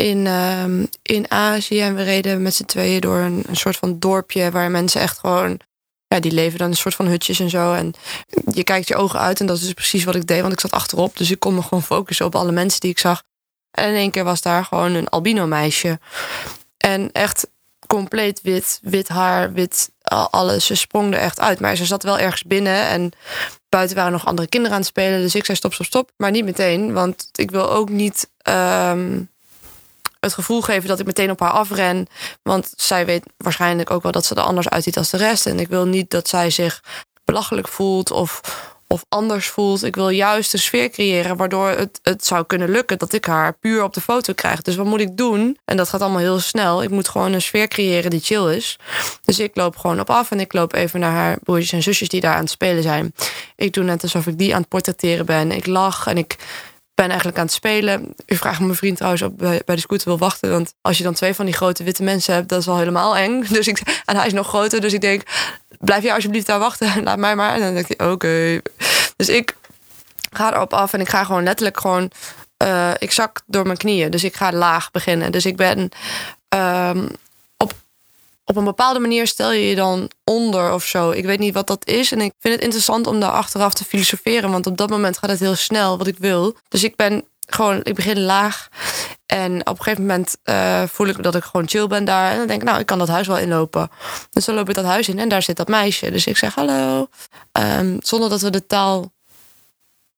in, 0.00 0.26
ehm, 0.26 0.84
in 1.02 1.30
Azië 1.30 1.80
en 1.80 1.94
we 1.94 2.02
reden 2.02 2.42
met 2.42 2.54
z'n 2.54 2.64
tweeën 2.64 3.00
door 3.00 3.18
een, 3.18 3.44
soort 3.52 3.76
van 3.76 3.98
dorpje 3.98 4.50
waar 4.50 4.70
mensen 4.70 5.00
echt 5.00 5.18
gewoon. 5.18 5.60
Ja, 6.06 6.20
die 6.20 6.32
leven 6.32 6.58
dan 6.58 6.68
een 6.68 6.76
soort 6.76 6.94
van 6.94 7.06
hutjes 7.06 7.40
en 7.40 7.50
zo. 7.50 7.72
En 7.72 7.92
je 8.52 8.64
kijkt 8.64 8.88
je 8.88 8.96
ogen 8.96 9.20
uit 9.20 9.40
en 9.40 9.46
dat 9.46 9.60
is 9.60 9.72
precies 9.72 10.04
wat 10.04 10.14
ik 10.14 10.26
deed, 10.26 10.40
want 10.40 10.52
ik 10.52 10.60
zat 10.60 10.70
achterop. 10.70 11.16
Dus 11.16 11.30
ik 11.30 11.38
kon 11.38 11.54
me 11.54 11.62
gewoon 11.62 11.82
focussen 11.82 12.26
op 12.26 12.34
alle 12.34 12.52
mensen 12.52 12.80
die 12.80 12.90
ik 12.90 12.98
zag. 12.98 13.22
En 13.70 13.88
in 13.88 13.94
één 13.94 14.10
keer 14.10 14.24
was 14.24 14.42
daar 14.42 14.64
gewoon 14.64 14.94
een 14.94 15.08
albino 15.08 15.46
meisje. 15.46 15.98
En 16.76 17.12
echt 17.12 17.46
compleet 17.86 18.40
wit, 18.42 18.78
wit 18.82 19.08
haar, 19.08 19.52
wit 19.52 19.90
al- 20.02 20.30
alles. 20.30 20.66
Ze 20.66 20.74
sprong 20.74 21.14
er 21.14 21.20
echt 21.20 21.40
uit. 21.40 21.60
Maar 21.60 21.76
ze 21.76 21.84
zat 21.86 22.02
wel 22.02 22.18
ergens 22.18 22.44
binnen 22.44 22.86
en 22.86 23.12
buiten 23.68 23.96
waren 23.96 24.12
nog 24.12 24.26
andere 24.26 24.48
kinderen 24.48 24.74
aan 24.76 24.82
het 24.82 24.90
spelen. 24.90 25.20
Dus 25.20 25.34
ik 25.34 25.44
zei 25.44 25.56
stop, 25.56 25.72
stop, 25.74 25.86
stop. 25.86 26.10
Maar 26.16 26.30
niet 26.30 26.44
meteen, 26.44 26.92
want 26.92 27.28
ik 27.32 27.50
wil 27.50 27.70
ook 27.70 27.88
niet 27.88 28.28
ehm, 28.38 29.20
het 30.20 30.32
gevoel 30.34 30.60
geven 30.60 30.88
dat 30.88 31.00
ik 31.00 31.06
meteen 31.06 31.30
op 31.30 31.40
haar 31.40 31.50
afren. 31.50 32.06
Want 32.42 32.72
zij 32.76 33.06
weet 33.06 33.24
waarschijnlijk 33.36 33.90
ook 33.90 34.02
wel 34.02 34.12
dat 34.12 34.24
ze 34.24 34.34
er 34.34 34.42
anders 34.42 34.68
uitziet 34.68 34.96
als 34.96 35.10
de 35.10 35.16
rest. 35.16 35.46
En 35.46 35.60
ik 35.60 35.68
wil 35.68 35.86
niet 35.86 36.10
dat 36.10 36.28
zij 36.28 36.50
zich 36.50 36.82
belachelijk 37.24 37.68
voelt 37.68 38.10
of, 38.10 38.40
of 38.86 39.04
anders 39.08 39.48
voelt. 39.48 39.84
Ik 39.84 39.94
wil 39.94 40.08
juist 40.08 40.52
een 40.52 40.58
sfeer 40.58 40.90
creëren 40.90 41.36
waardoor 41.36 41.68
het, 41.68 42.00
het 42.02 42.26
zou 42.26 42.44
kunnen 42.44 42.70
lukken 42.70 42.98
dat 42.98 43.12
ik 43.12 43.24
haar 43.24 43.52
puur 43.52 43.82
op 43.82 43.94
de 43.94 44.00
foto 44.00 44.32
krijg. 44.32 44.62
Dus 44.62 44.76
wat 44.76 44.86
moet 44.86 45.00
ik 45.00 45.16
doen? 45.16 45.58
En 45.64 45.76
dat 45.76 45.88
gaat 45.88 46.00
allemaal 46.00 46.20
heel 46.20 46.40
snel. 46.40 46.82
Ik 46.82 46.90
moet 46.90 47.08
gewoon 47.08 47.32
een 47.32 47.42
sfeer 47.42 47.68
creëren 47.68 48.10
die 48.10 48.20
chill 48.20 48.54
is. 48.54 48.78
Dus 49.24 49.38
ik 49.38 49.56
loop 49.56 49.76
gewoon 49.76 50.00
op 50.00 50.10
af 50.10 50.30
en 50.30 50.40
ik 50.40 50.52
loop 50.52 50.74
even 50.74 51.00
naar 51.00 51.12
haar 51.12 51.38
broertjes 51.42 51.72
en 51.72 51.82
zusjes 51.82 52.08
die 52.08 52.20
daar 52.20 52.34
aan 52.34 52.40
het 52.40 52.50
spelen 52.50 52.82
zijn. 52.82 53.14
Ik 53.56 53.72
doe 53.72 53.84
net 53.84 54.02
alsof 54.02 54.26
ik 54.26 54.38
die 54.38 54.54
aan 54.54 54.60
het 54.60 54.68
portretteren 54.68 55.26
ben. 55.26 55.52
Ik 55.52 55.66
lach 55.66 56.06
en 56.06 56.18
ik 56.18 56.36
ben 57.00 57.08
eigenlijk 57.08 57.38
aan 57.38 57.44
het 57.44 57.54
spelen. 57.54 58.14
U 58.26 58.36
vraagt 58.36 58.60
mijn 58.60 58.74
vriend 58.74 58.96
trouwens 58.96 59.22
op 59.22 59.38
bij, 59.38 59.62
de 59.64 59.80
scooter 59.80 60.08
wil 60.08 60.18
wachten. 60.18 60.50
Want 60.50 60.74
als 60.80 60.98
je 60.98 61.04
dan 61.04 61.14
twee 61.14 61.34
van 61.34 61.44
die 61.44 61.54
grote 61.54 61.84
witte 61.84 62.02
mensen 62.02 62.34
hebt, 62.34 62.48
dat 62.48 62.60
is 62.60 62.68
al 62.68 62.78
helemaal 62.78 63.16
eng. 63.16 63.44
Dus 63.56 63.68
ik, 63.68 64.02
en 64.04 64.16
hij 64.16 64.26
is 64.26 64.32
nog 64.32 64.48
groter, 64.48 64.80
dus 64.80 64.92
ik 64.92 65.00
denk, 65.00 65.22
blijf 65.78 66.02
jij 66.02 66.14
alsjeblieft 66.14 66.46
daar 66.46 66.58
wachten. 66.58 67.02
Laat 67.04 67.18
mij 67.18 67.36
maar. 67.36 67.54
En 67.54 67.60
dan 67.60 67.74
denk 67.74 67.88
ik, 67.88 68.02
oké. 68.02 68.60
Dus 69.16 69.28
ik 69.28 69.56
ga 70.30 70.52
erop 70.52 70.72
af 70.72 70.92
en 70.92 71.00
ik 71.00 71.08
ga 71.08 71.24
gewoon 71.24 71.42
letterlijk 71.42 71.80
gewoon... 71.80 72.10
eh, 72.56 72.90
ik 72.98 73.12
zak 73.12 73.40
door 73.46 73.66
mijn 73.66 73.78
knieën, 73.78 74.10
dus 74.10 74.24
ik 74.24 74.36
ga 74.36 74.52
laag 74.52 74.90
beginnen. 74.90 75.32
Dus 75.32 75.46
ik 75.46 75.56
ben 75.56 75.88
ehm, 76.48 77.06
op, 78.50 78.56
een 78.56 78.64
bepaalde 78.64 78.98
manier 78.98 79.26
stel 79.26 79.52
je 79.52 79.68
je 79.68 79.74
dan 79.74 80.10
onder 80.24 80.72
of 80.72 80.84
zo. 80.84 81.10
Ik 81.10 81.24
weet 81.24 81.38
niet 81.38 81.54
wat 81.54 81.66
dat 81.66 81.86
is. 81.86 82.12
En 82.12 82.20
ik 82.20 82.32
vind 82.38 82.54
het 82.54 82.62
interessant 82.62 83.06
om 83.06 83.20
daar 83.20 83.30
achteraf 83.30 83.74
te 83.74 83.84
filosoferen. 83.84 84.50
Want 84.50 84.66
op 84.66 84.76
dat 84.76 84.90
moment 84.90 85.18
gaat 85.18 85.30
het 85.30 85.40
heel 85.40 85.54
snel 85.54 85.98
wat 85.98 86.06
ik 86.06 86.18
wil. 86.18 86.56
Dus 86.68 86.84
ik 86.84 86.96
ben 86.96 87.24
gewoon, 87.46 87.80
ik 87.82 87.94
begin 87.94 88.20
laag. 88.20 88.68
En 89.26 89.60
op 89.60 89.78
een 89.78 89.82
gegeven 89.82 90.06
moment 90.06 90.36
eh, 90.42 90.82
voel 90.86 91.06
ik 91.06 91.22
dat 91.22 91.34
ik 91.34 91.44
gewoon 91.44 91.68
chill 91.68 91.86
ben 91.86 92.04
daar. 92.04 92.30
En 92.30 92.38
dan 92.38 92.46
denk 92.46 92.60
ik, 92.60 92.68
nou, 92.68 92.80
ik 92.80 92.86
kan 92.86 92.98
dat 92.98 93.08
huis 93.08 93.26
wel 93.26 93.38
inlopen. 93.38 93.90
Dus 94.30 94.44
dan 94.44 94.54
loop 94.54 94.68
ik 94.68 94.74
dat 94.74 94.84
huis 94.84 95.08
in 95.08 95.18
en 95.18 95.28
daar 95.28 95.42
zit 95.42 95.56
dat 95.56 95.68
meisje. 95.68 96.10
Dus 96.10 96.26
ik 96.26 96.36
zeg 96.36 96.54
hallo. 96.54 97.08
Ehm, 97.52 97.96
zonder 98.00 98.28
dat 98.28 98.40
we 98.40 98.50
de 98.50 98.66
taal. 98.66 99.12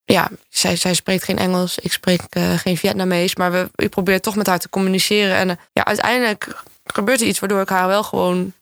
Ja, 0.05 0.31
zij, 0.49 0.77
zij 0.77 0.95
spreekt 0.95 1.25
geen 1.25 1.39
Engels. 1.39 1.79
Ik 1.79 1.93
spreek 1.93 2.21
eh, 2.29 2.53
geen 2.53 2.77
Vietnamees. 2.77 3.37
Maar 3.37 3.53
we, 3.53 3.71
ik 3.75 3.91
probeer 3.91 4.21
toch 4.21 4.37
met 4.37 4.47
haar 4.47 4.59
te 4.59 4.69
communiceren. 4.69 5.37
En 5.37 5.51
eh, 5.51 5.57
ja, 5.73 5.85
uiteindelijk 5.85 6.63
gebeurt 6.93 7.21
er 7.21 7.27
iets 7.27 7.39
waardoor 7.39 7.61
ik 7.61 7.69
haar 7.69 7.87
wel 7.87 8.03
gewoon 8.03 8.53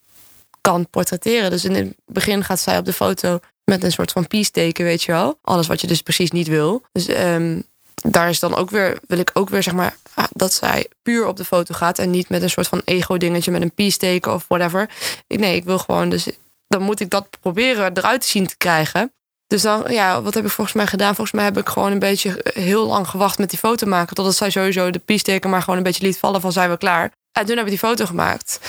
kan 0.61 0.88
portretteren. 0.90 1.51
Dus 1.51 1.64
in 1.64 1.75
het 1.75 1.95
begin 2.07 2.45
gaat 2.45 2.61
zij 2.61 2.79
op 2.79 2.85
de 2.85 2.93
foto 2.93 3.40
met 3.64 3.85
een 3.85 3.93
soort 3.93 4.12
van 4.12 4.27
peace 4.27 4.51
teken, 4.51 4.85
weet 4.85 5.03
je 5.03 5.12
wel. 5.12 5.38
Alles 5.43 5.66
wat 5.66 5.81
je 5.81 5.87
dus 5.87 6.03
precies 6.03 6.31
niet 6.31 6.49
wil. 6.49 6.83
Dus 6.93 7.07
ehm, 7.07 7.61
daar 7.95 8.29
is 8.29 8.40
dan 8.40 8.55
ook 8.55 8.71
weer, 8.71 8.99
wil 9.07 9.19
ik 9.19 9.31
ook 9.35 9.49
weer 9.49 9.62
zeg 9.62 9.75
maar, 9.75 9.97
ah, 10.14 10.25
dat 10.33 10.53
zij 10.53 10.87
puur 11.03 11.27
op 11.27 11.37
de 11.37 11.45
foto 11.45 11.75
gaat 11.75 11.99
en 11.99 12.11
niet 12.11 12.29
met 12.29 12.43
een 12.43 12.51
soort 12.51 12.69
van 12.69 12.83
ego-dingetje 12.85 13.51
met 13.51 13.62
een 13.62 13.75
peace 13.75 13.97
teken 13.97 14.33
of 14.33 14.45
whatever. 14.49 14.90
Ik, 15.27 15.38
nee, 15.38 15.57
ik 15.57 15.64
wil 15.64 15.79
gewoon, 15.79 16.09
dus 16.09 16.29
dan 16.69 16.83
moet 16.83 17.01
ik 17.01 17.11
dat 17.11 17.29
proberen 17.40 17.97
eruit 17.97 18.21
te 18.21 18.27
zien 18.27 18.47
te 18.47 18.57
krijgen. 18.57 19.12
Dus 19.47 19.62
dan, 19.62 19.85
ja, 19.88 20.23
wat 20.23 20.35
heb 20.35 20.45
ik 20.45 20.51
volgens 20.51 20.77
mij 20.77 20.87
gedaan? 20.87 21.14
Volgens 21.14 21.37
mij 21.37 21.45
heb 21.45 21.59
ik 21.59 21.69
gewoon 21.69 21.93
een 21.93 21.99
beetje 21.99 22.40
heel 22.43 22.87
lang 22.87 23.09
gewacht 23.09 23.38
met 23.38 23.51
die 23.51 23.59
foto 23.59 23.87
maken. 23.87 24.14
Totdat 24.14 24.37
zij 24.37 24.51
sowieso 24.51 24.90
de 24.90 24.99
peace 24.99 25.23
teken 25.23 25.51
maar 25.51 25.62
gewoon 25.62 25.77
een 25.77 25.83
beetje 25.83 26.07
liet 26.07 26.19
vallen 26.19 26.40
van 26.40 26.53
zijn 26.53 26.71
we 26.71 26.77
klaar. 26.77 27.12
En 27.33 27.47
toen 27.47 27.57
heb 27.57 27.64
ik 27.64 27.71
die 27.71 27.79
foto 27.79 28.07
gemaakt. 28.07 28.61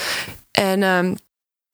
En, 0.50 0.82
ehm, 0.82 1.14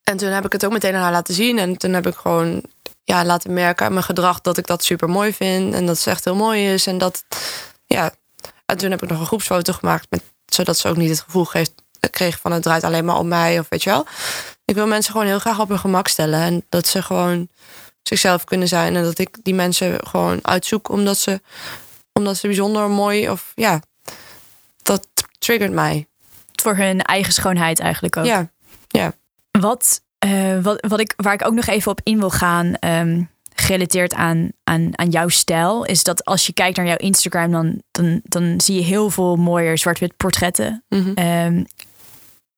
en 0.02 0.16
toen 0.16 0.28
heb 0.28 0.44
ik 0.44 0.52
het 0.52 0.64
ook 0.64 0.72
meteen 0.72 0.94
aan 0.94 1.02
haar 1.02 1.12
laten 1.12 1.34
zien. 1.34 1.58
En 1.58 1.76
toen 1.76 1.92
heb 1.92 2.06
ik 2.06 2.14
gewoon 2.14 2.62
ja, 3.04 3.24
laten 3.24 3.52
merken 3.52 3.86
aan 3.86 3.92
mijn 3.92 4.04
gedrag 4.04 4.40
dat 4.40 4.58
ik 4.58 4.66
dat 4.66 4.84
super 4.84 5.08
mooi 5.08 5.32
vind. 5.32 5.74
En 5.74 5.86
dat 5.86 5.98
ze 5.98 6.10
echt 6.10 6.24
heel 6.24 6.34
mooi 6.34 6.72
is. 6.72 6.86
En 6.86 6.98
dat, 6.98 7.24
ja. 7.86 8.12
En 8.66 8.76
toen 8.76 8.90
heb 8.90 9.02
ik 9.02 9.08
nog 9.08 9.20
een 9.20 9.26
groepsfoto 9.26 9.72
gemaakt. 9.72 10.06
Met, 10.10 10.22
zodat 10.46 10.78
ze 10.78 10.88
ook 10.88 10.96
niet 10.96 11.10
het 11.10 11.20
gevoel 11.20 11.44
geeft, 11.44 11.72
kreeg 12.10 12.38
van 12.40 12.52
het 12.52 12.62
draait 12.62 12.84
alleen 12.84 13.04
maar 13.04 13.18
om 13.18 13.28
mij. 13.28 13.58
Of 13.58 13.66
weet 13.68 13.82
je 13.82 13.90
wel. 13.90 14.06
Ik 14.64 14.74
wil 14.74 14.86
mensen 14.86 15.12
gewoon 15.12 15.26
heel 15.26 15.38
graag 15.38 15.60
op 15.60 15.68
hun 15.68 15.78
gemak 15.78 16.08
stellen. 16.08 16.40
En 16.40 16.64
dat 16.68 16.86
ze 16.86 17.02
gewoon 17.02 17.48
zichzelf 18.02 18.44
kunnen 18.44 18.68
zijn. 18.68 18.96
En 18.96 19.02
dat 19.02 19.18
ik 19.18 19.36
die 19.42 19.54
mensen 19.54 20.06
gewoon 20.06 20.38
uitzoek 20.42 20.88
omdat 20.88 21.18
ze, 21.18 21.40
omdat 22.12 22.36
ze 22.36 22.46
bijzonder 22.46 22.90
mooi 22.90 23.30
of 23.30 23.52
ja, 23.54 23.80
dat 24.82 25.06
triggert 25.38 25.72
mij. 25.72 26.06
Voor 26.62 26.76
hun 26.76 27.02
eigen 27.02 27.32
schoonheid 27.32 27.80
eigenlijk 27.80 28.16
ook. 28.16 28.24
Ja, 28.24 28.50
ja. 28.88 29.12
Wat, 29.60 30.02
eh, 30.18 30.58
wat, 30.62 30.86
wat 30.88 31.00
ik, 31.00 31.12
waar 31.16 31.32
ik 31.32 31.46
ook 31.46 31.54
nog 31.54 31.66
even 31.66 31.90
op 31.90 32.00
in 32.02 32.18
wil 32.18 32.30
gaan, 32.30 32.74
ehm, 32.74 33.22
gerelateerd 33.54 34.14
aan, 34.14 34.50
aan, 34.64 34.98
aan 34.98 35.10
jouw 35.10 35.28
stijl, 35.28 35.84
is 35.84 36.02
dat 36.02 36.24
als 36.24 36.46
je 36.46 36.52
kijkt 36.52 36.76
naar 36.76 36.86
jouw 36.86 36.96
Instagram, 36.96 37.50
dan, 37.50 37.82
dan, 37.90 38.20
dan 38.24 38.60
zie 38.60 38.74
je 38.74 38.82
heel 38.82 39.10
veel 39.10 39.36
mooie 39.36 39.76
zwart-wit 39.76 40.16
portretten. 40.16 40.84
Ehm, 41.14 41.64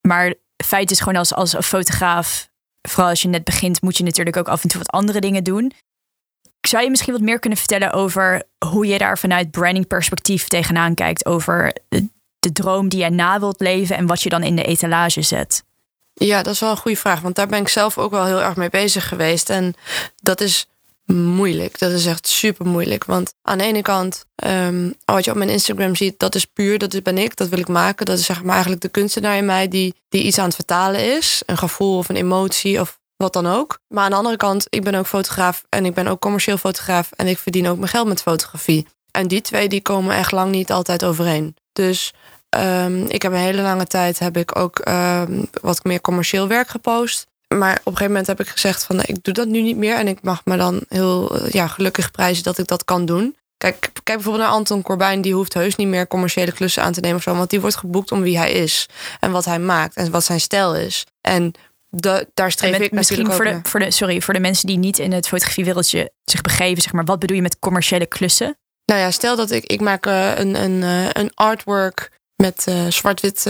maar 0.08 0.34
feit 0.64 0.90
is 0.90 0.98
gewoon 0.98 1.16
als, 1.16 1.34
als 1.34 1.52
een 1.52 1.62
fotograaf, 1.62 2.48
vooral 2.88 3.08
als 3.08 3.22
je 3.22 3.28
net 3.28 3.44
begint, 3.44 3.82
moet 3.82 3.96
je 3.96 4.04
natuurlijk 4.04 4.36
ook 4.36 4.48
af 4.48 4.62
en 4.62 4.68
toe 4.68 4.78
wat 4.78 4.90
andere 4.90 5.20
dingen 5.20 5.44
doen. 5.44 5.72
Zou 6.68 6.82
je 6.82 6.90
misschien 6.90 7.12
wat 7.12 7.22
meer 7.22 7.38
kunnen 7.38 7.58
vertellen 7.58 7.92
over 7.92 8.42
hoe 8.66 8.86
je 8.86 8.98
daar 8.98 9.18
vanuit 9.18 9.50
branding 9.50 9.86
perspectief 9.86 10.48
tegenaan 10.48 10.94
kijkt 10.94 11.26
over 11.26 11.72
de, 12.40 12.52
droom 12.52 12.88
die 12.88 12.98
jij 12.98 13.08
na 13.08 13.40
wilt 13.40 13.60
leven 13.60 13.96
en 13.96 14.06
wat 14.06 14.22
je 14.22 14.28
dan 14.28 14.42
in 14.42 14.56
de 14.56 14.64
etalage 14.64 15.22
zet? 15.22 15.64
Ja, 16.12 16.42
dat 16.42 16.54
is 16.54 16.60
wel 16.60 16.70
een 16.70 16.76
goede 16.76 16.96
vraag. 16.96 17.20
Want 17.20 17.34
daar 17.34 17.46
ben 17.46 17.60
ik 17.60 17.68
zelf 17.68 17.98
ook 17.98 18.10
wel 18.10 18.24
heel 18.24 18.42
erg 18.42 18.56
mee 18.56 18.70
bezig 18.70 19.08
geweest. 19.08 19.50
En 19.50 19.74
dat 20.22 20.40
is 20.40 20.66
moeilijk. 21.12 21.78
Dat 21.78 21.90
is 21.90 22.06
echt 22.06 22.28
super 22.28 22.66
moeilijk. 22.66 23.04
Want 23.04 23.34
aan 23.42 23.58
de 23.58 23.64
ene 23.64 23.82
kant, 23.82 24.24
ehm, 24.34 24.90
wat 25.04 25.24
je 25.24 25.30
op 25.30 25.36
mijn 25.36 25.50
Instagram 25.50 25.96
ziet, 25.96 26.18
dat 26.18 26.34
is 26.34 26.44
puur, 26.44 26.78
dat 26.78 27.02
ben 27.02 27.18
ik, 27.18 27.36
dat 27.36 27.48
wil 27.48 27.58
ik 27.58 27.68
maken. 27.68 28.06
Dat 28.06 28.18
is 28.18 28.26
zeg 28.26 28.42
maar 28.42 28.52
eigenlijk 28.52 28.82
de 28.82 28.88
kunstenaar 28.88 29.36
in 29.36 29.44
mij 29.44 29.68
die, 29.68 29.94
die 30.08 30.22
iets 30.22 30.38
aan 30.38 30.44
het 30.44 30.54
vertalen 30.54 31.16
is. 31.16 31.42
Een 31.46 31.58
gevoel 31.58 31.98
of 31.98 32.08
een 32.08 32.16
emotie 32.16 32.80
of 32.80 32.98
wat 33.16 33.32
dan 33.32 33.46
ook. 33.46 33.78
Maar 33.88 34.04
aan 34.04 34.10
de 34.10 34.16
andere 34.16 34.36
kant, 34.36 34.66
ik 34.68 34.84
ben 34.84 34.94
ook 34.94 35.06
fotograaf 35.06 35.64
en 35.68 35.84
ik 35.84 35.94
ben 35.94 36.06
ook 36.06 36.20
commercieel 36.20 36.58
fotograaf. 36.58 37.10
En 37.16 37.26
ik 37.26 37.38
verdien 37.38 37.68
ook 37.68 37.76
mijn 37.78 37.90
geld 37.90 38.08
met 38.08 38.22
fotografie. 38.22 38.86
En 39.10 39.28
die 39.28 39.40
twee 39.40 39.68
die 39.68 39.82
komen 39.82 40.16
echt 40.16 40.32
lang 40.32 40.50
niet 40.50 40.72
altijd 40.72 41.04
overeen. 41.04 41.56
Dus 41.72 42.12
um, 42.56 43.06
ik 43.08 43.22
heb 43.22 43.32
een 43.32 43.38
hele 43.38 43.62
lange 43.62 43.86
tijd 43.86 44.18
heb 44.18 44.36
ik 44.36 44.58
ook 44.58 44.88
um, 44.88 45.48
wat 45.60 45.84
meer 45.84 46.00
commercieel 46.00 46.48
werk 46.48 46.68
gepost. 46.68 47.26
Maar 47.48 47.72
op 47.72 47.86
een 47.86 47.92
gegeven 47.92 48.06
moment 48.06 48.26
heb 48.26 48.40
ik 48.40 48.48
gezegd 48.48 48.84
van 48.84 49.00
ik 49.02 49.22
doe 49.22 49.34
dat 49.34 49.48
nu 49.48 49.60
niet 49.62 49.76
meer. 49.76 49.96
En 49.96 50.08
ik 50.08 50.22
mag 50.22 50.44
me 50.44 50.56
dan 50.56 50.84
heel 50.88 51.46
ja, 51.48 51.66
gelukkig 51.66 52.10
prijzen 52.10 52.44
dat 52.44 52.58
ik 52.58 52.66
dat 52.66 52.84
kan 52.84 53.04
doen. 53.04 53.36
Kijk, 53.56 53.78
kijk 53.80 54.04
bijvoorbeeld 54.04 54.44
naar 54.44 54.54
Anton 54.54 54.82
Corbijn. 54.82 55.20
Die 55.20 55.34
hoeft 55.34 55.54
heus 55.54 55.76
niet 55.76 55.88
meer 55.88 56.06
commerciële 56.06 56.52
klussen 56.52 56.82
aan 56.82 56.92
te 56.92 57.00
nemen 57.00 57.16
of 57.16 57.22
zo. 57.22 57.34
Want 57.34 57.50
die 57.50 57.60
wordt 57.60 57.76
geboekt 57.76 58.12
om 58.12 58.22
wie 58.22 58.38
hij 58.38 58.52
is. 58.52 58.88
En 59.20 59.30
wat 59.30 59.44
hij 59.44 59.58
maakt. 59.58 59.96
En 59.96 60.10
wat 60.10 60.24
zijn 60.24 60.40
stijl 60.40 60.76
is. 60.76 61.06
En 61.20 61.52
de, 61.88 62.28
daar 62.34 62.50
streef 62.50 62.70
met, 62.70 62.80
ik 62.80 62.92
misschien 62.92 63.32
voor 63.32 63.44
de, 63.44 63.60
voor 63.62 63.80
de, 63.80 63.90
sorry, 63.90 64.20
voor 64.20 64.34
de 64.34 64.40
mensen 64.40 64.66
die 64.66 64.78
niet 64.78 64.98
in 64.98 65.12
het 65.12 65.28
fotografiewereldje 65.28 66.12
zich 66.24 66.40
begeven, 66.40 66.82
zeg 66.82 66.92
maar, 66.92 67.04
wat 67.04 67.18
bedoel 67.18 67.36
je 67.36 67.42
met 67.42 67.58
commerciële 67.58 68.06
klussen? 68.06 68.58
Nou 68.84 69.00
ja, 69.00 69.10
stel 69.10 69.36
dat 69.36 69.50
ik, 69.50 69.64
ik 69.64 69.80
maak 69.80 70.06
uh, 70.06 70.38
een, 70.38 70.62
een, 70.62 70.82
uh, 70.82 71.08
een 71.12 71.30
artwork 71.34 72.10
met 72.40 72.66
uh, 72.68 72.90
zwart-wit 72.90 73.44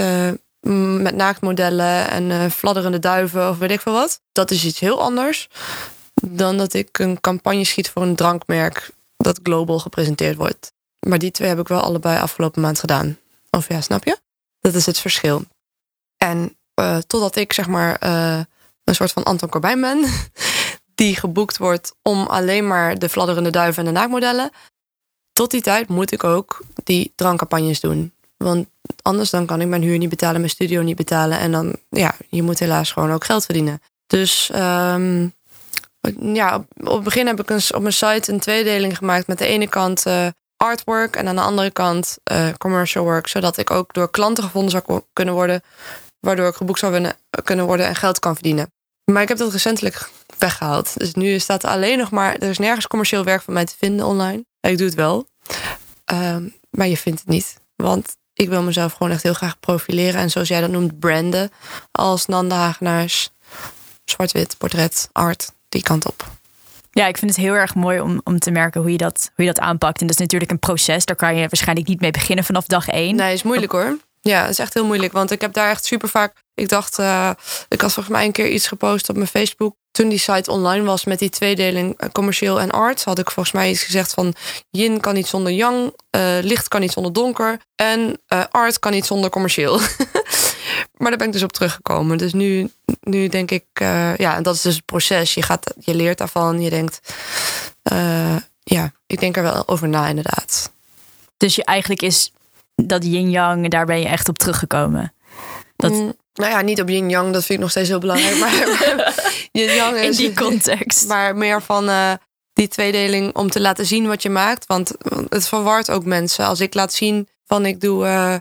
met 1.00 1.14
naaktmodellen 1.14 2.11
en 2.11 2.50
fladderende 2.50 2.98
duiven 2.98 3.48
of 3.48 3.59
weet 3.59 3.70
ik 3.70 3.81
veel 3.81 3.92
wat. 3.92 4.20
Dat 4.33 4.50
is 4.50 4.64
iets 4.64 4.81
heel 4.81 5.03
anders 5.03 5.48
dan 6.14 6.57
dat 6.59 6.74
ik 6.74 6.98
een 6.98 7.20
campagne 7.20 7.64
schiet 7.64 7.90
voor 7.90 8.03
een 8.03 8.16
drankmerk 8.16 8.90
dat 9.16 9.40
global 9.42 9.79
gepresenteerd 9.79 10.37
wordt. 10.37 10.72
Maar 11.07 11.18
die 11.18 11.31
twee 11.31 11.48
heb 11.48 11.59
ik 11.59 11.68
wel 11.68 11.81
allebei 11.81 12.18
afgelopen 12.18 12.62
maand 12.62 12.79
gedaan. 12.81 13.18
Of 13.50 13.68
ja, 13.68 13.81
snap 13.81 14.05
je? 14.05 14.18
Dat 14.61 14.74
is 14.74 14.87
het 14.87 14.98
verschil. 14.98 15.44
En 16.16 16.57
totdat 17.07 17.37
ik 17.37 17.53
zeg 17.53 17.68
maar 17.68 17.96
een 18.85 18.94
soort 18.94 19.12
van 19.12 19.24
Anton 19.24 19.48
Corbijn 19.48 19.81
ben, 19.81 20.05
die 20.94 21.16
geboekt 21.16 21.59
wordt 21.59 21.94
om 22.03 22.26
alleen 22.26 22.66
maar 22.66 22.98
de 22.98 23.09
fladderende 23.09 23.50
duiven 23.50 23.87
en 23.87 23.94
de 23.94 24.00
naakmodellen. 24.00 24.50
Tot 25.33 25.50
die 25.50 25.62
tijd 25.62 25.88
moet 25.88 26.12
ik 26.12 26.24
ook 26.24 26.64
die 26.85 27.12
drankcampagnes 27.16 27.81
doen. 27.81 28.12
Want 28.44 28.68
anders 29.03 29.31
dan 29.31 29.46
kan 29.46 29.61
ik 29.61 29.66
mijn 29.66 29.83
huur 29.83 29.98
niet 29.98 30.09
betalen, 30.09 30.40
mijn 30.40 30.53
studio 30.53 30.83
niet 30.83 30.96
betalen. 30.96 31.38
En 31.38 31.53
dan, 31.53 31.76
ja, 31.88 32.14
je 32.29 32.42
moet 32.42 32.59
helaas 32.59 32.92
gewoon 32.92 33.12
ook 33.12 33.24
geld 33.24 33.44
verdienen. 33.44 33.81
Dus 34.07 34.50
um, 34.55 35.35
ja, 36.20 36.64
op, 36.76 36.94
het 36.94 37.03
begin 37.03 37.26
heb 37.26 37.40
ik 37.40 37.50
een, 37.50 37.62
op 37.74 37.81
mijn 37.81 37.92
site 37.92 38.33
een 38.33 38.40
tweedeling 38.40 38.96
gemaakt. 38.96 39.26
Met 39.26 39.38
de 39.38 39.46
ene 39.46 39.68
kant 39.68 40.07
uh, 40.07 40.26
artwork 40.57 41.16
en 41.16 41.29
aan 41.29 41.35
de 41.35 41.40
andere 41.42 41.70
kant 41.70 42.18
uh, 42.33 42.48
commercial 42.59 43.05
work. 43.05 43.26
Zodat 43.26 43.57
ik 43.57 43.70
ook 43.70 43.94
door 43.94 44.11
klanten 44.11 44.44
gevonden 44.44 44.70
zou 44.70 45.03
kunnen 45.12 45.35
worden. 45.35 45.62
Waardoor 46.20 46.48
ik 46.48 46.55
geboekt 46.55 46.79
zou 46.79 47.12
kunnen 47.44 47.66
worden 47.66 47.87
en 47.87 47.96
geld 47.96 48.18
kan 48.18 48.35
verdienen. 48.35 48.72
Maar 49.05 49.22
ik 49.22 49.29
heb 49.29 49.38
dat 49.38 49.53
recentelijk 49.53 50.11
weggehaald. 50.38 50.98
Dus 50.98 51.14
nu 51.14 51.38
staat 51.38 51.62
er 51.62 51.68
alleen 51.68 51.98
nog 51.98 52.11
maar... 52.11 52.35
Er 52.35 52.48
is 52.48 52.59
nergens 52.59 52.87
commercieel 52.87 53.24
werk 53.24 53.42
van 53.42 53.55
mij 53.55 53.64
te 53.64 53.74
vinden 53.79 54.07
online. 54.07 54.44
Ik 54.61 54.79
doe 54.79 54.87
het 54.87 54.96
wel. 54.96 55.26
Um, 56.12 56.55
maar 56.70 56.87
je 56.87 56.96
vindt 56.96 57.20
het 57.20 57.29
niet. 57.29 57.57
Want 57.76 58.16
ik 58.40 58.48
wil 58.48 58.62
mezelf 58.62 58.92
gewoon 58.92 59.12
echt 59.12 59.22
heel 59.22 59.35
graag 59.35 59.61
profileren. 59.61 60.20
En 60.20 60.31
zoals 60.31 60.48
jij 60.48 60.61
dat 60.61 60.70
noemt, 60.70 60.98
branden. 60.98 61.50
Als 61.92 62.26
Nanda 62.26 62.57
Hagenaars. 62.57 63.31
Zwart-wit, 64.05 64.55
portret, 64.59 65.09
art. 65.12 65.53
Die 65.68 65.83
kant 65.83 66.07
op. 66.07 66.29
Ja, 66.90 67.07
ik 67.07 67.18
vind 67.18 67.31
het 67.31 67.40
heel 67.40 67.55
erg 67.55 67.74
mooi 67.74 68.00
om, 68.00 68.20
om 68.24 68.38
te 68.38 68.50
merken 68.50 68.81
hoe 68.81 68.90
je, 68.90 68.96
dat, 68.96 69.31
hoe 69.35 69.44
je 69.44 69.53
dat 69.53 69.64
aanpakt. 69.64 70.00
En 70.00 70.07
dat 70.07 70.14
is 70.14 70.20
natuurlijk 70.20 70.50
een 70.50 70.59
proces. 70.59 71.05
Daar 71.05 71.16
kan 71.16 71.35
je 71.35 71.40
waarschijnlijk 71.40 71.88
niet 71.88 72.00
mee 72.00 72.11
beginnen 72.11 72.44
vanaf 72.44 72.66
dag 72.66 72.88
één. 72.88 73.16
Nee, 73.16 73.33
is 73.33 73.42
moeilijk 73.42 73.72
hoor. 73.72 73.98
Ja, 74.20 74.40
het 74.40 74.50
is 74.50 74.59
echt 74.59 74.74
heel 74.74 74.87
moeilijk. 74.87 75.12
Want 75.12 75.31
ik 75.31 75.40
heb 75.40 75.53
daar 75.53 75.70
echt 75.70 75.85
super 75.85 76.09
vaak. 76.09 76.42
Ik 76.55 76.68
dacht, 76.68 76.98
uh, 76.98 77.31
ik 77.68 77.81
had 77.81 77.92
volgens 77.92 78.14
mij 78.14 78.24
een 78.24 78.33
keer 78.33 78.48
iets 78.48 78.68
gepost 78.68 79.09
op 79.09 79.16
mijn 79.16 79.29
Facebook. 79.29 79.74
Toen 79.90 80.09
die 80.09 80.18
site 80.18 80.50
online 80.50 80.85
was 80.85 81.05
met 81.05 81.18
die 81.18 81.31
tweedeling 81.31 81.94
eh, 81.96 82.09
commercieel 82.12 82.61
en 82.61 82.70
art, 82.70 83.05
had 83.05 83.18
ik 83.18 83.31
volgens 83.31 83.55
mij 83.55 83.70
iets 83.70 83.83
gezegd 83.83 84.12
van 84.12 84.35
yin 84.70 85.00
kan 85.00 85.14
niet 85.14 85.26
zonder 85.26 85.53
yang, 85.53 85.94
uh, 86.16 86.38
licht 86.40 86.68
kan 86.68 86.81
niet 86.81 86.92
zonder 86.92 87.12
donker 87.12 87.61
en 87.74 88.20
uh, 88.29 88.44
art 88.50 88.79
kan 88.79 88.92
niet 88.92 89.07
zonder 89.07 89.31
commercieel. 89.31 89.79
maar 90.98 91.09
daar 91.09 91.16
ben 91.16 91.26
ik 91.26 91.33
dus 91.33 91.42
op 91.42 91.53
teruggekomen. 91.53 92.18
Dus 92.18 92.33
nu, 92.33 92.70
nu 93.00 93.29
denk 93.29 93.50
ik, 93.50 93.64
ja, 94.16 94.37
en 94.37 94.42
dat 94.42 94.55
is 94.55 94.61
dus 94.61 94.74
het 94.74 94.85
proces. 94.85 95.35
Je, 95.35 95.42
gaat, 95.42 95.74
je 95.79 95.94
leert 95.94 96.18
daarvan, 96.18 96.61
je 96.61 96.70
denkt, 96.70 97.14
ja, 98.62 98.92
ik 99.07 99.20
denk 99.20 99.37
er 99.37 99.42
wel 99.42 99.68
over 99.68 99.88
na 99.88 100.07
inderdaad. 100.07 100.72
Dus 101.37 101.55
je 101.55 101.64
eigenlijk 101.64 102.03
is 102.03 102.33
dat 102.74 103.05
yin-yang, 103.05 103.70
daar 103.70 103.87
ben 103.87 104.00
je 104.00 104.09
echt 104.09 104.29
op 104.29 104.38
teruggekomen. 104.38 105.12
Dat... 105.76 105.92
Mm, 105.92 106.14
nou 106.33 106.51
ja, 106.51 106.61
niet 106.61 106.81
op 106.81 106.88
yin-yang, 106.88 107.33
dat 107.33 107.45
vind 107.45 107.59
ik 107.59 107.59
nog 107.59 107.71
steeds 107.71 107.88
heel 107.88 107.99
belangrijk. 107.99 108.38
Maar 108.38 109.14
yin-yang 109.53 109.97
is... 109.97 110.19
In 110.19 110.27
die 110.27 110.35
context. 110.35 111.07
Maar 111.07 111.37
meer 111.37 111.62
van 111.62 111.88
uh, 111.88 112.12
die 112.53 112.69
tweedeling 112.69 113.35
om 113.35 113.51
te 113.51 113.61
laten 113.61 113.87
zien 113.87 114.07
wat 114.07 114.23
je 114.23 114.31
maakt. 114.31 114.66
Want 114.66 114.93
het 115.29 115.49
verwart 115.49 115.90
ook 115.90 116.05
mensen. 116.05 116.47
Als 116.47 116.61
ik 116.61 116.75
laat 116.75 116.93
zien 116.93 117.29
van 117.47 117.66
ik 117.66 117.81
doe, 117.81 118.05
uh, 118.05 118.35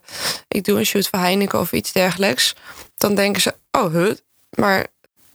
ik 0.47 0.63
doe 0.63 0.79
een 0.79 0.85
shoot 0.85 1.07
voor 1.07 1.19
Heineken 1.19 1.59
of 1.59 1.71
iets 1.71 1.91
dergelijks. 1.91 2.55
Dan 2.97 3.15
denken 3.15 3.41
ze, 3.41 3.55
oh, 3.71 3.91
hut. 3.91 4.23
Maar 4.49 4.87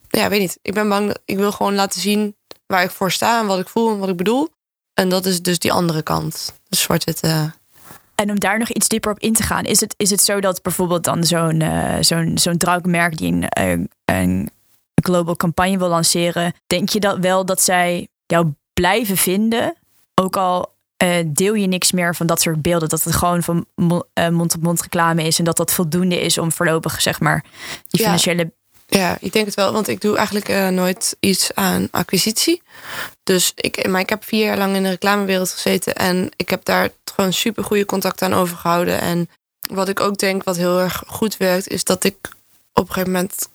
ja, 0.09 0.29
weet 0.29 0.40
niet. 0.40 0.59
Ik 0.62 0.75
ben 0.75 0.88
bang, 0.88 1.17
ik 1.25 1.37
wil 1.37 1.53
gewoon 1.53 1.75
laten 1.75 2.01
zien 2.01 2.37
waar 2.67 2.83
ik 2.83 2.90
voor 2.90 3.12
sta 3.12 3.40
en 3.40 3.47
wat 3.47 3.59
ik 3.59 3.69
voel 3.69 3.93
en 3.93 3.99
wat 3.99 4.09
ik 4.09 4.17
bedoel. 4.17 4.49
En 4.95 5.09
dat 5.09 5.27
is 5.27 5.43
dus 5.43 5.59
die 5.59 5.73
andere 5.73 6.03
kant. 6.03 6.53
De 6.69 6.77
zwart-witte 6.77 7.53
en 8.14 8.31
om 8.31 8.40
daar 8.40 8.59
nog 8.59 8.68
iets 8.68 8.88
dieper 8.88 9.11
op 9.11 9.18
in 9.18 9.33
te 9.33 9.42
gaan, 9.42 9.64
is 9.64 9.81
het, 9.81 9.94
is 9.96 10.11
het 10.11 10.20
zo 10.20 10.40
dat 10.40 10.62
bijvoorbeeld 10.62 11.05
dan 11.05 11.24
zo'n 11.24 11.61
uh, 11.61 11.96
zo'n 12.00 12.38
zo'n 12.38 12.57
drankmerk 12.57 13.16
die 13.16 13.33
een, 13.33 13.79
uh, 13.79 13.87
een 14.05 14.50
global 15.03 15.37
campagne 15.37 15.79
wil 15.79 15.88
lanceren, 15.88 16.53
denk 16.66 16.88
je 16.88 17.00
dat 17.00 17.18
wel 17.18 17.44
dat 17.44 17.62
zij 17.62 18.09
jou 18.27 18.53
blijven 18.72 19.16
vinden? 19.16 19.74
Ook 20.14 20.37
al 20.37 20.74
uh, 21.03 21.16
deel 21.27 21.55
je 21.55 21.66
niks 21.66 21.92
meer 21.92 22.14
van 22.14 22.27
dat 22.27 22.40
soort 22.40 22.62
beelden, 22.62 22.88
dat 22.88 23.03
het 23.03 23.14
gewoon 23.14 23.42
van 23.42 23.66
mond-op-mond 24.31 24.83
reclame 24.83 25.22
is 25.22 25.38
en 25.38 25.44
dat 25.44 25.57
dat 25.57 25.72
voldoende 25.72 26.20
is 26.20 26.38
om 26.38 26.53
voorlopig 26.53 27.03
zeg 27.03 27.20
maar 27.20 27.44
die 27.88 28.03
financiële 28.03 28.53
ja, 28.87 29.16
ik 29.20 29.33
denk 29.33 29.47
het 29.47 29.55
wel, 29.55 29.73
want 29.73 29.88
ik 29.88 30.01
doe 30.01 30.16
eigenlijk 30.16 30.49
uh, 30.49 30.68
nooit 30.68 31.16
iets 31.20 31.55
aan 31.55 31.88
acquisitie. 31.90 32.62
Dus 33.23 33.53
ik, 33.55 33.88
maar 33.88 34.01
ik 34.01 34.09
heb 34.09 34.25
vier 34.25 34.44
jaar 34.44 34.59
lang 34.59 34.77
in 34.77 34.83
de 34.83 34.88
reclamewereld 34.88 35.51
gezeten 35.51 35.94
en 35.94 36.31
ik 36.37 36.51
heb 36.51 36.64
daar 36.64 36.88
gewoon 37.14 37.33
super 37.33 37.64
goede 37.64 37.85
contacten 37.85 38.27
aan 38.27 38.38
overgehouden. 38.40 39.01
En 39.01 39.29
wat 39.61 39.88
ik 39.88 40.01
ook 40.01 40.18
denk, 40.18 40.44
wat 40.44 40.57
heel 40.57 40.81
erg 40.81 41.03
goed 41.07 41.37
werkt, 41.37 41.68
is 41.68 41.85
dat 41.85 42.05
ik 42.05 42.16
op 42.73 42.88
een 42.88 42.92
gegeven 42.92 43.12
moment. 43.12 43.49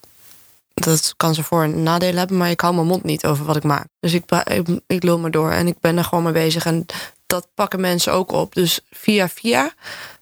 Dat 0.74 1.14
kan 1.18 1.34
ze 1.36 1.44
voor- 1.44 1.64
en 1.64 1.84
nadelen 1.84 2.18
hebben, 2.18 2.38
maar 2.38 2.50
ik 2.50 2.62
hou 2.62 2.74
mijn 2.74 2.88
mond 2.88 3.04
niet 3.04 3.26
over 3.26 3.46
wat 3.46 3.56
ik 3.56 3.64
maak. 3.64 3.86
Dus 4.00 4.14
ik, 4.14 4.24
ik, 4.32 4.68
ik 4.88 5.04
loop 5.04 5.20
maar 5.20 5.32
door 5.32 5.52
en 5.52 5.68
ik 5.68 5.80
ben 5.80 5.98
er 5.98 6.04
gewoon 6.04 6.24
mee 6.24 6.34
bezig. 6.34 6.66
En 6.66 6.86
dat 7.26 7.48
pakken 7.56 7.82
mensen 7.82 8.14
ook 8.14 8.32
op. 8.32 8.56
Dus 8.56 8.80
via 8.92 9.30
via 9.30 9.74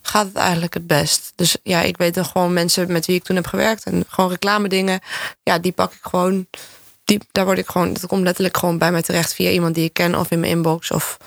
gaat 0.07 0.25
het 0.25 0.35
eigenlijk 0.35 0.73
het 0.73 0.87
best. 0.87 1.31
Dus 1.35 1.57
ja, 1.63 1.81
ik 1.81 1.97
weet 1.97 2.13
dan 2.13 2.25
gewoon 2.25 2.53
mensen 2.53 2.91
met 2.91 3.05
wie 3.05 3.15
ik 3.15 3.23
toen 3.23 3.35
heb 3.35 3.47
gewerkt 3.47 3.83
en 3.83 4.05
gewoon 4.07 4.29
reclame 4.29 4.69
dingen. 4.69 4.99
Ja, 5.43 5.59
die 5.59 5.71
pak 5.71 5.93
ik 5.93 5.99
gewoon. 6.01 6.47
Die, 7.03 7.19
daar 7.31 7.45
word 7.45 7.57
ik 7.57 7.69
gewoon, 7.69 7.93
dat 7.93 8.05
komt 8.05 8.23
letterlijk 8.23 8.57
gewoon 8.57 8.77
bij 8.77 8.91
mij 8.91 9.01
terecht 9.01 9.33
via 9.33 9.49
iemand 9.49 9.75
die 9.75 9.83
ik 9.83 9.93
ken 9.93 10.15
of 10.15 10.31
in 10.31 10.39
mijn 10.39 10.51
inbox. 10.51 10.91
Of 10.91 11.17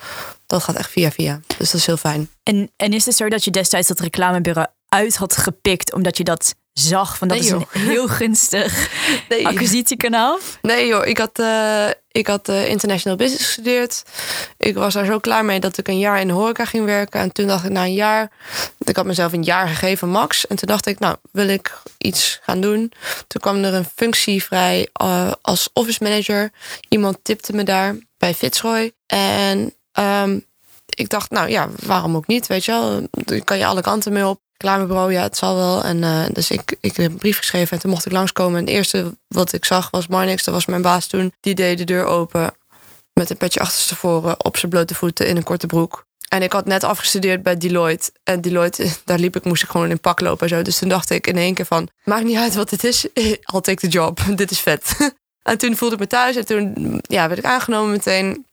dat 0.46 0.62
gaat 0.62 0.76
echt 0.76 0.90
via 0.90 1.10
via. 1.10 1.40
Dus 1.46 1.70
dat 1.70 1.80
is 1.80 1.86
heel 1.86 1.96
fijn. 1.96 2.30
En, 2.42 2.70
en 2.76 2.92
is 2.92 3.04
het 3.06 3.16
zo 3.16 3.28
dat 3.28 3.44
je 3.44 3.50
destijds 3.50 3.88
dat 3.88 4.00
reclamebureau 4.00 4.68
uit 4.88 5.16
had 5.16 5.36
gepikt 5.36 5.92
omdat 5.92 6.16
je 6.16 6.24
dat 6.24 6.54
zag 6.80 7.18
van 7.18 7.28
dat 7.28 7.38
is 7.38 7.50
een 7.50 7.66
heel 7.92 8.08
gunstig 8.08 8.90
nee. 9.28 9.46
acquisitiekanaal? 9.46 10.38
Nee 10.62 10.86
joh, 10.86 11.06
ik 11.06 11.18
had, 11.18 11.38
uh, 11.38 11.88
ik 12.10 12.26
had 12.26 12.48
uh, 12.48 12.68
international 12.68 13.18
business 13.18 13.44
gestudeerd. 13.44 14.02
Ik 14.58 14.74
was 14.74 14.94
daar 14.94 15.04
zo 15.04 15.18
klaar 15.18 15.44
mee 15.44 15.60
dat 15.60 15.78
ik 15.78 15.88
een 15.88 15.98
jaar 15.98 16.20
in 16.20 16.26
de 16.26 16.32
horeca 16.32 16.64
ging 16.64 16.84
werken. 16.84 17.20
En 17.20 17.32
toen 17.32 17.46
dacht 17.46 17.64
ik 17.64 17.70
na 17.70 17.84
een 17.84 17.92
jaar, 17.92 18.30
ik 18.78 18.96
had 18.96 19.04
mezelf 19.04 19.32
een 19.32 19.42
jaar 19.42 19.68
gegeven 19.68 20.08
max. 20.08 20.46
En 20.46 20.56
toen 20.56 20.68
dacht 20.68 20.86
ik, 20.86 20.98
nou 20.98 21.16
wil 21.32 21.48
ik 21.48 21.78
iets 21.98 22.38
gaan 22.42 22.60
doen. 22.60 22.92
Toen 23.26 23.40
kwam 23.40 23.64
er 23.64 23.74
een 23.74 23.88
functie 23.96 24.44
vrij 24.44 24.88
uh, 25.02 25.32
als 25.42 25.70
office 25.72 26.02
manager. 26.02 26.50
Iemand 26.88 27.18
tipte 27.22 27.52
me 27.52 27.62
daar 27.62 27.96
bij 28.18 28.34
Fitzroy. 28.34 28.92
En 29.06 29.74
um, 29.98 30.44
ik 30.94 31.08
dacht, 31.08 31.30
nou 31.30 31.48
ja, 31.48 31.68
waarom 31.86 32.16
ook 32.16 32.26
niet, 32.26 32.46
weet 32.46 32.64
je 32.64 32.72
wel. 32.72 33.06
Dan 33.10 33.44
kan 33.44 33.58
je 33.58 33.66
alle 33.66 33.80
kanten 33.80 34.12
mee 34.12 34.26
op 34.26 34.40
reclamebureau, 34.60 35.12
ja, 35.12 35.22
het 35.22 35.36
zal 35.36 35.56
wel. 35.56 35.84
En 35.84 35.96
uh, 36.02 36.24
dus 36.32 36.50
ik, 36.50 36.76
ik 36.80 36.96
heb 36.96 37.10
een 37.10 37.18
brief 37.18 37.36
geschreven 37.36 37.72
en 37.72 37.78
toen 37.78 37.90
mocht 37.90 38.06
ik 38.06 38.12
langskomen. 38.12 38.58
En 38.58 38.64
het 38.64 38.74
eerste 38.74 39.16
wat 39.28 39.52
ik 39.52 39.64
zag 39.64 39.90
was 39.90 40.06
Marnix, 40.06 40.44
dat 40.44 40.54
was 40.54 40.66
mijn 40.66 40.82
baas 40.82 41.06
toen. 41.06 41.32
Die 41.40 41.54
deed 41.54 41.78
de 41.78 41.84
deur 41.84 42.04
open 42.04 42.54
met 43.12 43.30
een 43.30 43.36
petje 43.36 43.60
achterstevoren 43.60 44.44
op 44.44 44.56
zijn 44.56 44.70
blote 44.70 44.94
voeten 44.94 45.26
in 45.26 45.36
een 45.36 45.42
korte 45.42 45.66
broek. 45.66 46.04
En 46.28 46.42
ik 46.42 46.52
had 46.52 46.66
net 46.66 46.84
afgestudeerd 46.84 47.42
bij 47.42 47.56
Deloitte. 47.56 48.12
En 48.24 48.40
Deloitte, 48.40 48.88
daar 49.04 49.18
liep 49.18 49.36
ik, 49.36 49.44
moest 49.44 49.62
ik 49.62 49.68
gewoon 49.68 49.90
in 49.90 50.00
pak 50.00 50.20
lopen 50.20 50.48
en 50.48 50.56
zo. 50.56 50.62
Dus 50.62 50.78
toen 50.78 50.88
dacht 50.88 51.10
ik 51.10 51.26
in 51.26 51.36
één 51.36 51.54
keer 51.54 51.66
van, 51.66 51.88
maakt 52.04 52.24
niet 52.24 52.36
uit 52.36 52.54
wat 52.54 52.70
dit 52.70 52.84
is. 52.84 53.06
I'll 53.52 53.60
take 53.60 53.80
the 53.80 53.88
job. 53.88 54.20
dit 54.36 54.50
is 54.50 54.60
vet. 54.60 55.12
en 55.42 55.58
toen 55.58 55.76
voelde 55.76 55.94
ik 55.94 56.00
me 56.00 56.06
thuis 56.06 56.36
en 56.36 56.46
toen 56.46 56.98
ja, 57.02 57.28
werd 57.28 57.38
ik 57.38 57.44
aangenomen 57.44 57.90
meteen. 57.90 58.44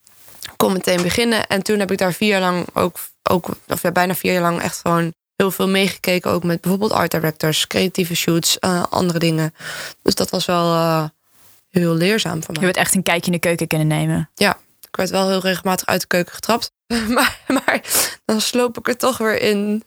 Kon 0.57 0.73
meteen 0.73 1.01
beginnen. 1.01 1.47
En 1.47 1.63
toen 1.63 1.79
heb 1.79 1.91
ik 1.91 1.97
daar 1.97 2.13
vier 2.13 2.27
jaar 2.27 2.41
lang 2.41 2.65
ook, 2.73 2.99
ook 3.23 3.47
of 3.67 3.81
ja, 3.81 3.91
bijna 3.91 4.15
vier 4.15 4.33
jaar 4.33 4.41
lang 4.41 4.61
echt 4.61 4.79
gewoon 4.81 5.13
heel 5.37 5.51
veel 5.51 5.67
meegekeken. 5.67 6.31
Ook 6.31 6.43
met 6.43 6.61
bijvoorbeeld 6.61 6.91
art 6.91 7.11
directors, 7.11 7.67
creatieve 7.67 8.15
shoots, 8.15 8.57
uh, 8.59 8.83
andere 8.89 9.19
dingen. 9.19 9.53
Dus 10.01 10.15
dat 10.15 10.29
was 10.29 10.45
wel 10.45 10.73
uh, 10.73 11.03
heel 11.69 11.93
leerzaam 11.93 12.43
voor 12.43 12.53
mij. 12.53 12.59
Je 12.61 12.65
hebt 12.67 12.77
echt 12.77 12.95
een 12.95 13.03
kijkje 13.03 13.25
in 13.25 13.31
de 13.31 13.39
keuken 13.39 13.67
kunnen 13.67 13.87
nemen. 13.87 14.29
Ja, 14.35 14.57
ik 14.81 14.95
werd 14.95 15.09
wel 15.09 15.29
heel 15.29 15.39
regelmatig 15.39 15.87
uit 15.87 16.01
de 16.01 16.07
keuken 16.07 16.33
getrapt. 16.33 16.71
maar, 17.15 17.39
maar 17.47 17.81
dan 18.25 18.41
sloop 18.41 18.77
ik 18.77 18.87
er 18.87 18.97
toch 18.97 19.17
weer 19.17 19.41
in. 19.41 19.83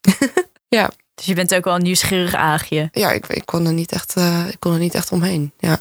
ja. 0.68 0.90
Dus 1.14 1.26
je 1.26 1.34
bent 1.34 1.54
ook 1.54 1.64
wel 1.64 1.74
een 1.74 1.82
nieuwsgierig 1.82 2.34
aagje. 2.34 2.88
Ja, 2.92 3.10
ik, 3.10 3.26
ik, 3.26 3.46
kon 3.46 3.66
er 3.66 3.72
niet 3.72 3.92
echt, 3.92 4.16
uh, 4.18 4.48
ik 4.48 4.56
kon 4.58 4.72
er 4.72 4.78
niet 4.78 4.94
echt 4.94 5.12
omheen. 5.12 5.52
Ja. 5.58 5.80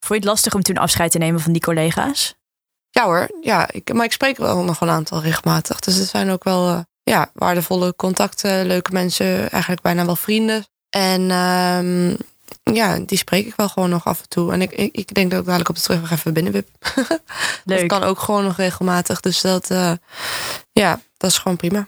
Vond 0.00 0.08
je 0.08 0.14
het 0.14 0.24
lastig 0.24 0.54
om 0.54 0.62
toen 0.62 0.76
afscheid 0.76 1.10
te 1.10 1.18
nemen 1.18 1.40
van 1.40 1.52
die 1.52 1.62
collega's? 1.62 2.34
Ja 2.90 3.04
hoor, 3.04 3.28
ja. 3.40 3.68
Ik, 3.72 3.92
maar 3.92 4.04
ik 4.04 4.12
spreek 4.12 4.36
wel 4.36 4.62
nog 4.62 4.80
een 4.80 4.88
aantal 4.88 5.22
regelmatig. 5.22 5.80
Dus 5.80 5.98
er 5.98 6.06
zijn 6.06 6.30
ook 6.30 6.44
wel 6.44 6.84
ja, 7.08 7.30
waardevolle 7.34 7.96
contacten, 7.96 8.66
leuke 8.66 8.92
mensen, 8.92 9.50
eigenlijk 9.50 9.82
bijna 9.82 10.06
wel 10.06 10.16
vrienden. 10.16 10.66
En 10.90 11.30
um, 11.30 12.16
ja, 12.62 12.98
die 12.98 13.18
spreek 13.18 13.46
ik 13.46 13.54
wel 13.56 13.68
gewoon 13.68 13.90
nog 13.90 14.04
af 14.04 14.20
en 14.20 14.28
toe. 14.28 14.52
En 14.52 14.62
ik, 14.62 14.72
ik, 14.72 14.96
ik 14.96 15.14
denk 15.14 15.30
dat 15.30 15.40
ik 15.40 15.44
dadelijk 15.44 15.68
op 15.68 15.74
de 15.74 15.82
terugweg 15.82 16.10
even 16.10 16.32
binnenwip. 16.32 16.68
Leuk. 17.64 17.78
Dat 17.78 17.86
kan 17.86 18.02
ook 18.02 18.18
gewoon 18.18 18.44
nog 18.44 18.56
regelmatig. 18.56 19.20
Dus 19.20 19.40
dat, 19.40 19.70
uh, 19.70 19.92
ja, 20.72 21.00
dat 21.16 21.30
is 21.30 21.38
gewoon 21.38 21.56
prima. 21.56 21.86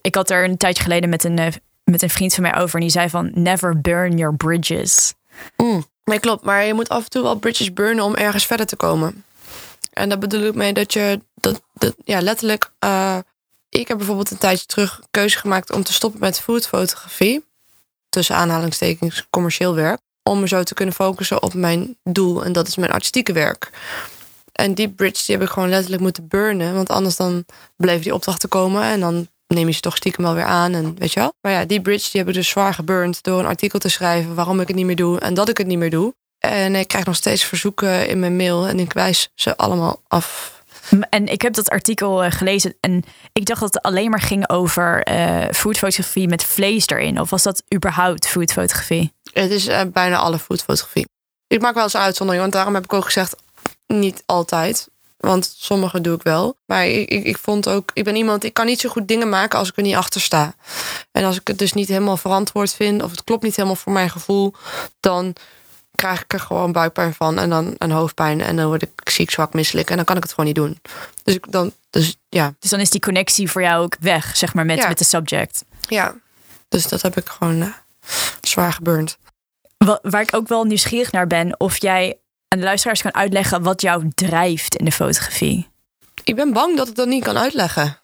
Ik 0.00 0.14
had 0.14 0.30
er 0.30 0.44
een 0.44 0.56
tijdje 0.56 0.82
geleden 0.82 1.08
met 1.08 1.24
een, 1.24 1.38
uh, 1.38 1.46
met 1.84 2.02
een 2.02 2.10
vriend 2.10 2.34
van 2.34 2.42
mij 2.42 2.56
over. 2.56 2.74
En 2.74 2.80
die 2.80 2.90
zei 2.90 3.08
van, 3.08 3.30
never 3.34 3.80
burn 3.80 4.16
your 4.16 4.36
bridges. 4.36 5.14
Mm, 5.56 5.86
nee, 6.04 6.20
klopt. 6.20 6.44
Maar 6.44 6.64
je 6.64 6.74
moet 6.74 6.88
af 6.88 7.04
en 7.04 7.10
toe 7.10 7.22
wel 7.22 7.38
bridges 7.38 7.72
burnen 7.72 8.04
om 8.04 8.14
ergens 8.14 8.46
verder 8.46 8.66
te 8.66 8.76
komen. 8.76 9.24
En 9.92 10.08
daar 10.08 10.18
bedoel 10.18 10.46
ik 10.46 10.54
mee 10.54 10.72
dat 10.72 10.92
je 10.92 11.20
dat, 11.34 11.62
dat 11.74 11.94
ja, 12.04 12.20
letterlijk... 12.20 12.70
Uh, 12.84 13.18
ik 13.78 13.88
heb 13.88 13.96
bijvoorbeeld 13.96 14.30
een 14.30 14.38
tijdje 14.38 14.66
terug 14.66 15.00
keuze 15.10 15.38
gemaakt 15.38 15.72
om 15.72 15.82
te 15.82 15.92
stoppen 15.92 16.20
met 16.20 16.40
foodfotografie. 16.40 17.44
tussen 18.08 18.36
aanhalingstekens 18.36 19.26
commercieel 19.30 19.74
werk. 19.74 20.00
Om 20.22 20.40
me 20.40 20.48
zo 20.48 20.62
te 20.62 20.74
kunnen 20.74 20.94
focussen 20.94 21.42
op 21.42 21.54
mijn 21.54 21.98
doel. 22.02 22.44
En 22.44 22.52
dat 22.52 22.68
is 22.68 22.76
mijn 22.76 22.92
artistieke 22.92 23.32
werk. 23.32 23.70
En 24.52 24.74
die 24.74 24.88
bridge 24.88 25.24
die 25.26 25.36
heb 25.36 25.44
ik 25.44 25.52
gewoon 25.52 25.68
letterlijk 25.68 26.02
moeten 26.02 26.28
burnen. 26.28 26.74
Want 26.74 26.90
anders 26.90 27.16
dan 27.16 27.44
bleven 27.76 28.02
die 28.02 28.14
opdrachten 28.14 28.48
komen. 28.48 28.82
En 28.82 29.00
dan 29.00 29.28
neem 29.46 29.66
je 29.66 29.72
ze 29.72 29.80
toch 29.80 29.96
stiekem 29.96 30.24
wel 30.24 30.34
weer 30.34 30.44
aan. 30.44 30.72
En 30.72 30.98
weet 30.98 31.12
je 31.12 31.20
wel. 31.20 31.32
Maar 31.40 31.52
ja, 31.52 31.64
die 31.64 31.80
bridge 31.80 32.10
die 32.10 32.20
heb 32.20 32.28
ik 32.28 32.34
dus 32.34 32.48
zwaar 32.48 32.74
geburnd. 32.74 33.22
Door 33.22 33.38
een 33.38 33.46
artikel 33.46 33.78
te 33.78 33.88
schrijven 33.88 34.34
waarom 34.34 34.60
ik 34.60 34.66
het 34.66 34.76
niet 34.76 34.86
meer 34.86 34.96
doe. 34.96 35.20
En 35.20 35.34
dat 35.34 35.48
ik 35.48 35.58
het 35.58 35.66
niet 35.66 35.78
meer 35.78 35.90
doe. 35.90 36.14
En 36.38 36.74
ik 36.74 36.88
krijg 36.88 37.04
nog 37.04 37.16
steeds 37.16 37.44
verzoeken 37.44 38.08
in 38.08 38.18
mijn 38.18 38.36
mail. 38.36 38.66
En 38.66 38.78
ik 38.78 38.92
wijs 38.92 39.28
ze 39.34 39.56
allemaal 39.56 40.02
af. 40.08 40.61
En 41.10 41.26
ik 41.26 41.42
heb 41.42 41.54
dat 41.54 41.68
artikel 41.68 42.24
eh, 42.24 42.30
gelezen 42.30 42.74
en 42.80 43.04
ik 43.32 43.46
dacht 43.46 43.60
dat 43.60 43.74
het 43.74 43.82
alleen 43.82 44.10
maar 44.10 44.20
ging 44.20 44.48
over 44.48 45.08
uh, 45.10 45.44
foodfotografie 45.52 46.28
met 46.28 46.44
vlees 46.44 46.86
erin. 46.86 47.20
Of 47.20 47.30
was 47.30 47.42
dat 47.42 47.62
überhaupt 47.74 48.28
foodfotografie? 48.28 49.12
Het 49.32 49.50
is 49.50 49.68
uh, 49.68 49.80
bijna 49.92 50.16
alle 50.16 50.38
foodfotografie. 50.38 51.06
Ik 51.46 51.60
maak 51.60 51.74
wel 51.74 51.82
eens 51.82 51.94
een 51.94 52.00
uitzondering, 52.00 52.42
want 52.42 52.54
daarom 52.54 52.74
heb 52.74 52.84
ik 52.84 52.92
ook 52.92 53.04
gezegd 53.04 53.36
niet 53.86 54.22
altijd. 54.26 54.90
Want 55.16 55.54
sommige 55.58 56.00
doe 56.00 56.14
ik 56.14 56.22
wel. 56.22 56.56
Maar 56.66 56.86
ik, 56.86 57.08
ik, 57.08 57.24
ik, 57.24 57.38
vond 57.38 57.68
ook, 57.68 57.90
ik 57.94 58.04
ben 58.04 58.16
iemand, 58.16 58.44
ik 58.44 58.54
kan 58.54 58.66
niet 58.66 58.80
zo 58.80 58.88
goed 58.88 59.08
dingen 59.08 59.28
maken 59.28 59.58
als 59.58 59.68
ik 59.68 59.76
er 59.76 59.82
niet 59.82 59.94
achter 59.94 60.20
sta. 60.20 60.54
En 61.10 61.24
als 61.24 61.40
ik 61.40 61.46
het 61.46 61.58
dus 61.58 61.72
niet 61.72 61.88
helemaal 61.88 62.16
verantwoord 62.16 62.72
vind, 62.72 63.02
of 63.02 63.10
het 63.10 63.24
klopt 63.24 63.42
niet 63.42 63.56
helemaal 63.56 63.76
voor 63.76 63.92
mijn 63.92 64.10
gevoel, 64.10 64.54
dan 65.00 65.34
krijg 65.94 66.22
ik 66.22 66.32
er 66.32 66.40
gewoon 66.40 66.72
buikpijn 66.72 67.14
van 67.14 67.38
en 67.38 67.50
dan 67.50 67.74
een 67.78 67.90
hoofdpijn 67.90 68.40
en 68.40 68.56
dan 68.56 68.66
word 68.66 68.82
ik 68.82 69.10
ziek, 69.10 69.30
zwak, 69.30 69.54
misselijk 69.54 69.90
en 69.90 69.96
dan 69.96 70.04
kan 70.04 70.16
ik 70.16 70.22
het 70.22 70.32
gewoon 70.32 70.46
niet 70.46 70.54
doen. 70.54 70.80
Dus 71.22 71.34
ik 71.34 71.52
dan, 71.52 71.72
dus 71.90 72.16
ja. 72.28 72.54
Dus 72.58 72.70
dan 72.70 72.80
is 72.80 72.90
die 72.90 73.00
connectie 73.00 73.50
voor 73.50 73.62
jou 73.62 73.82
ook 73.82 73.96
weg, 74.00 74.36
zeg 74.36 74.54
maar, 74.54 74.66
met, 74.66 74.88
met 74.88 74.98
de 74.98 75.04
subject. 75.04 75.64
Ja, 75.88 76.14
dus 76.68 76.88
dat 76.88 77.02
heb 77.02 77.16
ik 77.16 77.28
gewoon 77.28 77.62
uh, 77.62 77.68
zwaar 78.40 78.72
geburnd. 78.72 79.18
Waar 80.02 80.20
ik 80.20 80.34
ook 80.34 80.48
wel 80.48 80.64
nieuwsgierig 80.64 81.12
naar 81.12 81.26
ben, 81.26 81.60
of 81.60 81.80
jij 81.80 82.18
aan 82.48 82.58
de 82.58 82.64
luisteraars 82.64 83.02
kan 83.02 83.14
uitleggen 83.14 83.62
wat 83.62 83.80
jou 83.80 84.10
drijft 84.14 84.74
in 84.74 84.84
de 84.84 84.92
fotografie. 84.92 85.68
Ik 86.24 86.36
ben 86.36 86.52
bang 86.52 86.76
dat 86.76 86.88
ik 86.88 86.94
dat 86.94 87.06
niet 87.06 87.24
kan 87.24 87.38
uitleggen. 87.38 87.98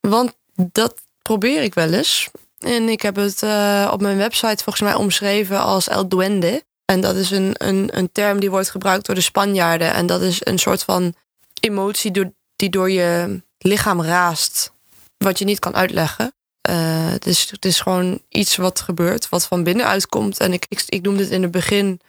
Want 0.00 0.34
dat 0.56 0.94
probeer 1.22 1.62
ik 1.62 1.74
wel 1.74 1.92
eens. 1.92 2.30
En 2.58 2.88
ik 2.88 3.02
heb 3.02 3.16
het 3.16 3.42
uh, 3.42 3.90
op 3.92 4.00
mijn 4.00 4.16
website 4.16 4.64
volgens 4.64 4.80
mij 4.80 4.94
omschreven 4.94 5.60
als 5.60 5.88
El 5.88 6.08
Duende. 6.08 6.64
En 6.92 7.00
dat 7.00 7.16
is 7.16 7.30
een, 7.30 7.54
een, 7.56 7.88
een 7.92 8.12
term 8.12 8.40
die 8.40 8.50
wordt 8.50 8.70
gebruikt 8.70 9.06
door 9.06 9.14
de 9.14 9.20
Spanjaarden. 9.20 9.94
En 9.94 10.06
dat 10.06 10.20
is 10.20 10.40
een 10.44 10.58
soort 10.58 10.82
van 10.82 11.14
emotie 11.60 12.32
die 12.56 12.70
door 12.70 12.90
je 12.90 13.42
lichaam 13.58 14.02
raast. 14.02 14.72
Wat 15.16 15.38
je 15.38 15.44
niet 15.44 15.58
kan 15.58 15.74
uitleggen. 15.74 16.34
Uh, 16.70 17.10
het, 17.10 17.26
is, 17.26 17.50
het 17.50 17.64
is 17.64 17.80
gewoon 17.80 18.22
iets 18.28 18.56
wat 18.56 18.80
gebeurt, 18.80 19.28
wat 19.28 19.46
van 19.46 19.62
binnenuit 19.62 20.06
komt. 20.06 20.38
En 20.38 20.52
ik, 20.52 20.66
ik, 20.68 20.82
ik 20.86 21.02
noemde 21.02 21.22
het 21.22 21.32
in 21.32 21.42
het 21.42 21.50
begin 21.50 22.00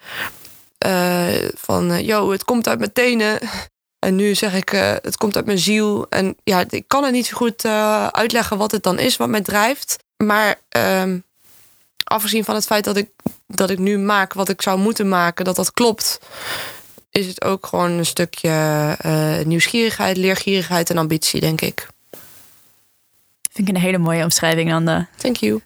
uh, 0.86 1.50
van... 1.56 2.04
yo, 2.04 2.32
het 2.32 2.44
komt 2.44 2.68
uit 2.68 2.80
mijn 2.80 2.94
tenen. 2.94 3.40
En 4.00 4.16
nu 4.16 4.36
zeg 4.36 4.54
ik, 4.54 4.70
het 5.02 5.18
komt 5.18 5.36
uit 5.36 5.46
mijn 5.46 5.60
ziel. 5.60 6.06
En 6.10 6.36
ja, 6.44 6.64
ik 6.70 6.88
kan 6.88 7.04
het 7.04 7.14
niet 7.14 7.26
zo 7.26 7.38
goed 7.38 7.66
uitleggen 8.12 8.58
wat 8.58 8.72
het 8.72 8.84
dan 8.84 9.00
is, 9.00 9.18
wat 9.18 9.30
mij 9.30 9.42
drijft. 9.42 10.04
Maar 10.18 10.62
ehm, 10.70 11.20
afgezien 12.04 12.44
van 12.44 12.56
het 12.56 12.66
feit 12.66 12.84
dat 12.84 12.98
ik, 12.98 13.10
dat 13.48 13.70
ik 13.70 13.80
nu 13.80 13.98
maak 13.98 14.34
wat 14.34 14.50
ik 14.50 14.62
zou 14.62 14.80
moeten 14.80 15.10
maken, 15.10 15.46
dat 15.46 15.56
dat 15.56 15.74
klopt, 15.74 16.20
is 17.10 17.28
het 17.28 17.44
ook 17.44 17.66
gewoon 17.66 17.92
een 17.92 18.06
stukje 18.06 18.50
uh, 19.06 19.46
nieuwsgierigheid, 19.46 20.18
leergierigheid 20.18 20.90
en 20.90 20.98
ambitie, 20.98 21.40
denk 21.40 21.62
ik. 21.62 21.88
Vind 23.52 23.68
ik 23.68 23.76
een 23.76 23.82
hele 23.82 23.98
mooie 23.98 24.24
omschrijving, 24.24 24.74
Anne. 24.74 25.08
Thank 25.18 25.36
you. 25.36 25.62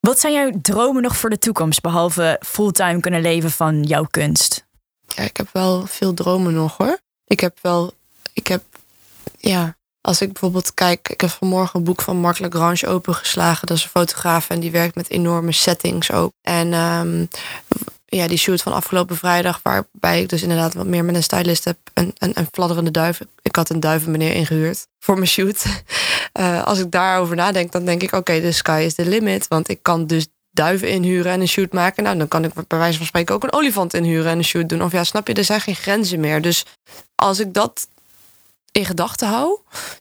Wat 0.00 0.20
zijn 0.20 0.32
jouw 0.32 0.50
dromen 0.62 1.02
nog 1.02 1.16
voor 1.16 1.30
de 1.30 1.38
toekomst, 1.38 1.80
behalve 1.80 2.40
fulltime 2.46 3.00
kunnen 3.00 3.20
leven 3.20 3.50
van 3.50 3.82
jouw 3.82 4.04
kunst? 4.10 4.66
Ja, 5.06 5.22
ik 5.22 5.36
heb 5.36 5.48
wel 5.52 5.86
veel 5.86 6.14
dromen 6.14 6.54
nog 6.54 6.76
hoor. 6.76 6.98
Ik 7.26 7.40
heb 7.40 7.58
wel, 7.62 7.92
ik 8.32 8.46
heb, 8.46 8.62
ja, 9.38 9.76
als 10.06 10.20
ik 10.20 10.32
bijvoorbeeld 10.32 10.74
kijk, 10.74 11.08
ik 11.08 11.20
heb 11.20 11.30
vanmorgen 11.30 11.78
een 11.78 11.84
boek 11.84 12.02
van 12.02 12.16
Marc 12.16 12.38
Lagrange 12.38 12.86
opengeslagen. 12.86 13.66
Dat 13.66 13.76
is 13.76 13.82
een 13.82 13.90
fotograaf 13.90 14.50
en 14.50 14.60
die 14.60 14.70
werkt 14.70 14.94
met 14.94 15.10
enorme 15.10 15.52
settings 15.52 16.12
ook. 16.12 16.32
En 16.42 16.72
um, 16.72 17.28
ja, 18.04 18.26
die 18.26 18.38
shoot 18.38 18.62
van 18.62 18.72
afgelopen 18.72 19.16
vrijdag, 19.16 19.60
waarbij 19.62 20.20
ik 20.20 20.28
dus 20.28 20.42
inderdaad 20.42 20.74
wat 20.74 20.86
meer 20.86 21.04
met 21.04 21.14
een 21.14 21.22
stylist 21.22 21.64
heb. 21.64 21.76
Een, 21.94 22.12
een, 22.18 22.30
een 22.34 22.48
fladderende 22.52 22.90
duif. 22.90 23.20
Ik 23.42 23.56
had 23.56 23.70
een 23.70 23.80
duivenmeneer 23.80 24.34
ingehuurd 24.34 24.86
voor 24.98 25.14
mijn 25.14 25.26
shoot. 25.26 25.64
Uh, 26.40 26.64
als 26.70 26.78
ik 26.78 26.90
daarover 26.90 27.36
nadenk, 27.36 27.72
dan 27.72 27.84
denk 27.84 28.02
ik: 28.02 28.08
oké, 28.08 28.16
okay, 28.16 28.40
the 28.40 28.52
sky 28.52 28.82
is 28.86 28.94
the 28.94 29.06
limit. 29.06 29.48
Want 29.48 29.68
ik 29.68 29.78
kan 29.82 30.06
dus 30.06 30.26
duiven 30.50 30.88
inhuren 30.88 31.32
en 31.32 31.40
een 31.40 31.48
shoot 31.48 31.72
maken. 31.72 32.02
Nou, 32.02 32.18
dan 32.18 32.28
kan 32.28 32.44
ik 32.44 32.52
bij 32.66 32.78
wijze 32.78 32.96
van 32.96 33.06
spreken 33.06 33.34
ook 33.34 33.42
een 33.42 33.52
olifant 33.52 33.94
inhuren 33.94 34.30
en 34.30 34.38
een 34.38 34.44
shoot 34.44 34.68
doen. 34.68 34.82
Of 34.82 34.92
ja, 34.92 35.04
snap 35.04 35.26
je, 35.26 35.34
er 35.34 35.44
zijn 35.44 35.60
geen 35.60 35.76
grenzen 35.76 36.20
meer. 36.20 36.42
Dus 36.42 36.64
als 37.14 37.40
ik 37.40 37.54
dat 37.54 37.88
in 38.76 38.84
gedachten 38.84 39.28
hou, 39.28 39.58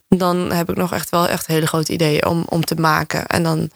dan 0.08 0.52
heb 0.52 0.70
ik 0.70 0.76
nog 0.76 0.94
echt 0.94 1.10
wel 1.10 1.28
echt 1.28 1.48
hele 1.48 1.68
grote 1.68 1.94
ideeën 1.94 2.26
om, 2.26 2.46
om 2.50 2.66
te 2.66 2.76
maken. 2.76 3.26
En 3.26 3.44
dan 3.44 3.70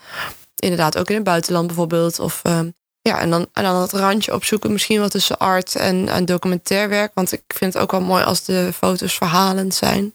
inderdaad 0.55 0.97
ook 0.97 1.09
in 1.09 1.15
het 1.15 1.23
buitenland 1.23 1.67
bijvoorbeeld. 1.67 2.19
Of 2.19 2.41
uh, 2.47 2.59
ja, 3.01 3.19
en 3.19 3.29
dan, 3.29 3.47
en 3.53 3.63
dan 3.63 3.81
het 3.81 3.91
randje 3.91 4.33
opzoeken, 4.33 4.71
misschien 4.71 4.99
wat 4.99 5.11
tussen 5.11 5.37
art 5.37 5.75
en, 5.75 6.09
en 6.09 6.25
documentair 6.25 6.89
werk. 6.89 7.11
Want 7.13 7.31
ik 7.31 7.41
vind 7.47 7.73
het 7.73 7.81
ook 7.81 7.91
wel 7.91 8.01
mooi 8.01 8.23
als 8.23 8.43
de 8.43 8.71
foto's 8.73 9.13
verhalend 9.13 9.75
zijn. 9.75 10.13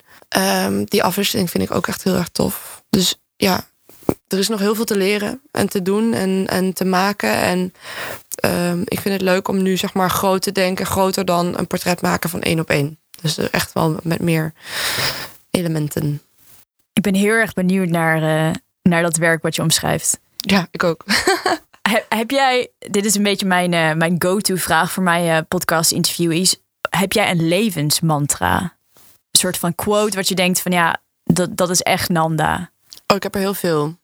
Um, 0.66 0.84
die 0.84 1.02
afwisseling 1.02 1.50
vind 1.50 1.64
ik 1.64 1.74
ook 1.74 1.86
echt 1.86 2.04
heel 2.04 2.16
erg 2.16 2.28
tof. 2.28 2.82
Dus 2.90 3.20
ja, 3.36 3.64
er 4.28 4.38
is 4.38 4.48
nog 4.48 4.60
heel 4.60 4.74
veel 4.74 4.84
te 4.84 4.96
leren 4.96 5.40
en 5.50 5.68
te 5.68 5.82
doen 5.82 6.12
en, 6.12 6.46
en 6.48 6.72
te 6.72 6.84
maken. 6.84 7.32
En 7.32 7.74
um, 8.44 8.82
ik 8.84 9.00
vind 9.00 9.14
het 9.14 9.22
leuk 9.22 9.48
om 9.48 9.62
nu 9.62 9.76
zeg 9.76 9.94
maar 9.94 10.10
groot 10.10 10.42
te 10.42 10.52
denken, 10.52 10.86
groter 10.86 11.24
dan 11.24 11.58
een 11.58 11.66
portret 11.66 12.02
maken 12.02 12.30
van 12.30 12.42
één 12.42 12.60
op 12.60 12.70
één. 12.70 12.98
Dus 13.24 13.38
echt 13.50 13.72
wel 13.72 13.96
met 14.02 14.20
meer 14.20 14.52
elementen. 15.50 16.22
Ik 16.92 17.02
ben 17.02 17.14
heel 17.14 17.32
erg 17.32 17.52
benieuwd 17.52 17.88
naar, 17.88 18.22
uh, 18.22 18.54
naar 18.82 19.02
dat 19.02 19.16
werk 19.16 19.42
wat 19.42 19.54
je 19.54 19.62
omschrijft. 19.62 20.20
Ja, 20.36 20.68
ik 20.70 20.84
ook. 20.84 21.04
heb, 21.92 22.06
heb, 22.08 22.30
jij, 22.30 22.70
dit 22.78 23.04
is 23.04 23.14
een 23.14 23.22
beetje 23.22 23.46
mijn, 23.46 23.72
uh, 23.72 23.92
mijn 23.92 24.16
go-to 24.18 24.56
vraag 24.56 24.92
voor 24.92 25.02
mijn 25.02 25.24
uh, 25.24 25.38
podcast 25.48 25.92
interviewees. 25.92 26.56
Heb 26.90 27.12
jij 27.12 27.30
een 27.30 27.48
levensmantra? 27.48 28.60
Een 28.94 29.40
soort 29.40 29.58
van 29.58 29.74
quote 29.74 30.16
wat 30.16 30.28
je 30.28 30.34
denkt 30.34 30.60
van 30.60 30.72
ja, 30.72 31.00
dat, 31.24 31.56
dat 31.56 31.70
is 31.70 31.80
echt 31.80 32.08
Nanda. 32.08 32.70
Oh, 33.06 33.16
ik 33.16 33.22
heb 33.22 33.34
er 33.34 33.40
heel 33.40 33.54
veel. 33.54 33.96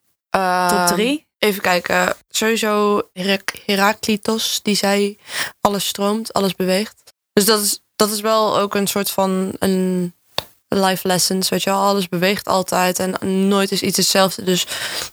Top 0.68 0.87
drie? 0.87 1.26
Even 1.38 1.62
kijken. 1.62 2.14
Sowieso 2.28 3.02
Herak 3.12 3.52
Heraklitos, 3.66 4.61
die 4.62 4.74
zei 4.74 5.18
alles 5.61 5.87
stroomt, 5.87 6.33
alles 6.33 6.54
beweegt. 6.54 7.14
Dus 7.33 7.44
dat 7.44 7.61
is 7.61 7.83
dat 8.00 8.10
is 8.10 8.20
wel 8.20 8.58
ook 8.58 8.74
een 8.74 8.86
soort 8.86 9.10
van 9.10 9.52
een 9.58 10.14
life 10.68 11.06
lessons. 11.06 11.48
Weet 11.48 11.62
je 11.62 11.70
wel, 11.70 11.78
alles 11.78 12.08
beweegt 12.08 12.46
altijd 12.46 12.98
en 12.98 13.48
nooit 13.48 13.72
is 13.72 13.82
iets 13.82 13.96
hetzelfde. 13.96 14.42
Dus 14.42 14.66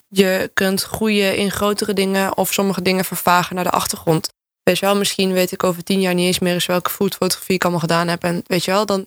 je 0.07 0.51
kunt 0.53 0.83
groeien 0.83 1.35
in 1.35 1.51
grotere 1.51 1.93
dingen 1.93 2.37
of 2.37 2.53
sommige 2.53 2.81
dingen 2.81 3.05
vervagen 3.05 3.55
naar 3.55 3.63
de 3.63 3.69
achtergrond. 3.69 4.29
Weet 4.63 4.79
je 4.79 4.85
wel, 4.85 4.95
misschien 4.95 5.33
weet 5.33 5.51
ik 5.51 5.63
over 5.63 5.83
tien 5.83 6.01
jaar 6.01 6.13
niet 6.13 6.25
eens 6.25 6.39
meer 6.39 6.53
eens 6.53 6.65
welke 6.65 6.89
foodfotografie 6.89 7.55
ik 7.55 7.61
allemaal 7.61 7.79
gedaan 7.79 8.07
heb. 8.07 8.23
En 8.23 8.43
weet 8.45 8.65
je 8.65 8.71
wel, 8.71 8.85
dan. 8.85 9.05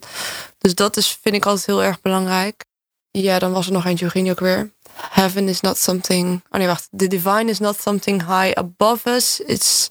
Dus 0.58 0.74
dat 0.74 0.96
is, 0.96 1.18
vind 1.22 1.34
ik 1.34 1.46
altijd 1.46 1.66
heel 1.66 1.82
erg 1.82 2.00
belangrijk. 2.00 2.64
Ja, 3.10 3.38
dan 3.38 3.52
was 3.52 3.66
er 3.66 3.72
nog 3.72 3.84
eentje, 3.86 4.10
die 4.12 4.30
ook 4.30 4.40
weer? 4.40 4.72
Heaven 5.10 5.48
is 5.48 5.60
not 5.60 5.78
something. 5.78 6.42
Oh 6.50 6.58
nee, 6.58 6.66
wacht. 6.66 6.88
The 6.96 7.06
divine 7.06 7.50
is 7.50 7.58
not 7.58 7.80
something 7.80 8.20
high 8.20 8.58
above 8.58 9.10
us. 9.10 9.40
It's 9.40 9.88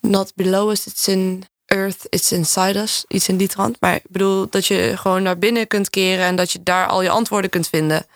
not 0.00 0.32
below 0.34 0.70
us. 0.70 0.86
It's 0.86 1.08
in 1.08 1.44
Earth 1.66 2.06
is 2.08 2.32
inside 2.32 2.78
us, 2.78 3.04
iets 3.08 3.28
in 3.28 3.36
die 3.36 3.48
trant. 3.48 3.76
Maar 3.80 3.94
ik 3.94 4.02
bedoel 4.08 4.46
dat 4.50 4.66
je 4.66 4.92
gewoon 4.96 5.22
naar 5.22 5.38
binnen 5.38 5.66
kunt 5.66 5.90
keren 5.90 6.24
en 6.24 6.36
dat 6.36 6.52
je 6.52 6.62
daar 6.62 6.86
al 6.86 7.02
je 7.02 7.10
antwoorden 7.10 7.50
kunt 7.50 7.68
vinden. 7.68 8.06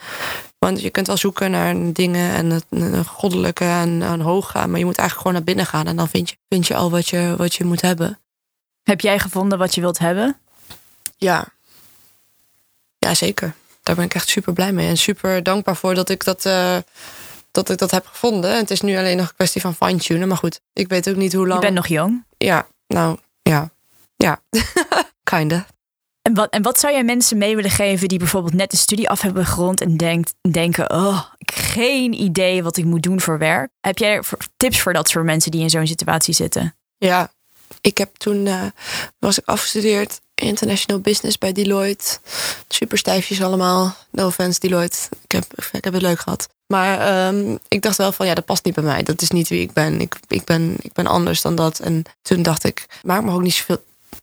Want 0.58 0.80
je 0.80 0.90
kunt 0.90 1.06
wel 1.06 1.16
zoeken 1.16 1.50
naar 1.50 1.92
dingen 1.92 2.34
en 2.34 2.50
het 2.50 2.64
een 2.70 3.04
goddelijke 3.04 3.64
en, 3.64 4.02
en 4.02 4.20
hoog 4.20 4.50
gaan, 4.50 4.70
maar 4.70 4.78
je 4.78 4.84
moet 4.84 4.98
eigenlijk 4.98 5.28
gewoon 5.28 5.32
naar 5.32 5.54
binnen 5.54 5.66
gaan 5.66 5.86
en 5.86 5.96
dan 5.96 6.08
vind 6.08 6.30
je, 6.30 6.36
vind 6.48 6.66
je 6.66 6.74
al 6.74 6.90
wat 6.90 7.08
je, 7.08 7.34
wat 7.36 7.54
je 7.54 7.64
moet 7.64 7.80
hebben. 7.80 8.18
Heb 8.82 9.00
jij 9.00 9.18
gevonden 9.18 9.58
wat 9.58 9.74
je 9.74 9.80
wilt 9.80 9.98
hebben? 9.98 10.36
Ja. 11.16 11.46
Ja, 12.98 13.14
zeker. 13.14 13.54
Daar 13.82 13.94
ben 13.94 14.04
ik 14.04 14.14
echt 14.14 14.28
super 14.28 14.52
blij 14.52 14.72
mee 14.72 14.88
en 14.88 14.96
super 14.96 15.42
dankbaar 15.42 15.76
voor 15.76 15.94
dat 15.94 16.08
ik 16.08 16.24
dat. 16.24 16.44
Uh, 16.44 16.76
dat 17.50 17.70
ik 17.70 17.78
dat 17.78 17.90
heb 17.90 18.06
gevonden. 18.06 18.50
En 18.50 18.56
het 18.56 18.70
is 18.70 18.80
nu 18.80 18.96
alleen 18.96 19.16
nog 19.16 19.28
een 19.28 19.34
kwestie 19.34 19.60
van 19.60 19.74
fine-tunen. 19.74 20.28
Maar 20.28 20.36
goed, 20.36 20.60
ik 20.72 20.88
weet 20.88 21.08
ook 21.08 21.16
niet 21.16 21.32
hoe 21.32 21.46
lang. 21.46 21.60
Je 21.60 21.66
bent 21.66 21.76
nog 21.76 21.86
jong. 21.86 22.24
Ja, 22.36 22.66
nou, 22.86 23.18
ja, 23.50 23.70
ja, 24.16 24.42
kinda. 25.30 25.66
En 26.22 26.34
wat, 26.34 26.50
en 26.50 26.62
wat 26.62 26.78
zou 26.80 26.92
jij 26.92 27.04
mensen 27.04 27.38
mee 27.38 27.54
willen 27.56 27.70
geven 27.70 28.08
die 28.08 28.18
bijvoorbeeld 28.18 28.54
net 28.54 28.70
de 28.70 28.76
studie 28.76 29.08
af 29.08 29.20
hebben 29.20 29.46
gerond 29.46 29.80
en 29.80 29.96
denkt, 29.96 30.34
denken: 30.50 30.90
Oh, 30.90 31.24
ik 31.38 31.50
heb 31.50 31.64
geen 31.64 32.12
idee 32.12 32.62
wat 32.62 32.76
ik 32.76 32.84
moet 32.84 33.02
doen 33.02 33.20
voor 33.20 33.38
werk? 33.38 33.70
Heb 33.80 33.98
jij 33.98 34.22
tips 34.56 34.80
voor 34.80 34.92
dat 34.92 35.08
soort 35.08 35.24
mensen 35.24 35.50
die 35.50 35.60
in 35.60 35.70
zo'n 35.70 35.86
situatie 35.86 36.34
zitten? 36.34 36.76
Ja, 36.96 37.32
ik 37.80 37.98
heb 37.98 38.16
toen, 38.16 38.46
uh, 38.46 38.62
was 39.18 39.38
ik 39.38 39.46
afgestudeerd 39.46 40.20
international 40.40 41.00
business 41.00 41.38
bij 41.38 41.52
Deloitte. 41.52 42.18
Super 42.68 42.98
stijfjes 42.98 43.42
allemaal. 43.42 43.96
No 44.10 44.26
offense 44.26 44.60
Deloitte. 44.60 44.98
Ik 45.22 45.32
heb, 45.32 45.44
ik 45.72 45.84
heb 45.84 45.92
het 45.92 46.02
leuk 46.02 46.18
gehad. 46.20 46.48
Maar 46.66 47.00
ehm, 47.00 47.56
ik 47.68 47.82
dacht 47.82 47.96
wel 47.96 48.12
van 48.12 48.26
ja, 48.26 48.34
dat 48.34 48.44
past 48.44 48.64
niet 48.64 48.74
bij 48.74 48.84
mij. 48.84 49.02
Dat 49.02 49.22
is 49.22 49.30
niet 49.30 49.48
wie 49.48 49.60
ik 49.60 49.72
ben. 49.72 50.00
Ik, 50.00 50.16
ik 50.28 50.44
ben. 50.44 50.76
ik 50.80 50.92
ben 50.92 51.06
anders 51.06 51.40
dan 51.40 51.54
dat. 51.54 51.78
En 51.78 52.02
toen 52.22 52.42
dacht 52.42 52.64
ik, 52.64 52.86
maakt 53.02 53.24
me 53.24 53.32
ook 53.32 53.42
niet 53.42 53.54
zoveel 53.54 53.82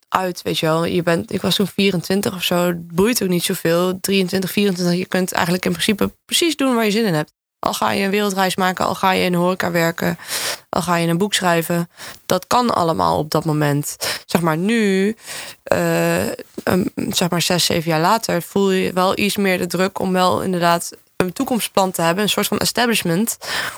uit, 0.09 0.41
weet 0.41 0.59
je 0.59 0.65
wel. 0.65 0.86
Je 0.86 1.03
bent, 1.03 1.34
ik 1.34 1.41
was 1.41 1.55
toen 1.55 1.68
24 1.68 2.36
of 2.36 2.43
zo. 2.43 2.68
Het 2.68 2.88
boeit 2.88 3.24
ook 3.24 3.30
niet 3.30 3.43
zoveel. 3.43 3.99
23, 4.01 4.51
24. 4.51 4.97
Je 4.97 5.05
kunt 5.05 5.32
eigenlijk 5.32 5.65
in 5.65 5.72
principe 5.72 6.11
precies 6.26 6.55
doen 6.55 6.76
waar 6.76 6.86
je 6.86 6.91
zin 6.91 7.05
in 7.05 7.13
hebt. 7.13 7.32
Al 7.59 7.74
ga 7.74 7.91
je 7.91 8.03
een 8.03 8.11
wereldreis 8.11 8.55
maken, 8.55 8.86
al 8.86 8.95
ga 8.95 9.11
je 9.11 9.24
in 9.24 9.34
horeca 9.34 9.72
werken, 9.72 10.18
al 10.78 10.84
ga 10.84 10.95
je 10.95 11.07
een 11.07 11.17
boek 11.17 11.34
schrijven. 11.34 11.89
Dat 12.25 12.47
kan 12.47 12.73
allemaal 12.73 13.17
op 13.17 13.32
dat 13.32 13.45
moment. 13.45 13.95
Zeg 14.25 14.41
maar 14.41 14.57
nu, 14.57 15.15
uh, 15.73 16.25
zeg 17.09 17.30
maar 17.30 17.41
zes, 17.41 17.65
zeven 17.65 17.91
jaar 17.91 18.01
later, 18.01 18.41
voel 18.41 18.71
je 18.71 18.93
wel 18.93 19.17
iets 19.17 19.38
meer 19.38 19.57
de 19.57 19.67
druk 19.67 19.99
om 19.99 20.13
wel 20.13 20.41
inderdaad 20.41 20.91
een 21.15 21.34
toekomstplan 21.34 21.91
te 21.91 22.01
hebben. 22.01 22.23
Een 22.23 22.30
soort 22.30 22.47
van 22.47 22.57
establishment 22.57 23.38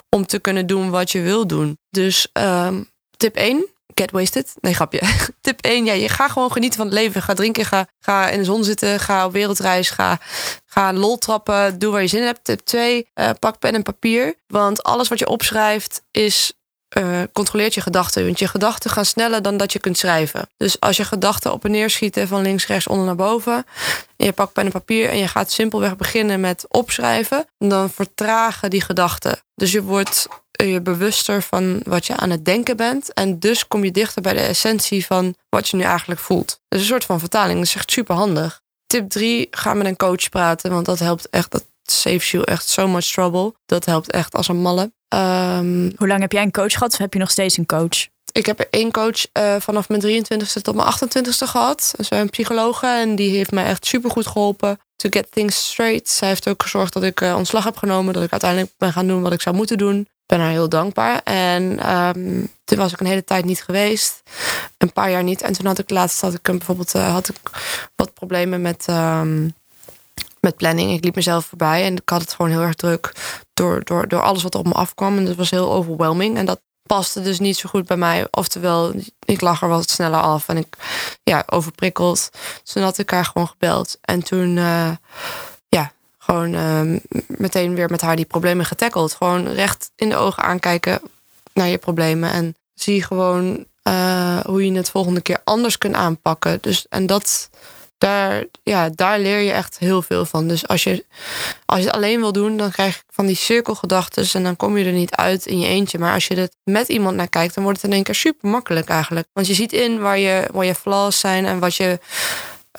om 0.10 0.26
te 0.26 0.40
kunnen 0.40 0.68
doen 0.68 0.90
wat 0.90 1.12
je 1.12 1.22
wil 1.22 1.48
doen. 1.48 1.78
Dus 1.90 2.28
um, 2.34 2.90
tip 3.18 3.36
1, 3.36 3.66
get 3.94 4.12
wasted. 4.12 4.54
Nee, 4.62 4.74
grapje. 4.74 5.02
Tip 5.42 5.62
1, 5.62 5.86
ja, 5.86 5.94
je 5.94 6.10
gaat 6.10 6.32
gewoon 6.32 6.52
genieten 6.52 6.78
van 6.78 6.88
het 6.88 6.96
leven. 6.96 7.22
Ga 7.22 7.34
drinken, 7.34 7.66
ga, 7.66 7.88
ga 8.00 8.30
in 8.30 8.38
de 8.38 8.46
zon 8.46 8.64
zitten, 8.64 9.00
ga 9.00 9.26
op 9.26 9.32
wereldreis, 9.32 9.90
ga, 9.90 10.20
ga 10.66 10.94
lol 10.94 11.18
trappen, 11.18 11.80
doe 11.80 11.92
waar 11.92 12.02
je 12.02 12.08
zin 12.08 12.20
in 12.20 12.26
hebt. 12.26 12.44
Tip 12.44 12.60
2, 12.60 12.96
uh, 12.98 13.30
eh, 13.30 13.36
pak 13.40 13.60
pen 13.60 13.74
en 13.74 13.84
papier. 13.84 14.36
Want 14.48 14.84
alles 14.84 15.08
wat 15.08 15.20
je 15.20 15.28
opschrijft 15.28 16.02
is 16.12 16.54
uh, 16.98 17.22
controleert 17.34 17.74
je 17.74 17.82
gedachten. 17.82 18.26
Want 18.26 18.40
je 18.40 18.48
gedachten 18.48 18.90
gaan 18.90 19.06
sneller 19.06 19.42
dan 19.42 19.58
dat 19.58 19.74
je 19.74 19.80
kunt 19.80 19.98
schrijven. 19.98 20.50
Dus 20.58 20.80
als 20.80 20.98
je 20.98 21.04
gedachten 21.04 21.54
op 21.54 21.66
en 21.66 21.72
neer 21.72 21.90
schieten 21.90 22.28
van 22.28 22.42
links, 22.42 22.68
rechts, 22.68 22.88
onder 22.88 23.06
naar 23.06 23.16
boven. 23.16 23.66
En 24.16 24.26
je 24.26 24.32
pakt 24.32 24.54
pen 24.54 24.66
en 24.66 24.72
papier 24.72 25.10
en 25.10 25.18
je 25.18 25.28
gaat 25.28 25.52
simpelweg 25.52 25.96
beginnen 25.96 26.40
met 26.40 26.66
opschrijven. 26.68 27.46
Dan 27.58 27.90
vertragen 27.90 28.70
die 28.70 28.82
gedachten. 28.82 29.40
Dus 29.56 29.72
je 29.72 29.84
wordt 29.84 30.28
je 30.66 30.82
bewuster 30.82 31.42
van 31.42 31.82
wat 31.84 32.06
je 32.08 32.16
aan 32.16 32.30
het 32.30 32.46
denken 32.46 32.78
bent. 32.78 33.14
En 33.14 33.40
dus 33.40 33.68
kom 33.68 33.84
je 33.84 33.92
dichter 33.92 34.22
bij 34.22 34.34
de 34.34 34.40
essentie 34.40 35.06
van 35.06 35.36
wat 35.50 35.70
je 35.70 35.78
nu 35.78 35.84
eigenlijk 35.84 36.20
voelt. 36.20 36.60
Dus 36.68 36.80
een 36.80 36.88
soort 36.88 37.06
van 37.06 37.20
vertaling. 37.20 37.58
Dat 37.58 37.68
is 37.68 37.76
echt 37.76 37.92
super 37.92 38.16
handig. 38.16 38.62
Tip 38.88 39.10
3, 39.10 39.48
ga 39.52 39.74
met 39.74 39.86
een 39.86 39.96
coach 39.96 40.30
praten. 40.30 40.72
Want 40.72 40.86
dat 40.86 41.00
helpt 41.00 41.30
echt. 41.30 41.52
Dat 41.52 41.66
saves 41.92 42.32
you 42.32 42.44
echt 42.44 42.68
so 42.68 42.88
much 42.88 43.06
trouble. 43.06 43.54
Dat 43.66 43.86
helpt 43.86 44.12
echt 44.12 44.36
als 44.36 44.48
een 44.48 44.62
malle. 44.62 44.92
Um, 45.14 45.92
Hoe 45.96 46.08
lang 46.08 46.22
heb 46.22 46.32
jij 46.32 46.42
een 46.42 46.52
coach 46.52 46.74
gehad? 46.74 46.94
Of 46.94 46.98
heb 46.98 47.14
je 47.14 47.20
nog 47.20 47.32
steeds 47.32 47.58
een 47.58 47.66
coach? 47.66 48.08
Ik 48.32 48.46
heb 48.46 48.60
één 48.60 48.92
coach 48.92 49.26
uh, 49.34 49.56
vanaf 49.60 49.90
mijn 49.90 50.02
23ste 50.02 50.62
tot 50.62 50.76
mijn 50.76 50.94
28ste 50.94 51.48
gehad. 51.48 51.94
Is 51.98 52.10
een 52.10 52.30
psychologe 52.30 52.88
en 52.88 53.16
die 53.16 53.36
heeft 53.36 53.52
mij 53.52 53.66
echt 53.66 53.86
super 53.86 54.12
goed 54.12 54.28
geholpen. 54.28 54.80
To 54.96 55.10
get 55.10 55.32
things 55.32 55.70
straight. 55.70 56.10
Zij 56.10 56.28
heeft 56.28 56.48
ook 56.48 56.64
gezorgd 56.64 56.94
dat 56.94 57.04
ik 57.04 57.22
uh, 57.22 57.36
ontslag 57.36 57.64
heb 57.64 57.78
genomen. 57.78 58.14
Dat 58.14 58.24
ik 58.24 58.32
uiteindelijk 58.32 58.72
ben 58.78 58.94
gaan 58.94 59.08
doen 59.08 59.22
wat 59.22 59.34
ik 59.34 59.42
zou 59.42 59.56
moeten 59.56 59.78
doen 59.78 60.08
ben 60.30 60.40
haar 60.40 60.50
heel 60.50 60.70
dankbaar. 60.70 61.22
En 61.24 61.94
um, 61.96 62.52
toen 62.64 62.78
was 62.78 62.92
ik 62.94 63.00
een 63.00 63.06
hele 63.06 63.24
tijd 63.24 63.46
niet 63.46 63.64
geweest. 63.64 64.24
Een 64.78 64.94
paar 64.94 65.12
jaar 65.12 65.24
niet. 65.24 65.42
En 65.42 65.54
toen 65.54 65.66
had 65.66 65.80
ik 65.80 65.90
laatst 65.90 66.22
had 66.22 66.34
ik 66.34 66.42
bijvoorbeeld 66.42 66.96
uh, 66.96 67.12
had 67.12 67.30
ik 67.30 67.36
wat 67.96 68.14
problemen 68.14 68.62
met, 68.62 68.86
um, 68.90 69.54
met 70.42 70.56
planning. 70.56 70.92
Ik 70.92 71.04
liep 71.04 71.16
mezelf 71.16 71.46
voorbij 71.46 71.86
en 71.86 71.96
ik 71.96 72.10
had 72.10 72.22
het 72.22 72.34
gewoon 72.34 72.52
heel 72.52 72.62
erg 72.62 72.76
druk 72.76 73.14
door, 73.54 73.84
door, 73.84 74.08
door 74.08 74.22
alles 74.22 74.44
wat 74.44 74.56
op 74.56 74.66
me 74.66 74.74
afkwam. 74.74 75.18
En 75.18 75.26
dat 75.26 75.36
was 75.36 75.50
heel 75.50 75.72
overwhelming. 75.72 76.38
En 76.38 76.46
dat 76.46 76.62
paste 76.84 77.22
dus 77.22 77.40
niet 77.40 77.58
zo 77.58 77.70
goed 77.70 77.86
bij 77.86 77.98
mij. 77.98 78.28
Oftewel, 78.32 78.94
ik 79.26 79.42
lag 79.42 79.62
er 79.62 79.68
wat 79.68 79.90
sneller 79.90 80.22
af 80.22 80.48
en 80.48 80.58
ik 80.58 80.76
ja, 81.24 81.44
overprikkeld. 81.46 82.30
Dus 82.64 82.74
toen 82.74 82.84
had 82.84 82.98
ik 82.98 83.10
haar 83.10 83.26
gewoon 83.26 83.48
gebeld. 83.48 83.98
En 84.02 84.24
toen 84.24 84.58
uh, 84.58 84.92
gewoon 86.30 86.54
uh, 86.54 87.00
meteen 87.28 87.76
weer 87.76 87.90
met 87.90 88.02
haar 88.02 88.16
die 88.16 88.26
problemen 88.26 88.66
getackeld. 88.66 89.14
Gewoon 89.14 89.48
recht 89.48 89.92
in 89.96 90.10
de 90.10 90.16
ogen 90.16 90.44
aankijken 90.44 91.02
naar 91.54 91.68
je 91.68 91.78
problemen. 91.78 92.32
En 92.32 92.56
zie 92.74 93.04
gewoon 93.04 93.66
uh, 93.84 94.40
hoe 94.40 94.66
je 94.66 94.74
het 94.74 94.90
volgende 94.90 95.22
keer 95.22 95.42
anders 95.44 95.78
kunt 95.78 95.96
aanpakken. 95.96 96.58
Dus, 96.62 96.86
en 96.90 97.06
dat, 97.06 97.50
daar, 98.00 98.44
ja, 98.64 98.90
daar 98.96 99.20
leer 99.20 99.40
je 99.40 99.52
echt 99.52 99.80
heel 99.80 100.02
veel 100.02 100.26
van. 100.26 100.48
Dus 100.48 100.68
als 100.68 100.84
je, 100.84 101.06
als 101.66 101.80
je 101.80 101.86
het 101.86 101.96
alleen 101.96 102.20
wil 102.20 102.32
doen, 102.32 102.58
dan 102.58 102.72
krijg 102.72 102.96
je 102.96 103.02
van 103.10 103.26
die 103.26 103.36
cirkelgedachten. 103.36 104.28
En 104.34 104.44
dan 104.44 104.56
kom 104.56 104.78
je 104.78 104.86
er 104.86 104.92
niet 104.92 105.16
uit 105.16 105.46
in 105.46 105.60
je 105.60 105.68
eentje. 105.68 106.00
Maar 106.00 106.14
als 106.14 106.28
je 106.28 106.36
er 106.36 106.50
met 106.64 106.88
iemand 106.88 107.16
naar 107.16 107.30
kijkt, 107.30 107.54
dan 107.54 107.64
wordt 107.64 107.82
het 107.82 107.90
in 107.90 107.96
één 107.96 108.06
keer 108.06 108.16
super 108.16 108.50
makkelijk 108.50 108.90
eigenlijk. 108.90 109.28
Want 109.34 109.48
je 109.48 109.54
ziet 109.54 109.74
in 109.74 110.00
waar 110.00 110.20
je, 110.20 110.48
waar 110.52 110.66
je 110.66 110.76
flaws 110.76 111.20
zijn 111.20 111.46
en 111.46 111.60
wat 111.60 111.76
je 111.76 112.00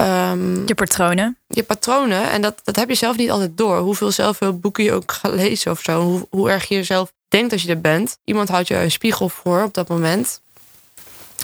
Um, 0.01 0.63
je 0.67 0.75
patronen. 0.75 1.39
Je 1.47 1.63
patronen. 1.63 2.31
En 2.31 2.43
dat, 2.43 2.61
dat 2.65 2.77
heb 2.77 2.89
je 2.89 2.95
zelf 2.95 3.17
niet 3.17 3.31
altijd 3.31 3.57
door. 3.57 3.79
Hoeveel 3.79 4.11
zelfhulpboeken 4.11 4.85
je 4.85 4.93
ook 4.93 5.13
gaat 5.13 5.33
lezen 5.33 5.71
of 5.71 5.81
zo. 5.81 6.03
Hoe, 6.03 6.27
hoe 6.31 6.51
erg 6.51 6.69
je 6.69 6.75
jezelf 6.75 7.13
denkt 7.29 7.53
als 7.53 7.63
je 7.63 7.69
er 7.69 7.81
bent. 7.81 8.19
Iemand 8.25 8.49
houdt 8.49 8.69
je 8.69 8.75
een 8.75 8.91
spiegel 8.91 9.29
voor 9.29 9.63
op 9.63 9.75
dat 9.75 9.89
moment. 9.89 10.41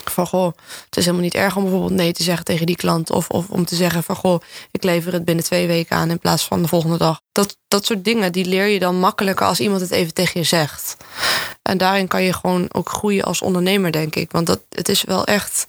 Van 0.05 0.27
goh, 0.27 0.53
het 0.85 0.97
is 0.97 1.03
helemaal 1.05 1.25
niet 1.25 1.33
erg 1.33 1.55
om 1.55 1.63
bijvoorbeeld 1.63 1.91
nee 1.91 2.13
te 2.13 2.23
zeggen 2.23 2.45
tegen 2.45 2.65
die 2.65 2.75
klant. 2.75 3.09
Of, 3.09 3.29
of 3.29 3.49
om 3.49 3.65
te 3.65 3.75
zeggen 3.75 4.03
van 4.03 4.15
goh, 4.15 4.41
ik 4.71 4.83
lever 4.83 5.13
het 5.13 5.25
binnen 5.25 5.43
twee 5.43 5.67
weken 5.67 5.95
aan 5.95 6.09
in 6.09 6.19
plaats 6.19 6.45
van 6.45 6.61
de 6.61 6.67
volgende 6.67 6.97
dag. 6.97 7.21
Dat, 7.31 7.57
dat 7.67 7.85
soort 7.85 8.03
dingen, 8.03 8.31
die 8.31 8.45
leer 8.45 8.67
je 8.67 8.79
dan 8.79 8.99
makkelijker 8.99 9.45
als 9.45 9.59
iemand 9.59 9.81
het 9.81 9.91
even 9.91 10.13
tegen 10.13 10.39
je 10.39 10.45
zegt. 10.45 10.97
En 11.61 11.77
daarin 11.77 12.07
kan 12.07 12.23
je 12.23 12.33
gewoon 12.33 12.73
ook 12.73 12.89
groeien 12.89 13.23
als 13.23 13.41
ondernemer, 13.41 13.91
denk 13.91 14.15
ik. 14.15 14.31
Want 14.31 14.47
dat, 14.47 14.61
het 14.69 14.89
is 14.89 15.03
wel 15.03 15.25
echt 15.25 15.67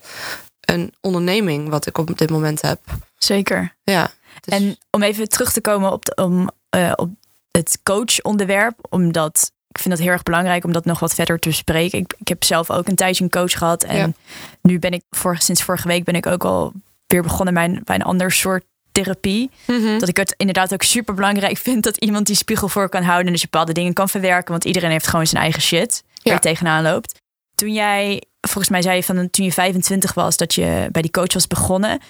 een 0.60 0.94
onderneming 1.00 1.68
wat 1.68 1.86
ik 1.86 1.98
op 1.98 2.18
dit 2.18 2.30
moment 2.30 2.60
heb. 2.60 2.80
Zeker. 3.18 3.76
Ja. 3.82 4.10
En 4.44 4.78
om 4.90 5.02
even 5.02 5.28
terug 5.28 5.52
te 5.52 5.60
komen 5.60 5.92
op, 5.92 6.04
de, 6.04 6.14
om, 6.14 6.50
uh, 6.76 6.92
op 6.96 7.10
het 7.50 7.78
coach-onderwerp, 7.82 8.78
omdat 8.90 9.52
ik 9.68 9.78
vind 9.78 9.94
dat 9.94 10.04
heel 10.04 10.12
erg 10.12 10.22
belangrijk 10.22 10.64
om 10.64 10.72
dat 10.72 10.84
nog 10.84 10.98
wat 10.98 11.14
verder 11.14 11.38
te 11.38 11.48
bespreken. 11.48 11.98
Ik, 11.98 12.14
ik 12.18 12.28
heb 12.28 12.44
zelf 12.44 12.70
ook 12.70 12.88
een 12.88 12.94
tijdje 12.94 13.24
een 13.24 13.30
coach 13.30 13.52
gehad 13.52 13.82
en 13.82 14.16
nu 14.62 14.78
ben 14.78 14.92
ik 14.92 15.02
voor, 15.10 15.36
sinds 15.38 15.62
vorige 15.62 15.88
week 15.88 16.04
ben 16.04 16.14
ik 16.14 16.26
ook 16.26 16.44
al 16.44 16.72
weer 17.06 17.22
begonnen 17.22 17.54
bij 17.54 17.80
bij 17.84 17.96
een 17.96 18.02
ander 18.02 18.32
soort 18.32 18.64
therapie. 18.92 19.50
Mhm. 19.66 19.98
Dat 19.98 20.08
ik 20.08 20.16
het 20.16 20.34
inderdaad 20.36 20.72
ook 20.72 20.82
super 20.82 21.14
belangrijk 21.14 21.56
vind 21.56 21.82
dat 21.82 21.96
iemand 21.96 22.26
die 22.26 22.36
spiegel 22.36 22.68
voor 22.68 22.88
kan 22.88 23.02
houden 23.02 23.26
en 23.26 23.32
dus 23.32 23.40
je 23.40 23.48
bepaalde 23.50 23.72
dingen 23.72 23.92
kan 23.92 24.08
verwerken, 24.08 24.50
want 24.50 24.64
iedereen 24.64 24.90
heeft 24.90 25.06
gewoon 25.06 25.26
zijn 25.26 25.42
eigen 25.42 25.62
shit 25.62 26.02
waar 26.22 26.34
je 26.34 26.40
tegenaan 26.40 26.82
loopt. 26.82 27.20
Toen 27.54 27.72
jij 27.72 28.22
volgens 28.40 28.68
mij 28.68 28.82
zei 28.82 28.96
je 28.96 29.02
van 29.02 29.30
toen 29.30 29.44
je 29.44 29.52
25 29.52 30.14
was 30.14 30.36
dat 30.36 30.54
je 30.54 30.88
bij 30.92 31.02
die 31.02 31.10
coach 31.10 31.32
was 31.32 31.46
begonnen. 31.46 32.00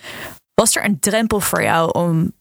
Was 0.55 0.77
er 0.77 0.85
een 0.85 1.01
drempel 1.01 1.41
voor 1.41 1.63
jou 1.63 1.91
om 1.93 2.33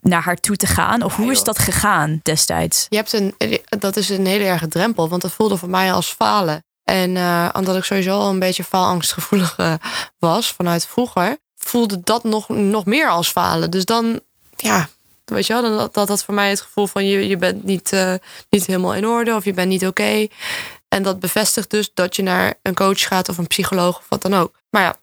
naar 0.00 0.22
haar 0.22 0.36
toe 0.36 0.56
te 0.56 0.66
gaan? 0.66 1.02
Of 1.02 1.16
hoe 1.16 1.30
is 1.30 1.42
dat 1.42 1.58
gegaan 1.58 2.20
destijds? 2.22 2.86
Je 2.88 2.96
hebt 2.96 3.12
een, 3.12 3.34
dat 3.78 3.96
is 3.96 4.08
een 4.08 4.26
hele 4.26 4.44
erge 4.44 4.68
drempel, 4.68 5.08
want 5.08 5.22
dat 5.22 5.32
voelde 5.32 5.56
voor 5.56 5.70
mij 5.70 5.92
als 5.92 6.06
falen. 6.06 6.64
En 6.84 7.10
uh, 7.10 7.48
omdat 7.52 7.76
ik 7.76 7.84
sowieso 7.84 8.18
al 8.18 8.30
een 8.30 8.38
beetje 8.38 8.64
faalangstgevoelig 8.64 9.58
uh, 9.58 9.74
was 10.18 10.52
vanuit 10.52 10.86
vroeger, 10.86 11.38
voelde 11.56 12.00
dat 12.04 12.24
nog, 12.24 12.48
nog 12.48 12.84
meer 12.84 13.08
als 13.08 13.30
falen. 13.30 13.70
Dus 13.70 13.84
dan, 13.84 14.20
ja, 14.56 14.88
weet 15.24 15.46
je 15.46 15.52
wel, 15.52 15.62
dan 15.62 15.76
dat, 15.76 15.94
dat, 15.94 16.08
dat 16.08 16.24
voor 16.24 16.34
mij 16.34 16.48
het 16.48 16.60
gevoel 16.60 16.86
van 16.86 17.06
je, 17.06 17.28
je 17.28 17.36
bent 17.36 17.64
niet, 17.64 17.92
uh, 17.92 18.14
niet 18.50 18.66
helemaal 18.66 18.94
in 18.94 19.06
orde 19.06 19.34
of 19.34 19.44
je 19.44 19.52
bent 19.52 19.68
niet 19.68 19.86
oké. 19.86 20.26
En 20.88 21.02
dat 21.02 21.20
bevestigt 21.20 21.70
dus 21.70 21.90
dat 21.94 22.16
je 22.16 22.22
naar 22.22 22.54
een 22.62 22.74
coach 22.74 23.00
gaat 23.00 23.28
of 23.28 23.38
een 23.38 23.46
psycholoog 23.46 23.98
of 23.98 24.06
wat 24.08 24.22
dan 24.22 24.34
ook. 24.34 24.52
Maar 24.70 24.82
ja, 24.82 24.96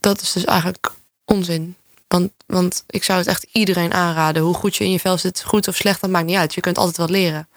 dat 0.00 0.20
is 0.20 0.32
dus 0.32 0.44
eigenlijk 0.44 0.90
onzin. 1.24 1.76
Want, 2.10 2.32
want 2.46 2.84
ik 2.86 3.04
zou 3.04 3.18
het 3.18 3.28
echt 3.28 3.46
iedereen 3.52 3.92
aanraden. 3.92 4.42
Hoe 4.42 4.54
goed 4.54 4.76
je 4.76 4.84
in 4.84 4.90
je 4.90 5.00
vel 5.00 5.18
zit, 5.18 5.42
goed 5.42 5.68
of 5.68 5.76
slecht, 5.76 6.00
dat 6.00 6.10
maakt 6.10 6.26
niet 6.26 6.36
uit. 6.36 6.54
Je 6.54 6.60
kunt 6.60 6.78
altijd 6.78 6.96
wat 6.96 7.10
leren. 7.10 7.48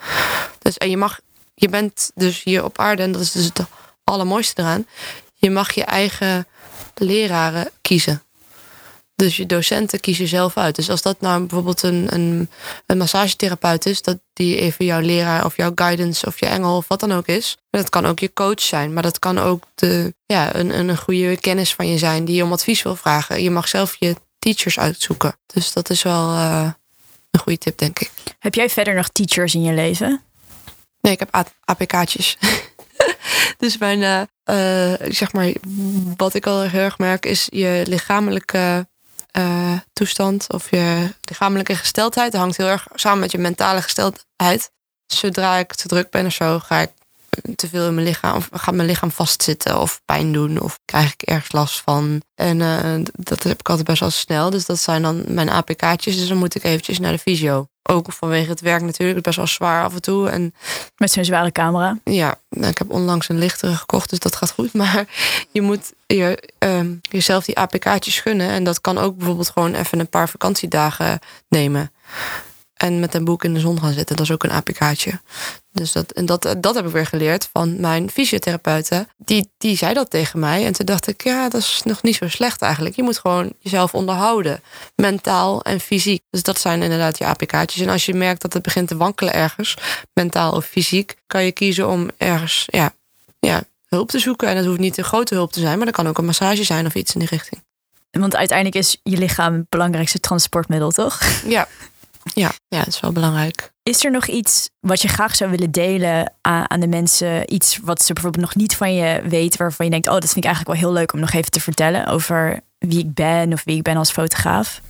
Dus, 0.59 0.77
en 0.77 0.89
je 0.89 0.97
mag, 0.97 1.19
je 1.55 1.69
bent 1.69 2.11
dus 2.15 2.43
hier 2.43 2.63
op 2.63 2.79
aarde, 2.79 3.03
en 3.03 3.11
dat 3.11 3.21
is 3.21 3.31
dus 3.31 3.45
het 3.45 3.59
allermooiste 4.03 4.61
eraan. 4.61 4.87
Je 5.33 5.49
mag 5.49 5.71
je 5.71 5.83
eigen 5.83 6.47
leraren 6.95 7.69
kiezen. 7.81 8.23
Dus 9.15 9.37
je 9.37 9.45
docenten 9.45 9.99
kies 9.99 10.17
je 10.17 10.27
zelf 10.27 10.57
uit. 10.57 10.75
Dus 10.75 10.89
als 10.89 11.01
dat 11.01 11.21
nou 11.21 11.39
bijvoorbeeld 11.39 11.83
een, 11.83 12.07
een, 12.13 12.49
een 12.85 12.97
massagetherapeut 12.97 13.85
is, 13.85 14.01
dat 14.01 14.19
die 14.33 14.57
even 14.57 14.85
jouw 14.85 15.01
leraar 15.01 15.45
of 15.45 15.57
jouw 15.57 15.71
guidance 15.75 16.25
of 16.25 16.39
je 16.39 16.45
engel 16.45 16.77
of 16.77 16.87
wat 16.87 16.99
dan 16.99 17.11
ook 17.11 17.27
is. 17.27 17.57
dat 17.69 17.89
kan 17.89 18.05
ook 18.05 18.19
je 18.19 18.33
coach 18.33 18.61
zijn, 18.61 18.93
maar 18.93 19.03
dat 19.03 19.19
kan 19.19 19.39
ook 19.39 19.63
de, 19.75 20.13
ja, 20.25 20.55
een, 20.55 20.79
een 20.79 20.97
goede 20.97 21.37
kennis 21.37 21.75
van 21.75 21.87
je 21.87 21.97
zijn 21.97 22.25
die 22.25 22.35
je 22.35 22.43
om 22.43 22.51
advies 22.51 22.81
wil 22.81 22.95
vragen. 22.95 23.43
Je 23.43 23.51
mag 23.51 23.67
zelf 23.67 23.95
je 23.99 24.15
teachers 24.43 24.79
uitzoeken. 24.79 25.35
Dus 25.45 25.73
dat 25.73 25.89
is 25.89 26.03
wel 26.03 26.29
uh, 26.29 26.71
een 27.31 27.39
goede 27.39 27.57
tip, 27.57 27.77
denk 27.77 27.99
ik. 27.99 28.11
Heb 28.39 28.55
jij 28.55 28.69
verder 28.69 28.93
nog 28.93 29.09
teachers 29.09 29.53
in 29.55 29.63
je 29.63 29.73
leven? 29.73 30.21
Nee, 31.01 31.13
ik 31.13 31.19
heb 31.19 31.45
APK'tjes. 31.65 32.37
dus 33.63 33.77
mijn, 33.77 33.99
uh, 33.99 34.93
zeg 35.11 35.33
maar, 35.33 35.53
wat 36.15 36.33
ik 36.33 36.45
al 36.45 36.61
heel 36.61 36.81
erg 36.81 36.97
merk 36.97 37.25
is 37.25 37.47
je 37.51 37.83
lichamelijke 37.87 38.87
uh, 39.37 39.77
toestand 39.93 40.53
of 40.53 40.69
je 40.69 41.13
lichamelijke 41.21 41.75
gesteldheid. 41.75 42.33
Hangt 42.33 42.57
heel 42.57 42.67
erg 42.67 42.87
samen 42.93 43.19
met 43.19 43.31
je 43.31 43.37
mentale 43.37 43.81
gesteldheid. 43.81 44.71
Zodra 45.05 45.57
ik 45.57 45.73
te 45.73 45.87
druk 45.87 46.09
ben 46.09 46.25
of 46.25 46.33
zo, 46.33 46.59
ga 46.59 46.79
ik 46.79 46.91
te 47.55 47.67
veel 47.67 47.87
in 47.87 47.93
mijn 47.93 48.07
lichaam, 48.07 48.35
of 48.35 48.49
gaat 48.51 48.75
mijn 48.75 48.87
lichaam 48.87 49.11
vastzitten 49.11 49.79
of 49.79 50.01
pijn 50.05 50.31
doen, 50.31 50.59
of 50.59 50.79
krijg 50.85 51.13
ik 51.13 51.21
ergens 51.21 51.51
last 51.51 51.81
van. 51.81 52.21
En 52.35 52.59
uh, 52.59 53.05
dat 53.11 53.43
heb 53.43 53.59
ik 53.59 53.69
altijd 53.69 53.87
best 53.87 53.99
wel 53.99 54.09
snel. 54.09 54.49
Dus 54.49 54.65
dat 54.65 54.79
zijn 54.79 55.01
dan 55.01 55.23
mijn 55.27 55.49
APK'tjes. 55.49 56.17
Dus 56.17 56.27
dan 56.27 56.37
moet 56.37 56.55
ik 56.55 56.63
eventjes 56.63 56.99
naar 56.99 57.11
de 57.11 57.17
fysio. 57.17 57.67
Ook 57.89 58.13
vanwege 58.13 58.49
het 58.49 58.61
werk 58.61 58.81
natuurlijk, 58.81 59.21
best 59.21 59.37
wel 59.37 59.47
zwaar 59.47 59.83
af 59.83 59.93
en 59.93 60.01
toe. 60.01 60.29
En, 60.29 60.53
Met 60.97 61.11
zo'n 61.11 61.25
zware 61.25 61.51
camera? 61.51 61.97
Ja, 62.03 62.35
nou, 62.49 62.71
ik 62.71 62.77
heb 62.77 62.91
onlangs 62.91 63.29
een 63.29 63.37
lichtere 63.37 63.75
gekocht, 63.75 64.09
dus 64.09 64.19
dat 64.19 64.35
gaat 64.35 64.51
goed. 64.51 64.73
Maar 64.83 65.05
je 65.51 65.61
moet 65.61 65.93
je, 66.05 66.49
uh, 66.59 66.79
jezelf 67.01 67.45
die 67.45 67.57
APK'tjes 67.57 68.19
gunnen. 68.19 68.49
En 68.49 68.63
dat 68.63 68.81
kan 68.81 68.97
ook 68.97 69.17
bijvoorbeeld 69.17 69.49
gewoon 69.49 69.73
even 69.73 69.99
een 69.99 70.09
paar 70.09 70.29
vakantiedagen 70.29 71.19
nemen. 71.47 71.91
En 72.83 72.99
met 72.99 73.13
een 73.13 73.23
boek 73.23 73.43
in 73.43 73.53
de 73.53 73.59
zon 73.59 73.79
gaan 73.79 73.93
zitten, 73.93 74.15
dat 74.15 74.25
is 74.25 74.31
ook 74.31 74.43
een 74.43 74.51
APK'tje. 74.51 75.19
Dus 75.71 75.91
dat, 75.91 76.11
en 76.11 76.25
dat, 76.25 76.55
dat 76.57 76.75
heb 76.75 76.85
ik 76.85 76.91
weer 76.91 77.05
geleerd 77.05 77.49
van 77.53 77.79
mijn 77.79 78.09
fysiotherapeute. 78.09 79.07
Die, 79.17 79.51
die 79.57 79.77
zei 79.77 79.93
dat 79.93 80.09
tegen 80.09 80.39
mij. 80.39 80.65
En 80.65 80.73
toen 80.73 80.85
dacht 80.85 81.07
ik, 81.07 81.23
ja, 81.23 81.49
dat 81.49 81.61
is 81.61 81.81
nog 81.83 82.01
niet 82.01 82.15
zo 82.15 82.27
slecht 82.27 82.61
eigenlijk. 82.61 82.95
Je 82.95 83.03
moet 83.03 83.17
gewoon 83.17 83.53
jezelf 83.59 83.93
onderhouden. 83.93 84.61
Mentaal 84.95 85.61
en 85.61 85.79
fysiek. 85.79 86.23
Dus 86.29 86.43
dat 86.43 86.59
zijn 86.59 86.81
inderdaad 86.81 87.17
je 87.17 87.25
APK'tjes. 87.25 87.81
En 87.81 87.89
als 87.89 88.05
je 88.05 88.13
merkt 88.13 88.41
dat 88.41 88.53
het 88.53 88.61
begint 88.61 88.87
te 88.87 88.97
wankelen 88.97 89.33
ergens, 89.33 89.77
mentaal 90.13 90.51
of 90.51 90.65
fysiek, 90.65 91.15
kan 91.27 91.43
je 91.43 91.51
kiezen 91.51 91.89
om 91.89 92.09
ergens 92.17 92.63
ja, 92.67 92.93
ja, 93.39 93.63
hulp 93.87 94.09
te 94.09 94.19
zoeken. 94.19 94.47
En 94.47 94.55
dat 94.55 94.65
hoeft 94.65 94.79
niet 94.79 94.97
een 94.97 95.03
grote 95.03 95.33
hulp 95.33 95.51
te 95.51 95.59
zijn, 95.59 95.77
maar 95.77 95.85
dat 95.85 95.95
kan 95.95 96.07
ook 96.07 96.17
een 96.17 96.25
massage 96.25 96.63
zijn 96.63 96.85
of 96.85 96.95
iets 96.95 97.13
in 97.13 97.19
die 97.19 97.29
richting. 97.29 97.63
Want 98.11 98.35
uiteindelijk 98.35 98.77
is 98.77 98.99
je 99.03 99.17
lichaam 99.17 99.53
het 99.53 99.69
belangrijkste 99.69 100.19
transportmiddel, 100.19 100.91
toch? 100.91 101.21
Ja, 101.45 101.67
ja, 102.33 102.51
ja, 102.67 102.77
dat 102.77 102.87
is 102.87 102.99
wel 102.99 103.11
belangrijk. 103.11 103.71
Is 103.83 104.05
er 104.05 104.11
nog 104.11 104.27
iets 104.27 104.69
wat 104.79 105.01
je 105.01 105.07
graag 105.07 105.35
zou 105.35 105.49
willen 105.51 105.71
delen 105.71 106.33
aan, 106.41 106.69
aan, 106.69 106.79
de 106.79 106.87
mensen? 106.87 107.53
Iets 107.53 107.79
wat 107.83 108.01
ze 108.03 108.13
bijvoorbeeld 108.13 108.43
nog 108.43 108.55
niet 108.55 108.75
van 108.75 108.93
je 108.93 109.21
weten, 109.21 109.59
waarvan 109.59 109.85
je 109.85 109.91
denkt: 109.91 110.07
Oh, 110.07 110.13
dat 110.13 110.23
vind 110.23 110.37
ik 110.37 110.45
eigenlijk 110.45 110.79
wel 110.79 110.89
heel 110.89 110.99
leuk 110.99 111.13
om 111.13 111.19
nog 111.19 111.31
even 111.31 111.51
te 111.51 111.59
vertellen 111.59 112.05
over 112.05 112.61
wie 112.77 112.99
ik 112.99 113.13
ben 113.13 113.53
of 113.53 113.63
wie 113.63 113.77
ik 113.77 113.83
ben 113.83 113.97
als 113.97 114.11
fotograaf? 114.11 114.81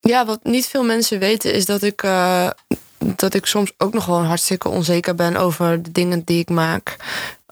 Ja, 0.00 0.26
wat 0.26 0.40
niet 0.42 0.66
veel 0.66 0.84
mensen 0.84 1.18
weten 1.18 1.52
is 1.52 1.66
dat 1.66 1.82
ik, 1.82 2.02
uh, 2.02 2.50
dat 2.98 3.34
ik 3.34 3.46
soms 3.46 3.72
ook 3.78 3.92
nog 3.92 4.04
gewoon 4.04 4.24
hartstikke 4.24 4.68
onzeker 4.68 5.14
ben 5.14 5.36
over 5.36 5.82
de 5.82 5.92
dingen 5.92 6.24
die 6.24 6.38
ik 6.38 6.48
maak. 6.48 6.96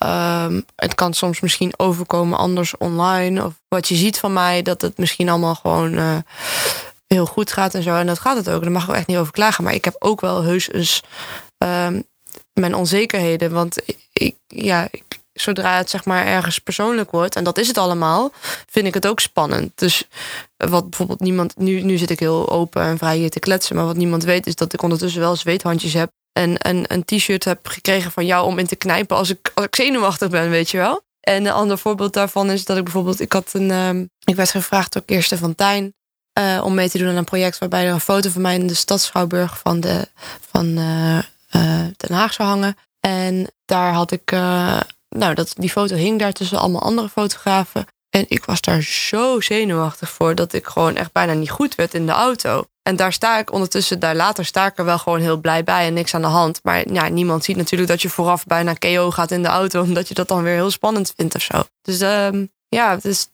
Um, 0.05 0.64
het 0.76 0.95
kan 0.95 1.14
soms 1.14 1.41
misschien 1.41 1.72
overkomen 1.76 2.39
anders 2.39 2.76
online. 2.76 3.45
Of 3.45 3.53
wat 3.68 3.89
je 3.89 3.95
ziet 3.95 4.18
van 4.18 4.33
mij, 4.33 4.62
dat 4.62 4.81
het 4.81 4.99
misschien 4.99 5.29
allemaal 5.29 5.55
gewoon. 5.55 5.93
Uh, 5.93 6.16
heel 7.09 7.27
goed 7.27 7.53
gaat 7.53 7.75
en 7.75 7.83
zo. 7.83 7.97
En 7.97 8.07
dat 8.07 8.19
gaat 8.19 8.37
het 8.37 8.51
ook. 8.51 8.63
Daar 8.63 8.71
mag 8.71 8.89
ik 8.89 8.95
echt 8.95 9.07
niet 9.07 9.17
over 9.17 9.33
klagen. 9.33 9.65
Maar 9.65 9.75
ik 9.75 9.85
heb 9.85 9.97
ook 9.99 10.21
wel 10.21 10.43
heus 10.43 10.73
eens 10.73 11.03
um, 11.59 12.05
mijn 12.53 12.75
onzekerheden. 12.75 13.53
Want 13.53 13.79
ik, 14.13 14.37
ja, 14.47 14.89
ik, 14.91 15.03
zodra 15.41 15.77
het 15.77 15.91
zeg 15.91 16.05
maar 16.05 16.27
ergens 16.27 16.59
persoonlijk 16.59 17.11
wordt, 17.11 17.37
en 17.37 17.45
dat 17.45 17.59
is 17.59 17.69
het 17.69 17.79
allemaal, 17.79 18.33
vind 18.71 18.87
ik 18.87 18.95
het 18.95 19.07
ook 19.07 19.21
spannend. 19.21 19.73
Dus 19.75 20.05
wat 20.57 20.91
bijvoorbeeld 20.91 21.21
niemand, 21.21 21.57
nu, 21.57 21.81
nu 21.81 21.97
zit 21.97 22.11
ik 22.11 22.19
heel 22.19 22.49
open 22.51 22.83
en 22.83 22.99
vrij 22.99 23.17
hier 23.17 23.31
te 23.31 23.39
kletsen, 23.39 23.77
maar 23.77 23.85
wat 23.85 23.97
niemand 23.97 24.25
weet 24.25 24.47
is 24.47 24.55
dat 24.55 24.73
ik 24.73 24.83
ondertussen 24.83 25.21
wel 25.21 25.37
zweethandjes 25.37 25.93
heb 25.93 26.11
en, 26.33 26.59
en 26.59 26.93
een 26.93 27.05
t-shirt 27.05 27.45
heb 27.45 27.67
gekregen 27.67 28.11
van 28.11 28.27
jou 28.27 28.47
om 28.47 28.59
in 28.59 28.67
te 28.67 28.77
knijpen 28.77 29.17
als 29.17 29.31
ik, 29.31 29.51
als 29.55 29.65
ik 29.65 29.77
zenuwachtig 29.77 30.29
ben, 30.29 30.51
weet 30.51 30.71
je 30.71 30.77
wel. 30.77 31.07
En 31.21 31.47
een 31.47 31.53
ander 31.53 31.79
voorbeeld 31.79 32.13
daarvan 32.13 32.51
is 32.51 32.65
dat 32.65 32.77
ik 32.77 32.85
bijvoorbeeld, 32.85 33.21
ik 33.21 33.33
had 33.33 33.51
een, 33.53 33.71
um, 33.71 34.11
ik 34.25 34.37
werd 34.37 34.51
gevraagd 34.51 34.93
door 34.93 35.03
Kirsten 35.03 35.39
van 35.39 35.55
Tijn 35.55 35.95
uh, 36.39 36.61
om 36.64 36.74
mee 36.74 36.91
te 36.91 36.99
doen 36.99 37.09
aan 37.09 37.16
een 37.16 37.24
project 37.24 37.59
waarbij 37.59 37.86
er 37.86 37.93
een 37.93 38.01
foto 38.01 38.30
van 38.30 38.43
mij 38.43 38.55
in 38.55 38.66
de 38.66 38.74
stadschouwburg 38.74 39.59
van, 39.59 39.80
de, 39.80 40.09
van 40.51 40.66
uh, 40.66 41.18
uh, 41.57 41.86
Den 41.97 42.16
Haag 42.16 42.32
zou 42.32 42.49
hangen. 42.49 42.76
En 43.01 43.47
daar 43.64 43.93
had 43.93 44.11
ik, 44.11 44.30
nou, 45.09 45.34
dat, 45.34 45.53
die 45.57 45.70
foto 45.70 45.97
hing 45.97 46.18
daar 46.18 46.32
tussen 46.32 46.59
allemaal 46.59 46.82
andere 46.82 47.09
fotografen. 47.09 47.86
En 48.11 48.24
ik 48.28 48.45
was 48.45 48.61
daar 48.61 48.82
zo 48.82 49.41
zenuwachtig 49.41 50.11
voor 50.11 50.34
dat 50.34 50.53
ik 50.53 50.66
gewoon 50.66 50.97
echt 50.97 51.12
bijna 51.12 51.32
niet 51.32 51.51
goed 51.51 51.74
werd 51.74 51.95
in 51.95 52.07
de 52.07 52.12
auto. 52.12 52.64
En 52.82 52.97
daar 52.97 53.12
sta 53.12 53.39
ik 53.39 53.53
ondertussen, 53.53 53.99
daar 53.99 54.16
later 54.16 54.45
sta 54.45 54.66
ik 54.66 54.78
er 54.78 54.84
wel 54.84 54.99
gewoon 54.99 55.20
heel 55.20 55.36
blij 55.36 55.64
bij 55.64 55.86
en 55.86 55.95
niks 55.95 56.14
aan 56.14 56.20
de 56.20 56.26
hand. 56.26 56.61
Maar 56.62 56.93
ja, 56.93 57.09
niemand 57.09 57.45
ziet 57.45 57.57
natuurlijk 57.57 57.91
dat 57.91 58.03
je 58.03 58.09
vooraf 58.09 58.45
bijna 58.45 58.72
KO 58.72 59.11
gaat 59.11 59.30
in 59.30 59.43
de 59.43 59.49
auto, 59.49 59.82
omdat 59.89 60.09
je 60.09 60.14
dat 60.14 60.28
dan 60.28 60.43
weer 60.43 60.55
heel 60.55 60.70
spannend 60.70 61.12
vindt 61.16 61.34
of 61.34 61.43
zo. 61.43 61.62
Dus 61.82 62.01
um, 62.01 62.53
ja, 62.68 62.97
dus, 62.97 63.28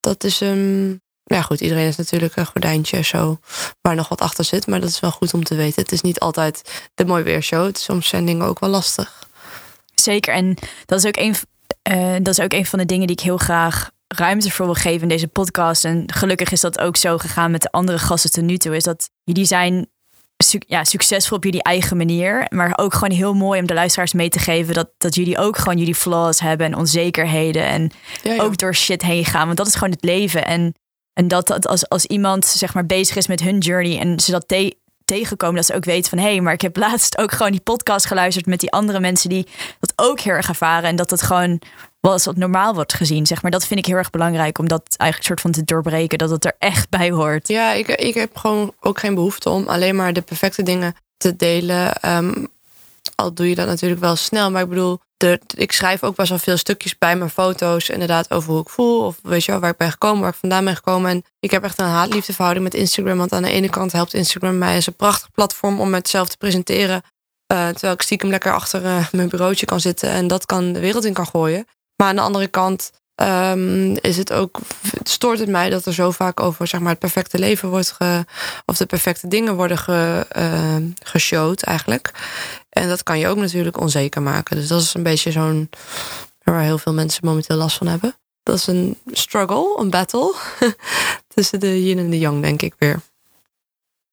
dat 0.00 0.24
is 0.24 0.40
um, 0.40 1.01
ja, 1.36 1.42
goed, 1.42 1.60
iedereen 1.60 1.86
is 1.86 1.96
natuurlijk 1.96 2.36
een 2.36 2.46
gordijntje 2.46 3.02
zo 3.02 3.38
waar 3.80 3.94
nog 3.94 4.08
wat 4.08 4.20
achter 4.20 4.44
zit. 4.44 4.66
Maar 4.66 4.80
dat 4.80 4.88
is 4.88 5.00
wel 5.00 5.10
goed 5.10 5.34
om 5.34 5.44
te 5.44 5.54
weten. 5.54 5.82
Het 5.82 5.92
is 5.92 6.00
niet 6.00 6.20
altijd 6.20 6.88
de 6.94 7.04
mooi 7.04 7.22
weershow. 7.22 7.64
Het, 7.64 7.78
soms 7.78 8.08
zijn 8.08 8.26
dingen 8.26 8.46
ook 8.46 8.60
wel 8.60 8.70
lastig. 8.70 9.28
Zeker. 9.94 10.34
En 10.34 10.56
dat 10.86 10.98
is 10.98 11.06
ook 11.06 11.16
een, 11.16 11.34
uh, 11.92 12.16
dat 12.22 12.38
is 12.38 12.44
ook 12.44 12.52
een 12.52 12.66
van 12.66 12.78
de 12.78 12.86
dingen 12.86 13.06
die 13.06 13.16
ik 13.16 13.22
heel 13.22 13.36
graag 13.36 13.90
ruimte 14.08 14.50
voor 14.50 14.66
wil 14.66 14.74
geven 14.74 15.02
in 15.02 15.08
deze 15.08 15.28
podcast. 15.28 15.84
En 15.84 16.04
gelukkig 16.06 16.52
is 16.52 16.60
dat 16.60 16.78
ook 16.78 16.96
zo 16.96 17.18
gegaan 17.18 17.50
met 17.50 17.62
de 17.62 17.70
andere 17.70 17.98
gasten 17.98 18.30
tot 18.30 18.44
nu 18.44 18.56
toe. 18.56 18.76
Is 18.76 18.84
dat 18.84 19.10
jullie 19.24 19.44
zijn 19.44 19.90
ja, 20.66 20.84
succesvol 20.84 21.36
op 21.36 21.44
jullie 21.44 21.62
eigen 21.62 21.96
manier. 21.96 22.46
Maar 22.48 22.72
ook 22.76 22.94
gewoon 22.94 23.16
heel 23.16 23.34
mooi 23.34 23.60
om 23.60 23.66
de 23.66 23.74
luisteraars 23.74 24.12
mee 24.12 24.28
te 24.28 24.38
geven 24.38 24.74
dat, 24.74 24.90
dat 24.98 25.14
jullie 25.14 25.38
ook 25.38 25.58
gewoon 25.58 25.78
jullie 25.78 25.94
flaws 25.94 26.40
hebben 26.40 26.66
en 26.66 26.76
onzekerheden. 26.76 27.66
En 27.66 27.90
ja, 28.22 28.32
ja. 28.32 28.42
ook 28.42 28.56
door 28.56 28.74
shit 28.74 29.02
heen 29.02 29.24
gaan. 29.24 29.46
Want 29.46 29.56
dat 29.56 29.66
is 29.66 29.74
gewoon 29.74 29.92
het 29.92 30.04
leven. 30.04 30.46
En 30.46 30.74
en 31.14 31.28
dat, 31.28 31.46
dat 31.46 31.66
als, 31.66 31.88
als 31.88 32.06
iemand 32.06 32.44
zeg 32.44 32.74
maar 32.74 32.86
bezig 32.86 33.16
is 33.16 33.26
met 33.26 33.40
hun 33.40 33.58
journey 33.58 33.98
en 33.98 34.20
ze 34.20 34.30
dat 34.30 34.48
te 34.48 34.76
tegenkomen, 35.04 35.56
dat 35.56 35.66
ze 35.66 35.74
ook 35.74 35.84
weten 35.84 36.10
van 36.10 36.18
hé, 36.18 36.30
hey, 36.30 36.40
maar 36.40 36.52
ik 36.52 36.60
heb 36.60 36.76
laatst 36.86 37.18
ook 37.18 37.32
gewoon 37.32 37.52
die 37.52 37.60
podcast 37.60 38.06
geluisterd 38.06 38.46
met 38.46 38.60
die 38.60 38.72
andere 38.72 39.00
mensen 39.00 39.28
die 39.28 39.46
dat 39.80 39.92
ook 39.96 40.20
heel 40.20 40.34
erg 40.34 40.48
ervaren. 40.48 40.88
En 40.88 40.96
dat 40.96 41.10
het 41.10 41.22
gewoon 41.22 41.60
wel 42.00 42.12
als 42.12 42.24
wat 42.24 42.36
normaal 42.36 42.74
wordt 42.74 42.94
gezien. 42.94 43.26
Zeg 43.26 43.42
maar. 43.42 43.50
Dat 43.50 43.66
vind 43.66 43.80
ik 43.80 43.86
heel 43.86 43.96
erg 43.96 44.10
belangrijk 44.10 44.58
om 44.58 44.68
dat 44.68 44.82
eigenlijk 44.96 45.28
soort 45.28 45.40
van 45.40 45.50
te 45.50 45.64
doorbreken, 45.64 46.18
dat 46.18 46.30
het 46.30 46.44
er 46.44 46.56
echt 46.58 46.88
bij 46.88 47.10
hoort. 47.10 47.48
Ja, 47.48 47.72
ik, 47.72 47.88
ik 47.88 48.14
heb 48.14 48.36
gewoon 48.36 48.74
ook 48.80 48.98
geen 48.98 49.14
behoefte 49.14 49.50
om 49.50 49.66
alleen 49.66 49.96
maar 49.96 50.12
de 50.12 50.22
perfecte 50.22 50.62
dingen 50.62 50.94
te 51.16 51.36
delen. 51.36 52.10
Um, 52.16 52.48
al 53.14 53.32
doe 53.34 53.48
je 53.48 53.54
dat 53.54 53.66
natuurlijk 53.66 54.00
wel 54.00 54.16
snel. 54.16 54.50
Maar 54.50 54.62
ik 54.62 54.68
bedoel, 54.68 55.00
de, 55.16 55.40
ik 55.56 55.72
schrijf 55.72 56.02
ook 56.02 56.16
best 56.16 56.28
wel 56.28 56.38
veel 56.38 56.56
stukjes 56.56 56.98
bij 56.98 57.16
mijn 57.16 57.30
foto's. 57.30 57.88
Inderdaad, 57.88 58.30
over 58.30 58.52
hoe 58.52 58.60
ik 58.60 58.68
voel. 58.68 59.04
Of 59.04 59.18
weet 59.22 59.44
je 59.44 59.50
wel, 59.50 59.60
waar 59.60 59.70
ik 59.70 59.76
ben 59.76 59.90
gekomen, 59.90 60.20
waar 60.20 60.30
ik 60.30 60.38
vandaan 60.38 60.64
ben 60.64 60.76
gekomen. 60.76 61.10
En 61.10 61.24
ik 61.40 61.50
heb 61.50 61.64
echt 61.64 61.78
een 61.78 61.86
haat-liefdeverhouding 61.86 62.64
met 62.64 62.74
Instagram. 62.74 63.18
Want 63.18 63.32
aan 63.32 63.42
de 63.42 63.50
ene 63.50 63.68
kant 63.68 63.92
helpt 63.92 64.14
Instagram 64.14 64.58
mij 64.58 64.74
als 64.74 64.86
een 64.86 64.96
prachtig 64.96 65.30
platform 65.30 65.80
om 65.80 65.90
mezelf 65.90 66.28
te 66.28 66.36
presenteren. 66.36 67.02
Uh, 67.52 67.68
terwijl 67.68 67.92
ik 67.92 68.02
stiekem 68.02 68.30
lekker 68.30 68.52
achter 68.52 68.84
uh, 68.84 69.06
mijn 69.12 69.28
bureautje 69.28 69.66
kan 69.66 69.80
zitten 69.80 70.08
en 70.08 70.26
dat 70.26 70.46
kan 70.46 70.72
de 70.72 70.80
wereld 70.80 71.04
in 71.04 71.12
kan 71.12 71.26
gooien. 71.26 71.66
Maar 71.96 72.08
aan 72.08 72.16
de 72.16 72.22
andere 72.22 72.46
kant 72.46 72.90
um, 73.22 73.96
is 73.96 74.16
het 74.16 74.32
ook, 74.32 74.58
stoort 75.02 75.38
het 75.38 75.48
mij 75.48 75.70
dat 75.70 75.86
er 75.86 75.94
zo 75.94 76.10
vaak 76.10 76.40
over 76.40 76.66
zeg 76.66 76.80
maar, 76.80 76.90
het 76.90 76.98
perfecte 76.98 77.38
leven 77.38 77.68
wordt 77.68 77.96
of 78.64 78.76
de 78.76 78.86
perfecte 78.86 79.28
dingen 79.28 79.54
worden 79.54 79.78
ge, 79.78 80.26
uh, 80.36 80.76
geshowd 81.02 81.62
eigenlijk. 81.62 82.12
En 82.72 82.88
dat 82.88 83.02
kan 83.02 83.18
je 83.18 83.28
ook 83.28 83.36
natuurlijk 83.36 83.80
onzeker 83.80 84.22
maken. 84.22 84.56
Dus 84.56 84.68
dat 84.68 84.80
is 84.80 84.94
een 84.94 85.02
beetje 85.02 85.30
zo'n 85.30 85.70
waar 86.42 86.62
heel 86.62 86.78
veel 86.78 86.92
mensen 86.92 87.26
momenteel 87.26 87.56
last 87.56 87.76
van 87.76 87.86
hebben. 87.86 88.14
Dat 88.42 88.56
is 88.56 88.66
een 88.66 88.98
struggle, 89.06 89.76
een 89.78 89.90
battle 89.90 90.34
tussen 91.34 91.60
de 91.60 91.84
yin 91.84 91.98
en 91.98 92.10
de 92.10 92.18
yang, 92.18 92.42
denk 92.42 92.62
ik 92.62 92.74
weer. 92.78 93.00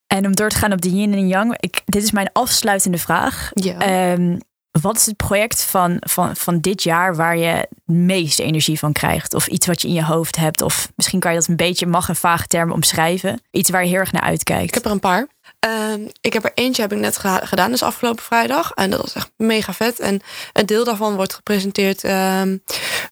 En 0.07 0.25
om 0.25 0.35
door 0.35 0.49
te 0.49 0.55
gaan 0.55 0.71
op 0.71 0.81
de 0.81 0.91
yin 0.91 1.13
en 1.13 1.27
yang, 1.27 1.57
ik, 1.59 1.81
dit 1.85 2.03
is 2.03 2.11
mijn 2.11 2.29
afsluitende 2.33 2.97
vraag. 2.97 3.49
Ja. 3.53 4.11
Um, 4.11 4.39
wat 4.81 4.97
is 4.97 5.05
het 5.05 5.15
project 5.15 5.63
van, 5.63 5.97
van, 5.99 6.35
van 6.35 6.59
dit 6.59 6.83
jaar 6.83 7.15
waar 7.15 7.37
je 7.37 7.45
het 7.45 7.67
meeste 7.85 8.43
energie 8.43 8.79
van 8.79 8.93
krijgt? 8.93 9.33
Of 9.33 9.47
iets 9.47 9.67
wat 9.67 9.81
je 9.81 9.87
in 9.87 9.93
je 9.93 10.03
hoofd 10.03 10.35
hebt? 10.35 10.61
Of 10.61 10.91
misschien 10.95 11.19
kan 11.19 11.31
je 11.31 11.37
dat 11.37 11.47
een 11.47 11.55
beetje 11.55 11.85
mag 11.85 12.09
en 12.09 12.15
vage 12.15 12.47
termen 12.47 12.75
omschrijven. 12.75 13.41
Iets 13.51 13.69
waar 13.69 13.83
je 13.83 13.89
heel 13.89 13.99
erg 13.99 14.11
naar 14.11 14.21
uitkijkt. 14.21 14.67
Ik 14.67 14.73
heb 14.73 14.85
er 14.85 14.91
een 14.91 14.99
paar. 14.99 15.27
Uh, 15.67 16.07
ik 16.21 16.33
heb 16.33 16.43
er 16.43 16.51
eentje 16.53 16.81
heb 16.81 16.91
ik 16.91 16.99
net 16.99 17.17
gedaan, 17.43 17.71
dus 17.71 17.83
afgelopen 17.83 18.23
vrijdag. 18.23 18.71
En 18.71 18.89
dat 18.89 19.01
was 19.01 19.13
echt 19.13 19.31
mega 19.37 19.73
vet. 19.73 19.99
En 19.99 20.21
een 20.53 20.65
deel 20.65 20.83
daarvan 20.83 21.15
wordt 21.15 21.33
gepresenteerd 21.33 22.03
um, 22.03 22.63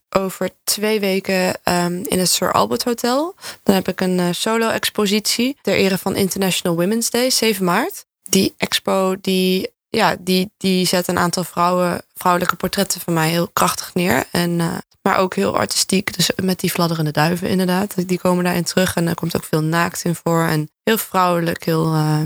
over 0.10 0.50
twee 0.64 1.00
weken 1.00 1.60
um, 1.64 2.04
in 2.08 2.20
het 2.20 2.30
Sir 2.30 2.52
Albert 2.52 2.84
Hotel. 2.84 3.36
Dan 3.64 3.76
heb 3.76 3.88
ik 3.88 4.02
een 4.02 4.20
uh, 4.20 4.28
solo-expositie 4.32 5.58
ter 5.62 5.76
ere 5.76 5.98
van 5.98 6.16
International 6.16 6.78
Women's 6.78 7.10
Day, 7.10 7.30
7 7.30 7.66
maart. 7.66 8.06
Die 8.24 8.54
expo 8.58 9.16
die 9.22 9.76
ja, 9.89 10.16
die, 10.20 10.52
die 10.58 10.86
zet 10.86 11.08
een 11.08 11.18
aantal 11.18 11.43
vrouwen, 11.43 12.02
vrouwelijke 12.14 12.56
portretten 12.56 13.02
van 13.02 13.14
mij 13.14 13.30
heel 13.30 13.50
krachtig 13.54 13.93
neer. 13.93 14.24
En, 14.32 14.60
uh, 14.60 14.78
maar 15.02 15.18
ook 15.18 15.36
heel 15.36 15.58
artistiek. 15.58 16.16
Dus 16.16 16.32
met 16.36 16.60
die 16.60 16.72
fladderende 16.72 17.12
duiven 17.12 17.50
inderdaad. 17.50 18.08
Die 18.08 18.20
komen 18.20 18.43
daarin 18.43 18.64
terug. 18.64 18.95
En 18.95 19.08
er 19.08 19.16
komt 19.16 19.36
ook 19.36 19.43
veel 19.43 19.62
naakt 19.62 20.04
in 20.04 20.16
voor. 20.16 20.43
En 20.43 20.70
heel 20.84 20.98
vrouwelijk, 20.98 21.64
heel, 21.64 21.93
uh, 21.93 22.22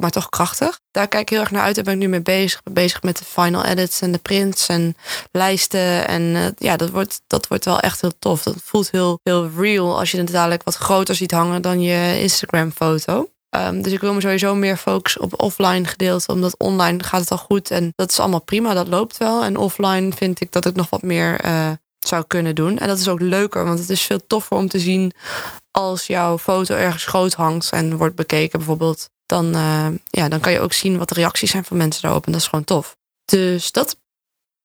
maar 0.00 0.10
toch 0.10 0.28
krachtig. 0.28 0.80
Daar 0.90 1.08
kijk 1.08 1.22
ik 1.22 1.28
heel 1.28 1.40
erg 1.40 1.50
naar 1.50 1.62
uit. 1.62 1.74
Daar 1.74 1.84
ben 1.84 1.94
ik 1.94 2.00
nu 2.00 2.08
mee 2.08 2.22
bezig. 2.22 2.60
bezig 2.72 3.02
met 3.02 3.18
de 3.18 3.24
final 3.24 3.64
edits 3.64 4.00
en 4.00 4.12
de 4.12 4.18
prints 4.18 4.68
en 4.68 4.96
lijsten. 5.30 6.08
En 6.08 6.22
uh, 6.22 6.46
ja, 6.56 6.76
dat 6.76 6.90
wordt, 6.90 7.20
dat 7.26 7.46
wordt 7.46 7.64
wel 7.64 7.80
echt 7.80 8.00
heel 8.00 8.18
tof. 8.18 8.42
Dat 8.42 8.56
voelt 8.64 8.90
heel, 8.90 9.18
heel 9.22 9.50
real 9.56 9.98
als 9.98 10.10
je 10.10 10.18
het 10.18 10.30
dadelijk 10.30 10.62
wat 10.62 10.74
groter 10.74 11.14
ziet 11.14 11.30
hangen 11.30 11.62
dan 11.62 11.80
je 11.80 12.20
Instagram 12.20 12.72
foto. 12.72 13.28
Ehm, 13.54 13.82
dus 13.82 13.92
ik 13.92 14.00
wil 14.00 14.14
me 14.14 14.20
sowieso 14.20 14.54
meer 14.54 14.76
focussen 14.76 15.20
op 15.20 15.42
offline 15.42 15.84
gedeelte. 15.84 16.32
Omdat 16.32 16.58
online 16.58 17.02
gaat 17.02 17.20
het 17.20 17.30
al 17.30 17.38
goed. 17.38 17.70
En 17.70 17.92
dat 17.94 18.10
is 18.10 18.20
allemaal 18.20 18.42
prima, 18.42 18.74
dat 18.74 18.88
loopt 18.88 19.16
wel. 19.16 19.44
En 19.44 19.56
offline 19.56 20.12
vind 20.12 20.40
ik 20.40 20.52
dat 20.52 20.66
ik 20.66 20.74
nog 20.74 20.90
wat 20.90 21.02
meer 21.02 21.40
eh, 21.40 21.70
zou 21.98 22.24
kunnen 22.26 22.54
doen. 22.54 22.78
En 22.78 22.88
dat 22.88 22.98
is 22.98 23.08
ook 23.08 23.20
leuker, 23.20 23.64
want 23.64 23.78
het 23.78 23.90
is 23.90 24.02
veel 24.02 24.26
toffer 24.26 24.56
om 24.56 24.68
te 24.68 24.78
zien 24.78 25.12
als 25.70 26.06
jouw 26.06 26.38
foto 26.38 26.74
ergens 26.74 27.04
groot 27.04 27.34
hangt 27.34 27.70
en 27.70 27.96
wordt 27.96 28.14
bekeken 28.14 28.58
bijvoorbeeld. 28.58 29.08
Dan, 29.26 29.54
eh, 29.54 29.88
ja, 30.04 30.28
dan 30.28 30.40
kan 30.40 30.52
je 30.52 30.60
ook 30.60 30.72
zien 30.72 30.98
wat 30.98 31.08
de 31.08 31.14
reacties 31.14 31.50
zijn 31.50 31.64
van 31.64 31.76
mensen 31.76 32.02
daarop. 32.02 32.26
En 32.26 32.32
dat 32.32 32.40
is 32.40 32.46
gewoon 32.46 32.64
tof. 32.64 32.96
Dus 33.24 33.72
dat. 33.72 33.96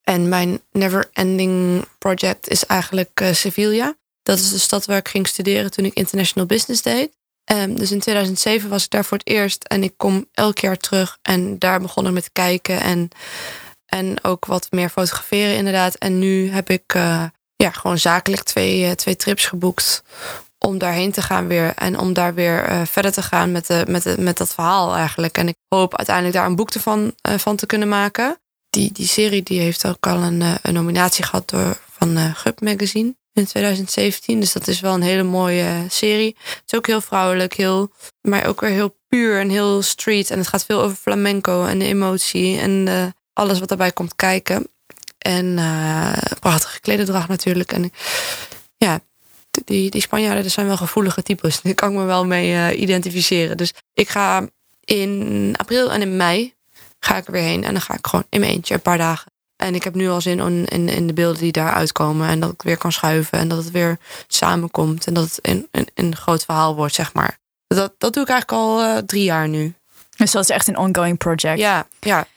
En 0.04 0.30
mijn 0.30 0.62
never 0.72 1.10
ending 1.14 1.86
project 1.98 2.48
is 2.48 2.66
eigenlijk 2.66 3.22
uh, 3.22 3.34
Sevilla. 3.34 3.96
Dat 4.24 4.40
is 4.40 4.50
de 4.50 4.58
stad 4.58 4.86
waar 4.86 4.98
ik 4.98 5.08
ging 5.08 5.28
studeren 5.28 5.72
toen 5.72 5.86
ik 5.86 5.94
international 5.94 6.48
business 6.48 6.82
deed. 6.82 7.18
Um, 7.52 7.78
dus 7.78 7.92
in 7.92 8.00
2007 8.00 8.70
was 8.70 8.84
ik 8.84 8.90
daar 8.90 9.06
voor 9.06 9.18
het 9.18 9.28
eerst 9.28 9.64
en 9.64 9.84
ik 9.84 9.94
kom 9.98 10.28
elk 10.34 10.60
jaar 10.60 10.78
terug. 10.78 11.18
En 11.22 11.60
daar 11.60 11.82
begon 11.82 12.08
ik 12.08 12.12
met 12.14 12.32
kijken 12.32 12.82
en, 12.82 13.10
en 13.86 14.24
ook 14.24 14.46
wat 14.46 14.68
meer 14.72 14.90
fotograferen 14.90 15.56
inderdaad. 15.56 15.96
En 15.96 16.20
nu 16.20 16.50
heb 16.50 16.70
ik 16.70 16.94
uh, 16.96 17.24
ja, 17.56 17.72
gewoon 17.72 17.98
zakelijk 17.98 18.44
twee, 18.44 18.96
twee 18.96 19.16
trips 19.16 19.46
geboekt 19.46 20.04
om 20.60 20.78
daarheen 20.78 21.12
te 21.12 21.22
gaan 21.22 21.48
weer. 21.48 21.74
En 21.76 22.00
om 22.00 22.14
daar 22.14 22.34
weer 22.34 22.70
uh, 22.70 22.82
verder 22.86 23.12
te 23.12 23.22
gaan 23.22 23.52
met, 23.52 23.68
de, 23.68 23.86
met, 23.88 24.04
de, 24.04 24.16
met 24.20 24.38
dat 24.38 24.54
verhaal 24.54 24.96
eigenlijk. 24.96 25.38
En 25.38 25.48
ik 25.48 25.56
hoop 25.68 25.98
uiteindelijk 25.98 26.36
daar 26.36 26.46
een 26.46 26.56
boek 26.56 26.70
ervan, 26.70 27.14
van 27.22 27.56
te 27.56 27.66
kunnen 27.66 27.88
maken. 27.88 28.40
Die, 28.70 28.92
die 28.92 29.08
serie 29.08 29.44
die 29.44 29.60
heeft 29.60 29.88
ook 29.88 30.08
al 30.08 30.18
een, 30.22 30.44
een 30.62 30.74
nominatie 30.74 31.24
gehad 31.24 31.50
door, 31.50 31.78
van 31.92 32.18
Gub 32.36 32.62
Magazine 32.62 33.16
in 33.34 33.46
2017. 33.46 34.40
Dus 34.40 34.54
dat 34.54 34.68
is 34.68 34.80
wel 34.80 34.94
een 34.94 35.02
hele 35.02 35.24
mooie 35.24 35.86
serie. 35.90 36.36
Het 36.44 36.64
is 36.66 36.78
ook 36.78 36.88
heel 36.88 37.02
vrouwelijk, 37.02 37.54
heel, 37.54 37.92
maar 38.22 38.46
ook 38.46 38.62
weer 38.62 38.70
heel 38.70 38.98
puur 39.08 39.40
en 39.40 39.50
heel 39.50 39.82
street. 39.82 40.32
En 40.32 40.38
het 40.38 40.48
gaat 40.48 40.66
veel 40.66 40.82
over 40.82 40.98
flamenco 40.98 41.66
en 41.66 41.80
de 41.80 41.86
emotie 41.86 42.60
en 42.60 43.14
alles 43.34 43.60
wat 43.60 43.68
daarbij 43.68 43.92
komt 43.92 44.16
kijken. 44.16 44.68
En 45.18 45.60
prachtige 46.40 46.80
klededracht 46.80 47.28
natuurlijk. 47.28 47.72
En 47.72 47.92
ja, 48.78 49.00
die, 49.66 49.90
die 49.90 50.02
Spanjaarden 50.02 50.52
zijn 50.52 50.68
wel 50.68 50.78
gevoelige 50.78 51.24
types. 51.24 51.60
Daar 51.62 51.74
kan 51.74 51.92
ik 51.92 51.98
me 51.98 52.04
wel 52.04 52.26
mee 52.26 52.52
uh, 52.52 52.82
identificeren. 52.82 53.58
Dus 53.58 53.74
ik 53.94 54.10
ga 54.10 54.48
in 54.84 55.54
april 55.58 55.92
en 55.92 56.02
in 56.02 56.18
mei 56.18 56.54
ga 57.00 57.18
ik 57.18 57.26
er 57.26 57.32
weer 57.32 57.42
heen. 57.42 57.64
En 57.64 57.72
dan 57.72 57.82
ga 57.82 57.94
ik 57.94 58.08
gewoon 58.08 58.26
in 58.30 58.40
mijn 58.40 58.52
eentje 58.52 58.74
een 58.74 58.82
paar 58.82 58.98
dagen 58.98 59.32
en 59.60 59.76
ik 59.76 59.84
heb 59.84 59.96
nu 59.96 60.10
al 60.10 60.22
zin 60.22 60.40
in, 60.40 60.66
in, 60.66 60.90
in 60.90 61.08
de 61.08 61.14
beelden 61.14 61.42
die 61.42 61.52
daar 61.52 61.74
uitkomen. 61.74 62.28
En 62.28 62.40
dat 62.40 62.52
ik 62.52 62.62
weer 62.62 62.78
kan 62.78 62.92
schuiven. 62.92 63.40
En 63.40 63.48
dat 63.48 63.58
het 63.58 63.72
weer 63.72 63.98
samenkomt. 64.28 65.08
En 65.08 65.14
dat 65.14 65.24
het 65.24 65.40
een, 65.42 65.68
een, 65.72 65.88
een 65.94 66.16
groot 66.16 66.46
verhaal 66.46 66.76
wordt, 66.76 66.94
zeg 66.96 67.14
maar. 67.14 67.38
Dat, 67.68 67.94
dat 67.98 68.14
doe 68.14 68.24
ik 68.24 68.30
eigenlijk 68.30 68.62
al 68.62 68.82
uh, 68.82 68.98
drie 68.98 69.24
jaar 69.24 69.48
nu. 69.48 69.74
Dus 70.18 70.32
dat 70.32 70.44
is 70.44 70.50
echt 70.50 70.68
een 70.68 70.78
ongoing 70.78 71.18
project. 71.18 71.60
Ja, 71.60 71.88
ja. 72.00 72.28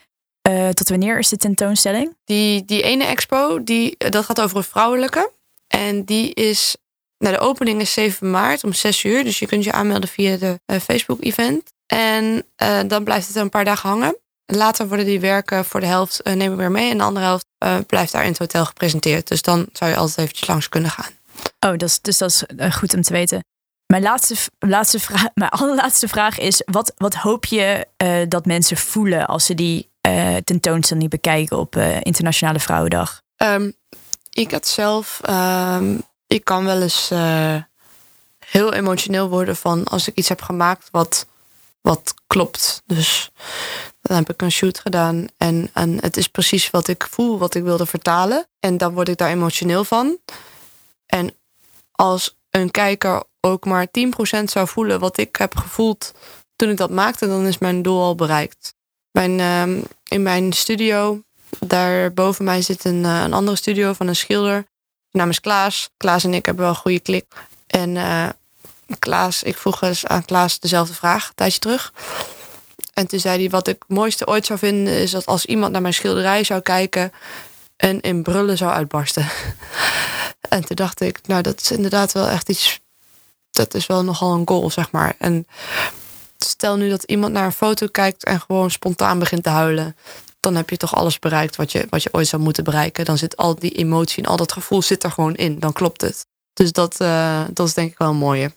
Uh, 0.48 0.68
tot 0.68 0.88
wanneer 0.88 1.18
is 1.18 1.28
de 1.28 1.36
tentoonstelling? 1.36 2.16
Die, 2.24 2.64
die 2.64 2.82
ene 2.82 3.04
expo, 3.04 3.62
die, 3.62 3.94
dat 3.98 4.24
gaat 4.24 4.40
over 4.40 4.56
een 4.56 4.64
vrouwelijke. 4.64 5.30
En 5.68 6.04
die 6.04 6.34
is... 6.34 6.76
Nou, 7.22 7.34
de 7.34 7.40
opening 7.40 7.80
is 7.80 7.92
7 7.92 8.30
maart 8.30 8.64
om 8.64 8.72
6 8.72 9.04
uur. 9.04 9.24
Dus 9.24 9.38
je 9.38 9.46
kunt 9.46 9.64
je 9.64 9.72
aanmelden 9.72 10.08
via 10.08 10.36
de 10.36 10.60
uh, 10.66 10.78
Facebook-event. 10.78 11.72
En 11.86 12.46
dan 12.86 13.04
blijft 13.04 13.26
het 13.26 13.36
een 13.36 13.48
paar 13.48 13.64
dagen 13.64 13.88
hangen. 13.88 14.16
Later 14.46 14.88
worden 14.88 15.06
die 15.06 15.20
werken 15.20 15.64
voor 15.64 15.80
de 15.80 15.86
helft 15.86 16.20
uh, 16.24 16.34
nemen 16.34 16.56
we 16.56 16.62
weer 16.62 16.70
mee. 16.70 16.90
En 16.90 16.98
de 16.98 17.04
andere 17.04 17.26
helft 17.26 17.46
blijft 17.86 18.12
daar 18.12 18.22
in 18.22 18.28
het 18.28 18.38
hotel 18.38 18.64
gepresenteerd. 18.64 19.28
Dus 19.28 19.42
dan 19.42 19.66
zou 19.72 19.90
je 19.90 19.96
altijd 19.96 20.18
eventjes 20.18 20.48
langs 20.48 20.68
kunnen 20.68 20.90
gaan. 20.90 21.10
Oh, 21.60 21.70
dat 21.70 21.82
is, 21.82 22.00
dus 22.00 22.18
dat 22.18 22.30
is 22.30 22.74
goed 22.74 22.94
om 22.94 23.02
te 23.02 23.12
weten. 23.12 23.44
Mijn 23.86 24.02
laatste, 24.02 24.34
laatste 24.58 25.00
vraag, 25.00 25.28
mijn 25.34 25.50
allerlaatste 25.50 26.08
vraag 26.08 26.38
is: 26.38 26.62
wat, 26.64 26.92
wat 26.96 27.14
hoop 27.14 27.44
je 27.44 27.86
dat 28.28 28.46
mensen 28.46 28.76
voelen 28.76 29.26
als 29.26 29.46
ze 29.46 29.54
die 29.54 29.90
tentoonstelling 30.44 31.10
bekijken 31.10 31.58
op 31.58 31.76
Internationale 32.02 32.60
Vrouwendag? 32.60 33.22
Um, 33.36 33.74
ik 34.30 34.50
had 34.50 34.66
zelf, 34.66 35.20
um, 35.28 36.02
ik 36.32 36.44
kan 36.44 36.64
wel 36.64 36.82
eens 36.82 37.08
heel 38.46 38.72
emotioneel 38.72 39.28
worden 39.28 39.56
van 39.56 39.84
als 39.84 40.08
ik 40.08 40.14
iets 40.14 40.28
heb 40.28 40.42
gemaakt 40.42 40.88
wat, 40.90 41.26
wat 41.80 42.14
klopt. 42.26 42.82
Dus 42.86 43.30
dan 44.00 44.16
heb 44.16 44.30
ik 44.30 44.42
een 44.42 44.52
shoot 44.52 44.78
gedaan 44.78 45.26
en, 45.36 45.70
en 45.72 46.00
het 46.00 46.16
is 46.16 46.28
precies 46.28 46.70
wat 46.70 46.88
ik 46.88 47.06
voel, 47.10 47.38
wat 47.38 47.54
ik 47.54 47.62
wilde 47.62 47.86
vertalen. 47.86 48.46
En 48.60 48.76
dan 48.76 48.94
word 48.94 49.08
ik 49.08 49.16
daar 49.16 49.30
emotioneel 49.30 49.84
van. 49.84 50.18
En 51.06 51.34
als 51.92 52.36
een 52.50 52.70
kijker 52.70 53.22
ook 53.40 53.64
maar 53.64 53.86
10% 53.86 54.44
zou 54.44 54.68
voelen 54.68 55.00
wat 55.00 55.16
ik 55.16 55.36
heb 55.36 55.56
gevoeld 55.56 56.12
toen 56.56 56.70
ik 56.70 56.76
dat 56.76 56.90
maakte, 56.90 57.26
dan 57.26 57.46
is 57.46 57.58
mijn 57.58 57.82
doel 57.82 58.02
al 58.02 58.14
bereikt. 58.14 58.74
Mijn, 59.10 59.38
uh, 59.38 59.82
in 60.08 60.22
mijn 60.22 60.52
studio, 60.52 61.22
daar 61.58 62.12
boven 62.12 62.44
mij 62.44 62.62
zit 62.62 62.84
een, 62.84 63.02
uh, 63.02 63.22
een 63.22 63.32
andere 63.32 63.56
studio 63.56 63.92
van 63.92 64.08
een 64.08 64.16
schilder. 64.16 64.64
Is 65.12 65.40
Klaas. 65.40 65.90
Klaas 65.96 66.24
en 66.24 66.34
ik 66.34 66.46
hebben 66.46 66.64
wel 66.64 66.72
een 66.72 66.80
goede 66.80 67.00
klik. 67.00 67.26
En 67.66 67.96
uh, 67.96 68.28
Klaas, 68.98 69.42
ik 69.42 69.56
vroeg 69.56 69.82
eens 69.82 70.06
aan 70.06 70.24
Klaas 70.24 70.58
dezelfde 70.58 70.94
vraag 70.94 71.28
een 71.28 71.34
tijdje 71.34 71.58
terug. 71.58 71.92
En 72.92 73.06
toen 73.06 73.20
zei 73.20 73.38
hij, 73.38 73.50
wat 73.50 73.68
ik 73.68 73.76
het 73.78 73.96
mooiste 73.96 74.26
ooit 74.26 74.46
zou 74.46 74.58
vinden... 74.58 74.94
is 74.94 75.10
dat 75.10 75.26
als 75.26 75.46
iemand 75.46 75.72
naar 75.72 75.80
mijn 75.80 75.94
schilderij 75.94 76.44
zou 76.44 76.60
kijken... 76.60 77.12
en 77.76 78.00
in 78.00 78.22
brullen 78.22 78.56
zou 78.56 78.72
uitbarsten. 78.72 79.28
en 80.48 80.64
toen 80.64 80.76
dacht 80.76 81.00
ik, 81.00 81.20
nou 81.26 81.42
dat 81.42 81.60
is 81.60 81.70
inderdaad 81.70 82.12
wel 82.12 82.28
echt 82.28 82.48
iets... 82.48 82.80
dat 83.50 83.74
is 83.74 83.86
wel 83.86 84.04
nogal 84.04 84.32
een 84.32 84.48
goal, 84.48 84.70
zeg 84.70 84.90
maar. 84.90 85.14
En 85.18 85.46
stel 86.38 86.76
nu 86.76 86.88
dat 86.88 87.02
iemand 87.02 87.32
naar 87.32 87.44
een 87.44 87.52
foto 87.52 87.86
kijkt... 87.86 88.24
en 88.24 88.40
gewoon 88.40 88.70
spontaan 88.70 89.18
begint 89.18 89.42
te 89.42 89.48
huilen... 89.48 89.96
dan 90.42 90.54
heb 90.54 90.70
je 90.70 90.76
toch 90.76 90.94
alles 90.94 91.18
bereikt 91.18 91.56
wat 91.56 91.72
je, 91.72 91.86
wat 91.90 92.02
je 92.02 92.08
ooit 92.12 92.26
zou 92.26 92.42
moeten 92.42 92.64
bereiken. 92.64 93.04
Dan 93.04 93.18
zit 93.18 93.36
al 93.36 93.54
die 93.54 93.70
emotie 93.70 94.22
en 94.22 94.30
al 94.30 94.36
dat 94.36 94.52
gevoel 94.52 94.82
zit 94.82 95.04
er 95.04 95.10
gewoon 95.10 95.34
in. 95.34 95.58
Dan 95.58 95.72
klopt 95.72 96.00
het. 96.00 96.26
Dus 96.52 96.72
dat, 96.72 97.00
uh, 97.00 97.40
dat 97.52 97.66
is 97.66 97.74
denk 97.74 97.90
ik 97.90 97.98
wel 97.98 98.08
een 98.08 98.16
mooie. 98.16 98.52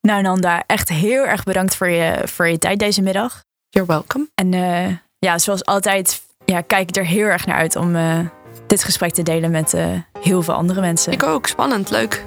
Nou, 0.00 0.22
Nanda, 0.22 0.64
echt 0.66 0.88
heel 0.88 1.26
erg 1.26 1.44
bedankt 1.44 1.76
voor 1.76 1.88
je, 1.88 2.22
voor 2.24 2.48
je 2.48 2.58
tijd 2.58 2.78
deze 2.78 3.02
middag. 3.02 3.42
You're 3.68 3.88
welcome. 3.88 4.28
En 4.34 4.52
uh, 4.52 4.96
ja, 5.18 5.38
zoals 5.38 5.64
altijd 5.64 6.22
ja, 6.44 6.60
kijk 6.60 6.88
ik 6.88 6.96
er 6.96 7.06
heel 7.06 7.26
erg 7.26 7.46
naar 7.46 7.56
uit 7.56 7.76
om 7.76 7.96
uh, 7.96 8.18
dit 8.66 8.84
gesprek 8.84 9.12
te 9.12 9.22
delen 9.22 9.50
met 9.50 9.74
heel 10.20 10.42
veel 10.42 10.54
andere 10.54 10.80
mensen. 10.80 11.12
Ik 11.12 11.22
ook. 11.22 11.46
Spannend. 11.46 11.90
Leuk. 11.90 12.24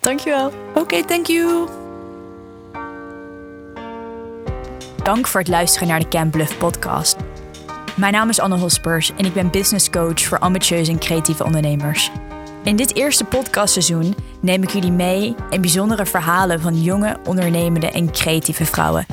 Dankjewel. 0.00 0.46
Oké, 0.46 0.78
okay, 0.78 1.02
thank 1.02 1.26
you. 1.26 1.68
Dank 5.02 5.26
voor 5.26 5.40
het 5.40 5.48
luisteren 5.48 5.88
naar 5.88 6.00
de 6.00 6.08
Camp 6.08 6.32
Bluff 6.32 6.58
podcast. 6.58 7.16
Mijn 7.96 8.12
naam 8.12 8.28
is 8.28 8.40
Anne 8.40 8.56
Hospers 8.56 9.12
en 9.16 9.24
ik 9.24 9.32
ben 9.32 9.50
business 9.50 9.90
coach 9.90 10.20
voor 10.20 10.38
ambitieuze 10.38 10.90
en 10.90 10.98
creatieve 10.98 11.44
ondernemers. 11.44 12.10
In 12.62 12.76
dit 12.76 12.94
eerste 12.96 13.24
podcastseizoen 13.24 14.14
neem 14.40 14.62
ik 14.62 14.70
jullie 14.70 14.92
mee 14.92 15.34
in 15.50 15.60
bijzondere 15.60 16.06
verhalen 16.06 16.60
van 16.60 16.82
jonge, 16.82 17.16
ondernemende 17.24 17.90
en 17.90 18.12
creatieve 18.12 18.64
vrouwen 18.64 19.06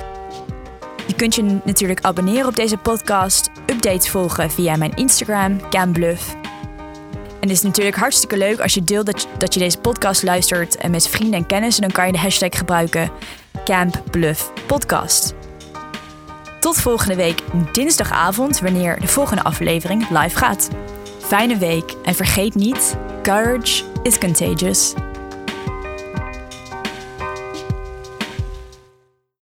je 1.11 1.17
kunt 1.17 1.35
je 1.35 1.59
natuurlijk 1.63 2.01
abonneren 2.01 2.47
op 2.47 2.55
deze 2.55 2.77
podcast, 2.77 3.49
updates 3.65 4.09
volgen 4.09 4.51
via 4.51 4.75
mijn 4.75 4.95
Instagram, 4.95 5.69
CamBluff. 5.69 6.35
En 7.13 7.47
het 7.47 7.49
is 7.49 7.61
natuurlijk 7.61 7.95
hartstikke 7.95 8.37
leuk 8.37 8.59
als 8.59 8.73
je 8.73 8.83
deelt 8.83 9.05
dat 9.37 9.53
je, 9.53 9.59
deze 9.59 9.77
podcast 9.77 10.23
luistert 10.23 10.77
en 10.77 10.91
met 10.91 11.07
vrienden 11.07 11.39
en 11.39 11.45
kennissen. 11.45 11.81
Dan 11.81 11.91
kan 11.91 12.05
je 12.05 12.11
de 12.11 12.17
hashtag 12.17 12.57
gebruiken 12.57 13.11
Camp 13.65 14.03
Bluff 14.11 14.51
Podcast. 14.65 15.40
Tot 16.61 16.77
volgende 16.77 17.15
week 17.15 17.41
dinsdagavond, 17.71 18.59
wanneer 18.59 18.99
de 18.99 19.07
volgende 19.07 19.43
aflevering 19.43 20.09
live 20.09 20.37
gaat. 20.37 20.69
Fijne 21.19 21.57
week 21.57 21.95
en 22.03 22.15
vergeet 22.15 22.55
niet: 22.55 22.97
courage 23.21 23.83
is 24.03 24.17
contagious. 24.17 24.93